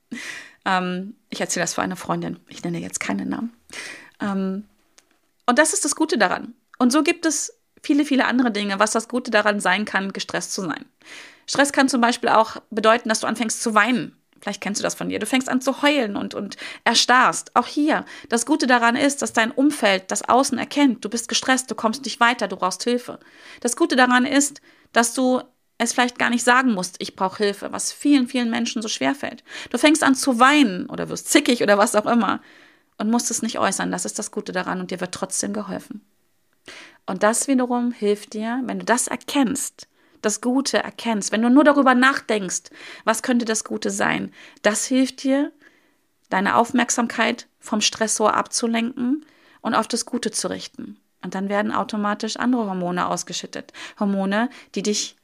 Ähm, 0.64 1.14
ich 1.28 1.40
erzähle 1.40 1.64
das 1.64 1.74
für 1.74 1.82
eine 1.82 1.96
Freundin. 1.96 2.40
Ich 2.48 2.64
nenne 2.64 2.80
jetzt 2.80 2.98
keinen 2.98 3.28
Namen. 3.28 3.52
Ähm, 4.20 4.64
und 5.46 5.58
das 5.58 5.72
ist 5.72 5.84
das 5.84 5.94
Gute 5.94 6.18
daran. 6.18 6.54
Und 6.78 6.92
so 6.92 7.02
gibt 7.02 7.26
es 7.26 7.59
viele, 7.82 8.04
viele 8.04 8.26
andere 8.26 8.50
Dinge, 8.50 8.78
was 8.78 8.92
das 8.92 9.08
Gute 9.08 9.30
daran 9.30 9.60
sein 9.60 9.84
kann, 9.84 10.12
gestresst 10.12 10.52
zu 10.52 10.62
sein. 10.62 10.84
Stress 11.46 11.72
kann 11.72 11.88
zum 11.88 12.00
Beispiel 12.00 12.28
auch 12.30 12.56
bedeuten, 12.70 13.08
dass 13.08 13.20
du 13.20 13.26
anfängst 13.26 13.62
zu 13.62 13.74
weinen, 13.74 14.16
Vielleicht 14.40 14.62
kennst 14.62 14.80
du 14.80 14.82
das 14.82 14.94
von 14.94 15.08
dir. 15.08 15.18
Du 15.18 15.26
fängst 15.26 15.48
an 15.48 15.60
zu 15.60 15.82
heulen 15.82 16.16
und, 16.16 16.34
und 16.34 16.56
erstarrst. 16.84 17.54
Auch 17.54 17.66
hier. 17.66 18.04
Das 18.28 18.46
Gute 18.46 18.66
daran 18.66 18.96
ist, 18.96 19.22
dass 19.22 19.32
dein 19.32 19.50
Umfeld 19.50 20.10
das 20.10 20.26
Außen 20.26 20.58
erkennt. 20.58 21.04
Du 21.04 21.10
bist 21.10 21.28
gestresst, 21.28 21.70
du 21.70 21.74
kommst 21.74 22.04
nicht 22.04 22.20
weiter, 22.20 22.48
du 22.48 22.56
brauchst 22.56 22.82
Hilfe. 22.84 23.20
Das 23.60 23.76
Gute 23.76 23.96
daran 23.96 24.24
ist, 24.24 24.62
dass 24.92 25.12
du 25.12 25.42
es 25.76 25.92
vielleicht 25.92 26.18
gar 26.18 26.30
nicht 26.30 26.44
sagen 26.44 26.72
musst, 26.72 26.96
ich 26.98 27.16
brauche 27.16 27.42
Hilfe, 27.42 27.72
was 27.72 27.92
vielen, 27.92 28.28
vielen 28.28 28.50
Menschen 28.50 28.82
so 28.82 28.88
schwer 28.88 29.14
fällt. 29.14 29.42
Du 29.70 29.78
fängst 29.78 30.02
an 30.02 30.14
zu 30.14 30.38
weinen 30.38 30.86
oder 30.86 31.08
wirst 31.08 31.30
zickig 31.30 31.62
oder 31.62 31.78
was 31.78 31.94
auch 31.94 32.06
immer 32.06 32.40
und 32.98 33.10
musst 33.10 33.30
es 33.30 33.40
nicht 33.40 33.58
äußern. 33.58 33.90
Das 33.90 34.04
ist 34.04 34.18
das 34.18 34.30
Gute 34.30 34.52
daran 34.52 34.80
und 34.80 34.90
dir 34.90 35.00
wird 35.00 35.12
trotzdem 35.12 35.52
geholfen. 35.54 36.02
Und 37.10 37.24
das 37.24 37.48
wiederum 37.48 37.90
hilft 37.90 38.34
dir, 38.34 38.60
wenn 38.66 38.78
du 38.78 38.84
das 38.84 39.08
erkennst, 39.08 39.88
das 40.22 40.40
Gute 40.40 40.78
erkennst, 40.78 41.32
wenn 41.32 41.42
du 41.42 41.50
nur 41.50 41.64
darüber 41.64 41.96
nachdenkst, 41.96 42.70
was 43.02 43.24
könnte 43.24 43.44
das 43.44 43.64
Gute 43.64 43.90
sein, 43.90 44.32
das 44.62 44.86
hilft 44.86 45.24
dir, 45.24 45.50
deine 46.28 46.54
Aufmerksamkeit 46.54 47.48
vom 47.58 47.80
Stressor 47.80 48.34
abzulenken 48.34 49.26
und 49.60 49.74
auf 49.74 49.88
das 49.88 50.06
Gute 50.06 50.30
zu 50.30 50.50
richten. 50.50 51.00
Und 51.20 51.34
dann 51.34 51.48
werden 51.48 51.72
automatisch 51.72 52.36
andere 52.36 52.66
Hormone 52.68 53.08
ausgeschüttet. 53.08 53.72
Hormone, 53.98 54.48
die 54.76 54.84
dich, 54.84 55.16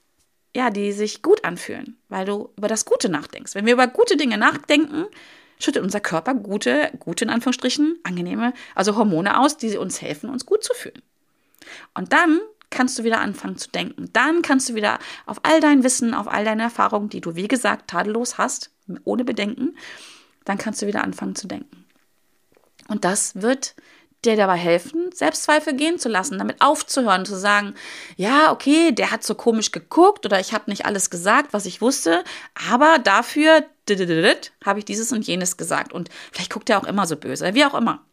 ja, 0.57 0.71
die 0.71 0.91
sich 0.91 1.23
gut 1.23 1.45
anfühlen, 1.45 1.97
weil 2.09 2.25
du 2.25 2.51
über 2.57 2.67
das 2.67 2.85
Gute 2.85 3.09
nachdenkst. 3.09 3.55
Wenn 3.55 3.65
wir 3.65 3.75
über 3.75 3.87
gute 3.87 4.17
Dinge 4.17 4.39
nachdenken, 4.39 5.05
schüttet 5.61 5.85
unser 5.85 6.01
Körper 6.01 6.35
gute, 6.35 6.91
gute 6.99 7.27
in 7.27 7.31
Anführungsstrichen, 7.31 8.01
angenehme, 8.03 8.55
also 8.75 8.97
Hormone 8.97 9.39
aus, 9.39 9.57
die 9.57 9.77
uns 9.77 10.03
helfen, 10.03 10.31
uns 10.31 10.47
gut 10.47 10.65
zu 10.65 10.75
fühlen. 10.75 11.01
Und 11.95 12.13
dann 12.13 12.41
kannst 12.71 12.99
du 12.99 13.05
wieder 13.05 13.21
anfangen 13.21 13.57
zu 13.57 13.71
denken. 13.71 14.11
Dann 14.13 14.43
kannst 14.43 14.69
du 14.69 14.75
wieder 14.75 14.99
auf 15.25 15.39
all 15.45 15.61
dein 15.61 15.85
Wissen, 15.85 16.15
auf 16.15 16.29
all 16.29 16.45
deine 16.45 16.63
Erfahrungen, 16.63 17.09
die 17.09 17.21
du, 17.21 17.35
wie 17.35 17.49
gesagt, 17.49 17.89
tadellos 17.89 18.39
hast, 18.39 18.71
ohne 19.05 19.25
Bedenken, 19.25 19.77
dann 20.45 20.59
kannst 20.59 20.83
du 20.83 20.87
wieder 20.87 21.03
anfangen 21.03 21.35
zu 21.35 21.47
denken. 21.47 21.85
Und 22.89 23.05
das 23.05 23.41
wird 23.41 23.75
dir 24.25 24.37
dabei 24.37 24.57
helfen, 24.57 25.11
Selbstzweifel 25.13 25.75
gehen 25.75 25.99
zu 25.99 26.09
lassen, 26.09 26.39
damit 26.39 26.61
aufzuhören, 26.61 27.25
zu 27.25 27.37
sagen, 27.37 27.75
ja, 28.17 28.51
okay, 28.51 28.93
der 28.93 29.11
hat 29.11 29.23
so 29.23 29.35
komisch 29.35 29.73
geguckt 29.73 30.27
oder 30.27 30.41
ich 30.41 30.53
habe 30.53 30.71
nicht 30.71 30.85
alles 30.85 31.11
gesagt, 31.11 31.53
was 31.53 31.67
ich 31.67 31.81
wusste, 31.81 32.25
aber 32.71 32.99
dafür 32.99 33.65
habe 34.65 34.79
ich 34.81 34.85
dieses 34.85 35.13
und 35.13 35.27
jenes 35.27 35.57
gesagt 35.57 35.93
und 35.93 36.09
vielleicht 36.33 36.53
guckt 36.53 36.69
er 36.71 36.79
auch 36.79 36.85
immer 36.85 37.07
so 37.07 37.17
böse, 37.17 37.55
wie 37.55 37.65
auch 37.65 37.75
immer. 37.75 38.05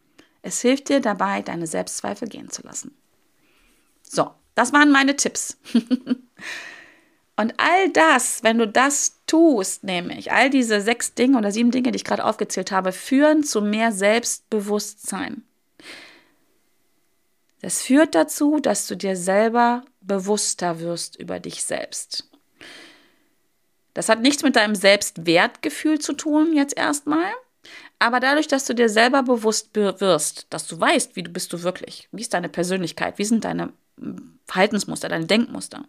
Es 0.44 0.62
hilft 0.62 0.90
dir 0.90 1.00
dabei, 1.00 1.42
deine 1.42 1.66
Selbstzweifel 1.66 2.28
gehen 2.28 2.50
zu 2.50 2.62
lassen. 2.62 2.96
So, 4.14 4.30
das 4.54 4.72
waren 4.74 4.92
meine 4.92 5.16
Tipps. 5.16 5.58
und 7.36 7.54
all 7.58 7.90
das, 7.94 8.44
wenn 8.44 8.60
du 8.60 8.68
das 8.68 9.20
tust, 9.26 9.84
nämlich 9.84 10.32
all 10.32 10.52
diese 10.52 10.82
sechs 10.82 11.16
Dinge 11.16 11.36
oder 11.36 11.52
sieben 11.52 11.72
Dinge, 11.72 11.92
die 11.92 11.96
ich 11.96 12.04
gerade 12.04 12.24
aufgezählt 12.24 12.72
habe, 12.72 12.92
führen 12.92 13.44
zu 13.44 13.62
mehr 13.62 13.92
Selbstbewusstsein. 13.92 15.42
Das 17.62 17.82
führt 17.82 18.14
dazu, 18.14 18.60
dass 18.60 18.86
du 18.86 18.96
dir 18.96 19.16
selber 19.16 19.84
bewusster 20.02 20.80
wirst 20.80 21.16
über 21.16 21.40
dich 21.40 21.64
selbst. 21.64 22.30
Das 23.96 24.10
hat 24.10 24.22
nichts 24.22 24.44
mit 24.44 24.56
deinem 24.56 24.76
Selbstwertgefühl 24.76 25.98
zu 25.98 26.14
tun, 26.14 26.54
jetzt 26.54 26.78
erstmal. 26.78 27.32
Aber 27.98 28.20
dadurch, 28.20 28.48
dass 28.48 28.66
du 28.66 28.76
dir 28.76 28.90
selber 28.90 29.24
bewusst 29.24 29.70
wirst, 29.74 30.46
dass 30.52 30.68
du 30.68 30.80
weißt, 30.80 31.16
wie 31.16 31.24
du 31.24 31.32
bist 31.32 31.52
du 31.52 31.64
wirklich, 31.64 32.10
wie 32.12 32.22
ist 32.22 32.34
deine 32.34 32.50
Persönlichkeit, 32.50 33.18
wie 33.18 33.24
sind 33.24 33.44
deine 33.44 33.74
Verhaltensmuster, 34.46 35.10
deine 35.10 35.26
Denkmuster, 35.26 35.86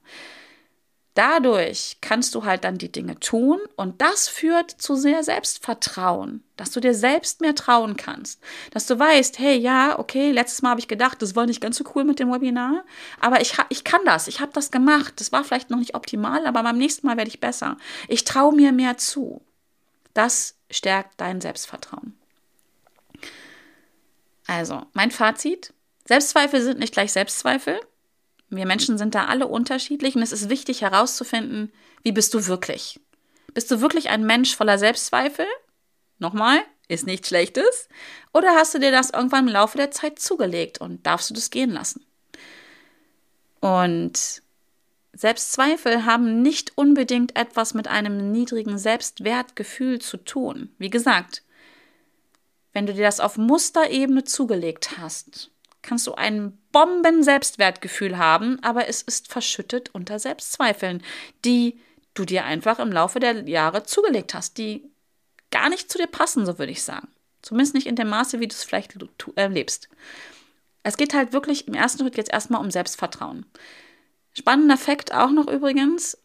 Dadurch 1.15 1.99
kannst 2.01 2.35
du 2.35 2.45
halt 2.45 2.65
dann 2.65 2.77
die 2.77 2.91
Dinge 2.91 3.21
tun 3.21 3.61
und 3.77 4.03
das 4.03 4.27
führt 4.27 4.73
zu 4.73 4.97
sehr 4.97 5.23
Selbstvertrauen, 5.23 6.43
dass 6.57 6.73
du 6.73 6.81
dir 6.81 6.93
selbst 6.93 7.41
mehr 7.41 7.55
trauen 7.55 7.97
kannst, 7.97 8.41
dass 8.73 8.87
du 8.87 8.99
weißt, 8.99 9.39
hey, 9.39 9.57
ja, 9.57 9.97
okay, 9.97 10.33
letztes 10.33 10.63
Mal 10.63 10.71
habe 10.71 10.81
ich 10.81 10.89
gedacht, 10.89 11.23
das 11.23 11.37
war 11.37 11.47
nicht 11.47 11.61
ganz 11.61 11.77
so 11.77 11.85
cool 11.95 12.03
mit 12.03 12.19
dem 12.19 12.33
Webinar, 12.33 12.85
aber 13.21 13.41
ich, 13.41 13.57
ich 13.69 13.85
kann 13.85 14.01
das, 14.05 14.27
ich 14.27 14.41
habe 14.41 14.51
das 14.53 14.73
gemacht, 14.73 15.15
das 15.21 15.31
war 15.31 15.45
vielleicht 15.45 15.71
noch 15.71 15.79
nicht 15.79 15.95
optimal, 15.95 16.47
aber 16.47 16.65
beim 16.65 16.79
nächsten 16.79 17.07
Mal 17.07 17.17
werde 17.17 17.31
ich 17.31 17.39
besser. 17.39 17.77
Ich 18.09 18.25
traue 18.25 18.55
mir 18.55 18.73
mehr 18.73 18.97
zu. 18.97 19.41
Das 20.15 20.57
stärkt 20.69 21.21
dein 21.21 21.41
Selbstvertrauen. 21.41 22.19
Also, 24.49 24.85
mein 24.95 25.13
Fazit, 25.13 25.73
Selbstzweifel 26.07 26.61
sind 26.61 26.81
nicht 26.81 26.93
gleich 26.93 27.13
Selbstzweifel. 27.13 27.79
Wir 28.57 28.67
Menschen 28.67 28.99
sind 28.99 29.15
da 29.15 29.27
alle 29.27 29.47
unterschiedlich 29.47 30.17
und 30.17 30.23
es 30.23 30.33
ist 30.33 30.49
wichtig 30.49 30.83
herauszufinden, 30.83 31.73
wie 32.03 32.13
bist 32.13 32.35
du 32.35 32.47
wirklich? 32.47 33.01
Bist 33.53 33.71
du 33.71 33.81
wirklich 33.81 34.11
ein 34.11 34.25
Mensch 34.25 34.57
voller 34.57 34.79
Selbstzweifel? 34.79 35.47
Nochmal, 36.19 36.61
ist 36.89 37.07
nichts 37.07 37.29
Schlechtes. 37.29 37.89
Oder 38.33 38.55
hast 38.55 38.75
du 38.75 38.79
dir 38.79 38.91
das 38.91 39.11
irgendwann 39.11 39.47
im 39.47 39.53
Laufe 39.55 39.79
der 39.79 39.91
Zeit 39.91 40.19
zugelegt 40.19 40.81
und 40.81 41.07
darfst 41.07 41.31
du 41.31 41.35
das 41.35 41.51
gehen 41.51 41.71
lassen? 41.71 42.05
Und 43.61 44.43
Selbstzweifel 45.15 46.05
haben 46.05 46.43
nicht 46.43 46.77
unbedingt 46.77 47.37
etwas 47.37 47.73
mit 47.73 47.89
einem 47.89 48.33
niedrigen 48.33 48.79
Selbstwertgefühl 48.79 50.01
zu 50.01 50.19
tun. 50.19 50.75
Wie 50.79 50.91
gesagt, 50.91 51.43
wenn 52.73 52.87
du 52.87 52.93
dir 52.93 53.05
das 53.05 53.21
auf 53.21 53.37
Musterebene 53.37 54.25
zugelegt 54.25 54.99
hast, 54.99 55.51
kannst 55.85 56.07
du 56.07 56.14
ein 56.14 56.59
Bomben-Selbstwertgefühl 56.72 58.18
haben, 58.18 58.59
aber 58.62 58.89
es 58.89 59.03
ist 59.03 59.30
verschüttet 59.30 59.91
unter 59.93 60.18
Selbstzweifeln, 60.18 61.03
die 61.45 61.78
du 62.14 62.24
dir 62.24 62.45
einfach 62.45 62.78
im 62.78 62.91
Laufe 62.91 63.20
der 63.20 63.49
Jahre 63.49 63.85
zugelegt 63.85 64.35
hast, 64.35 64.59
die 64.59 64.82
gar 65.51 65.68
nicht 65.68 65.91
zu 65.91 65.99
dir 65.99 66.07
passen, 66.07 66.47
so 66.47 66.59
würde 66.59 66.72
ich 66.72 66.82
sagen. 66.82 67.09
Zumindest 67.43 67.74
nicht 67.74 67.87
in 67.87 67.97
dem 67.97 68.09
Maße, 68.09 68.41
wie 68.41 68.49
du 68.49 68.55
es 68.55 68.64
vielleicht 68.64 68.97
erlebst. 69.37 69.89
Es 70.82 70.97
geht 70.97 71.14
halt 71.14 71.32
wirklich 71.32 71.68
im 71.68 71.74
ersten 71.74 72.03
Schritt 72.03 72.16
jetzt 72.16 72.32
erstmal 72.32 72.61
um 72.61 72.70
Selbstvertrauen. 72.70 73.47
Spannender 74.32 74.76
Fakt 74.76 75.12
auch 75.12 75.30
noch 75.30 75.47
übrigens: 75.47 76.18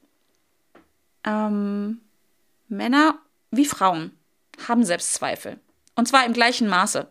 ähm, 1.26 2.00
Männer 2.68 3.20
wie 3.52 3.66
Frauen 3.66 4.12
haben 4.68 4.84
Selbstzweifel. 4.84 5.60
Und 5.96 6.08
zwar 6.08 6.26
im 6.26 6.34
gleichen 6.34 6.68
Maße 6.68 7.08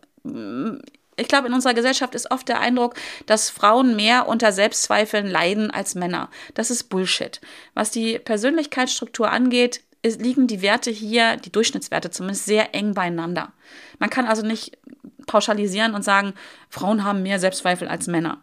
ich 1.18 1.28
glaube, 1.28 1.48
in 1.48 1.54
unserer 1.54 1.74
Gesellschaft 1.74 2.14
ist 2.14 2.30
oft 2.30 2.48
der 2.48 2.60
Eindruck, 2.60 2.94
dass 3.26 3.50
Frauen 3.50 3.96
mehr 3.96 4.28
unter 4.28 4.52
Selbstzweifeln 4.52 5.26
leiden 5.26 5.70
als 5.70 5.94
Männer. 5.94 6.30
Das 6.54 6.70
ist 6.70 6.84
Bullshit. 6.84 7.40
Was 7.74 7.90
die 7.90 8.18
Persönlichkeitsstruktur 8.18 9.30
angeht, 9.30 9.82
ist, 10.02 10.20
liegen 10.20 10.46
die 10.46 10.62
Werte 10.62 10.90
hier, 10.90 11.36
die 11.36 11.50
Durchschnittswerte 11.50 12.10
zumindest, 12.10 12.46
sehr 12.46 12.74
eng 12.74 12.94
beieinander. 12.94 13.52
Man 13.98 14.10
kann 14.10 14.26
also 14.26 14.46
nicht 14.46 14.78
pauschalisieren 15.26 15.94
und 15.94 16.02
sagen, 16.02 16.34
Frauen 16.70 17.04
haben 17.04 17.22
mehr 17.22 17.38
Selbstzweifel 17.38 17.86
als 17.86 18.06
Männer. 18.06 18.42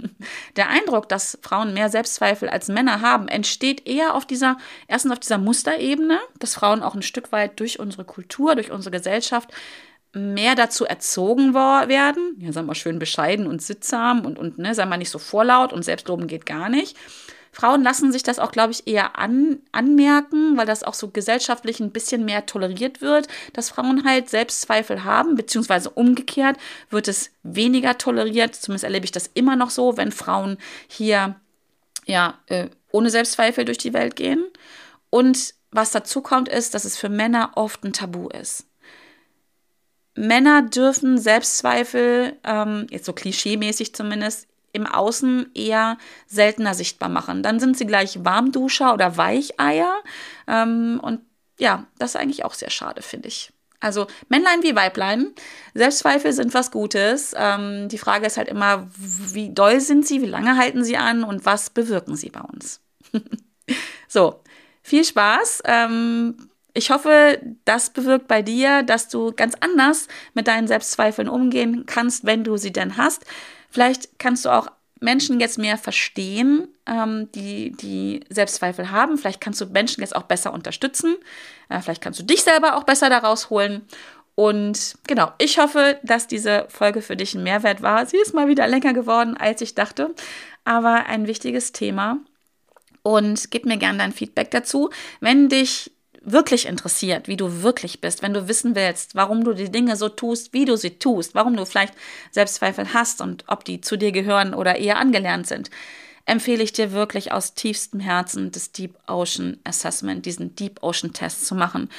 der 0.56 0.68
Eindruck, 0.68 1.08
dass 1.08 1.38
Frauen 1.42 1.72
mehr 1.72 1.88
Selbstzweifel 1.88 2.48
als 2.48 2.68
Männer 2.68 3.00
haben, 3.00 3.28
entsteht 3.28 3.86
eher 3.86 4.14
auf 4.14 4.26
dieser, 4.26 4.58
erstens 4.88 5.12
auf 5.12 5.20
dieser 5.20 5.38
Musterebene, 5.38 6.18
dass 6.38 6.54
Frauen 6.54 6.82
auch 6.82 6.94
ein 6.94 7.02
Stück 7.02 7.32
weit 7.32 7.60
durch 7.60 7.78
unsere 7.78 8.04
Kultur, 8.04 8.54
durch 8.54 8.70
unsere 8.70 8.90
Gesellschaft 8.90 9.50
mehr 10.14 10.54
dazu 10.54 10.84
erzogen 10.84 11.54
werden, 11.54 12.36
ja, 12.38 12.52
sagen 12.52 12.66
wir 12.66 12.74
schön 12.74 12.98
bescheiden 12.98 13.46
und 13.46 13.62
sittsam 13.62 14.24
und, 14.24 14.38
und 14.38 14.58
ne, 14.58 14.74
sagen 14.74 14.90
wir 14.90 14.96
nicht 14.96 15.10
so 15.10 15.18
vorlaut 15.18 15.72
und 15.72 15.84
selbstloben 15.84 16.26
geht 16.26 16.46
gar 16.46 16.68
nicht. 16.68 16.96
Frauen 17.54 17.82
lassen 17.82 18.10
sich 18.10 18.22
das 18.22 18.38
auch, 18.38 18.50
glaube 18.50 18.72
ich, 18.72 18.86
eher 18.86 19.16
an, 19.18 19.60
anmerken, 19.70 20.56
weil 20.56 20.66
das 20.66 20.82
auch 20.82 20.94
so 20.94 21.08
gesellschaftlich 21.08 21.78
ein 21.80 21.92
bisschen 21.92 22.24
mehr 22.24 22.46
toleriert 22.46 23.00
wird, 23.00 23.28
dass 23.52 23.70
Frauen 23.70 24.04
halt 24.04 24.28
Selbstzweifel 24.28 25.04
haben, 25.04 25.36
beziehungsweise 25.36 25.90
umgekehrt 25.90 26.56
wird 26.90 27.06
es 27.06 27.30
weniger 27.42 27.96
toleriert. 27.96 28.56
Zumindest 28.56 28.84
erlebe 28.84 29.04
ich 29.04 29.12
das 29.12 29.30
immer 29.34 29.54
noch 29.54 29.70
so, 29.70 29.96
wenn 29.96 30.10
Frauen 30.10 30.58
hier 30.88 31.36
ja 32.06 32.38
äh, 32.46 32.68
ohne 32.90 33.10
Selbstzweifel 33.10 33.64
durch 33.64 33.78
die 33.78 33.92
Welt 33.92 34.16
gehen. 34.16 34.44
Und 35.10 35.54
was 35.70 35.92
dazu 35.92 36.22
kommt, 36.22 36.48
ist, 36.48 36.74
dass 36.74 36.84
es 36.84 36.96
für 36.96 37.08
Männer 37.08 37.52
oft 37.54 37.84
ein 37.84 37.92
Tabu 37.92 38.28
ist. 38.28 38.66
Männer 40.14 40.62
dürfen 40.62 41.18
Selbstzweifel, 41.18 42.36
ähm, 42.44 42.86
jetzt 42.90 43.06
so 43.06 43.12
klischeemäßig 43.12 43.94
zumindest, 43.94 44.46
im 44.72 44.86
Außen 44.86 45.50
eher 45.54 45.98
seltener 46.26 46.74
sichtbar 46.74 47.08
machen. 47.08 47.42
Dann 47.42 47.60
sind 47.60 47.78
sie 47.78 47.86
gleich 47.86 48.24
Warmduscher 48.24 48.92
oder 48.92 49.16
Weicheier. 49.16 50.02
Ähm, 50.48 51.00
und 51.00 51.20
ja, 51.58 51.86
das 51.98 52.10
ist 52.10 52.20
eigentlich 52.20 52.44
auch 52.44 52.54
sehr 52.54 52.70
schade, 52.70 53.00
finde 53.00 53.28
ich. 53.28 53.52
Also 53.80 54.06
Männlein 54.28 54.62
wie 54.62 54.74
Weiblein, 54.74 55.32
Selbstzweifel 55.74 56.32
sind 56.32 56.54
was 56.54 56.70
Gutes. 56.70 57.34
Ähm, 57.36 57.88
die 57.88 57.98
Frage 57.98 58.26
ist 58.26 58.36
halt 58.36 58.48
immer, 58.48 58.88
wie 58.96 59.52
doll 59.52 59.80
sind 59.80 60.06
sie, 60.06 60.22
wie 60.22 60.26
lange 60.26 60.56
halten 60.56 60.82
sie 60.84 60.96
an 60.96 61.22
und 61.22 61.44
was 61.44 61.70
bewirken 61.70 62.16
sie 62.16 62.30
bei 62.30 62.40
uns. 62.40 62.80
so, 64.08 64.40
viel 64.82 65.04
Spaß. 65.04 65.62
Ähm, 65.66 66.50
ich 66.74 66.90
hoffe, 66.90 67.40
das 67.64 67.90
bewirkt 67.90 68.28
bei 68.28 68.42
dir, 68.42 68.82
dass 68.82 69.08
du 69.08 69.32
ganz 69.32 69.54
anders 69.60 70.08
mit 70.34 70.48
deinen 70.48 70.66
Selbstzweifeln 70.66 71.28
umgehen 71.28 71.86
kannst, 71.86 72.26
wenn 72.26 72.42
du 72.42 72.56
sie 72.56 72.72
denn 72.72 72.96
hast. 72.96 73.24
Vielleicht 73.70 74.18
kannst 74.18 74.44
du 74.44 74.50
auch 74.50 74.68
Menschen 75.00 75.38
jetzt 75.38 75.58
mehr 75.58 75.78
verstehen, 75.78 76.68
ähm, 76.86 77.30
die, 77.32 77.72
die 77.72 78.24
Selbstzweifel 78.28 78.90
haben. 78.90 79.18
Vielleicht 79.18 79.40
kannst 79.40 79.60
du 79.60 79.66
Menschen 79.66 80.00
jetzt 80.00 80.16
auch 80.16 80.24
besser 80.24 80.52
unterstützen. 80.52 81.16
Äh, 81.68 81.80
vielleicht 81.80 82.02
kannst 82.02 82.18
du 82.18 82.24
dich 82.24 82.42
selber 82.42 82.76
auch 82.76 82.84
besser 82.84 83.08
daraus 83.08 83.50
holen. 83.50 83.86
Und 84.34 84.96
genau, 85.06 85.30
ich 85.38 85.58
hoffe, 85.58 86.00
dass 86.02 86.26
diese 86.26 86.66
Folge 86.68 87.02
für 87.02 87.16
dich 87.16 87.34
ein 87.34 87.44
Mehrwert 87.44 87.82
war. 87.82 88.04
Sie 88.06 88.16
ist 88.16 88.34
mal 88.34 88.48
wieder 88.48 88.66
länger 88.66 88.92
geworden, 88.92 89.36
als 89.36 89.60
ich 89.60 89.76
dachte, 89.76 90.12
aber 90.64 91.06
ein 91.06 91.28
wichtiges 91.28 91.70
Thema. 91.70 92.18
Und 93.02 93.50
gib 93.50 93.66
mir 93.66 93.76
gerne 93.76 93.98
dein 93.98 94.12
Feedback 94.12 94.50
dazu. 94.50 94.90
Wenn 95.20 95.48
dich 95.48 95.93
wirklich 96.24 96.66
interessiert, 96.66 97.28
wie 97.28 97.36
du 97.36 97.62
wirklich 97.62 98.00
bist, 98.00 98.22
wenn 98.22 98.34
du 98.34 98.48
wissen 98.48 98.74
willst, 98.74 99.14
warum 99.14 99.44
du 99.44 99.52
die 99.52 99.70
Dinge 99.70 99.96
so 99.96 100.08
tust, 100.08 100.52
wie 100.52 100.64
du 100.64 100.76
sie 100.76 100.98
tust, 100.98 101.34
warum 101.34 101.56
du 101.56 101.64
vielleicht 101.64 101.94
Selbstzweifel 102.30 102.92
hast 102.94 103.20
und 103.20 103.44
ob 103.46 103.64
die 103.64 103.80
zu 103.80 103.96
dir 103.96 104.12
gehören 104.12 104.54
oder 104.54 104.76
eher 104.76 104.98
angelernt 104.98 105.46
sind, 105.46 105.70
empfehle 106.26 106.62
ich 106.62 106.72
dir 106.72 106.92
wirklich 106.92 107.32
aus 107.32 107.54
tiefstem 107.54 108.00
Herzen 108.00 108.50
das 108.50 108.72
Deep 108.72 108.96
Ocean 109.06 109.58
Assessment, 109.64 110.24
diesen 110.26 110.56
Deep 110.56 110.82
Ocean 110.82 111.12
Test 111.12 111.46
zu 111.46 111.54
machen. 111.54 111.90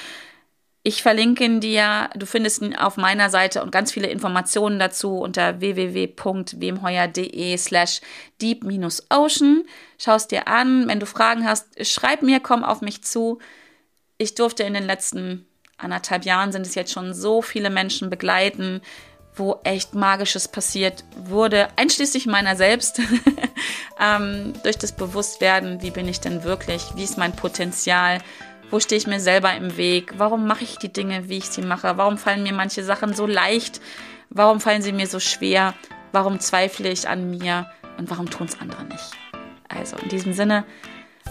Ich 0.88 1.02
verlinke 1.02 1.44
ihn 1.44 1.62
dir, 1.62 2.12
du 2.16 2.28
findest 2.28 2.62
ihn 2.62 2.76
auf 2.76 2.96
meiner 2.96 3.32
Seite 3.32 3.64
und 3.64 3.72
ganz 3.72 3.92
viele 3.92 4.06
Informationen 4.06 4.78
dazu 4.78 5.18
unter 5.18 5.60
www.wemheuer.de 5.60 7.58
slash 7.58 8.02
deep-ocean. 8.40 9.64
Schau 9.98 10.14
es 10.14 10.28
dir 10.28 10.48
an, 10.48 10.88
wenn 10.88 11.00
du 11.00 11.08
Fragen 11.08 11.44
hast, 11.44 11.84
schreib 11.88 12.22
mir, 12.22 12.40
komm 12.40 12.64
auf 12.64 12.82
mich 12.82 13.04
zu 13.04 13.40
ich 14.18 14.36
durfte 14.36 14.64
in 14.64 14.74
den 14.74 14.86
letzten 14.86 15.46
anderthalb 15.78 16.26
Jahren 16.26 16.52
sind 16.52 16.66
es 16.66 16.76
jetzt 16.76 16.94
schon 16.94 17.14
so 17.14 17.42
viele 17.42 17.70
Menschen 17.70 18.10
begleiten, 18.10 18.82
wo 19.36 19.60
echt 19.64 19.94
Magisches 19.94 20.48
passiert 20.48 21.04
wurde, 21.18 21.68
einschließlich 21.76 22.26
meiner 22.26 22.56
selbst, 22.56 23.02
ähm, 24.00 24.54
durch 24.64 24.78
das 24.78 24.96
Bewusstwerden, 24.96 25.82
wie 25.82 25.92
bin 25.92 26.08
ich 26.08 26.22
denn 26.22 26.44
wirklich, 26.46 26.86
wie 26.96 27.04
ist 27.04 27.18
mein 27.18 27.36
Potenzial, 27.36 28.20
wo 28.72 28.80
stehe 28.80 28.98
ich 28.98 29.08
mir 29.08 29.20
selber 29.20 29.54
im 29.54 29.76
Weg, 29.76 30.14
warum 30.18 30.48
mache 30.48 30.64
ich 30.64 30.78
die 30.78 30.92
Dinge, 30.92 31.28
wie 31.28 31.38
ich 31.38 31.46
sie 31.46 31.62
mache, 31.62 31.98
warum 31.98 32.18
fallen 32.18 32.44
mir 32.44 32.54
manche 32.54 32.84
Sachen 32.84 33.14
so 33.14 33.28
leicht, 33.28 33.82
warum 34.30 34.62
fallen 34.62 34.82
sie 34.82 34.94
mir 34.94 35.08
so 35.08 35.20
schwer, 35.20 35.74
warum 36.14 36.40
zweifle 36.40 36.90
ich 36.90 37.10
an 37.10 37.30
mir? 37.30 37.68
Und 37.98 38.10
warum 38.10 38.30
tun 38.30 38.48
es 38.48 38.60
andere 38.60 38.84
nicht. 38.84 39.12
Also 39.70 39.96
in 39.98 40.10
diesem 40.10 40.34
Sinne, 40.34 40.66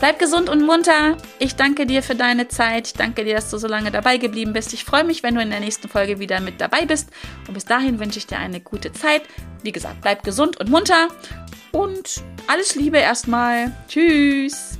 Bleib 0.01 0.19
gesund 0.19 0.49
und 0.49 0.67
munter. 0.67 1.17
Ich 1.39 1.57
danke 1.57 1.87
dir 1.87 2.03
für 2.03 2.15
deine 2.15 2.49
Zeit. 2.49 2.89
Ich 2.89 2.93
danke 2.95 3.25
dir, 3.25 3.37
dass 3.37 3.51
du 3.51 3.59
so 3.59 3.69
lange 3.69 3.91
dabei 3.91 4.19
geblieben 4.19 4.53
bist. 4.53 4.75
Ich 4.75 4.85
freue 4.85 5.05
mich, 5.05 5.23
wenn 5.23 5.35
du 5.35 5.41
in 5.41 5.51
der 5.51 5.61
nächsten 5.61 5.89
Folge 5.89 6.19
wieder 6.19 6.41
mit 6.41 6.61
dabei 6.61 6.85
bist. 6.85 7.11
Und 7.47 7.55
bis 7.55 7.65
dahin 7.65 7.99
wünsche 7.99 8.19
ich 8.19 8.27
dir 8.27 8.39
eine 8.39 8.61
gute 8.61 8.93
Zeit. 8.93 9.23
Wie 9.63 9.73
gesagt, 9.73 10.01
bleib 10.03 10.25
gesund 10.25 10.59
und 10.61 10.69
munter. 10.69 11.09
Und 11.71 12.23
alles 12.47 12.75
Liebe 12.75 12.99
erstmal. 12.99 13.73
Tschüss. 13.89 14.79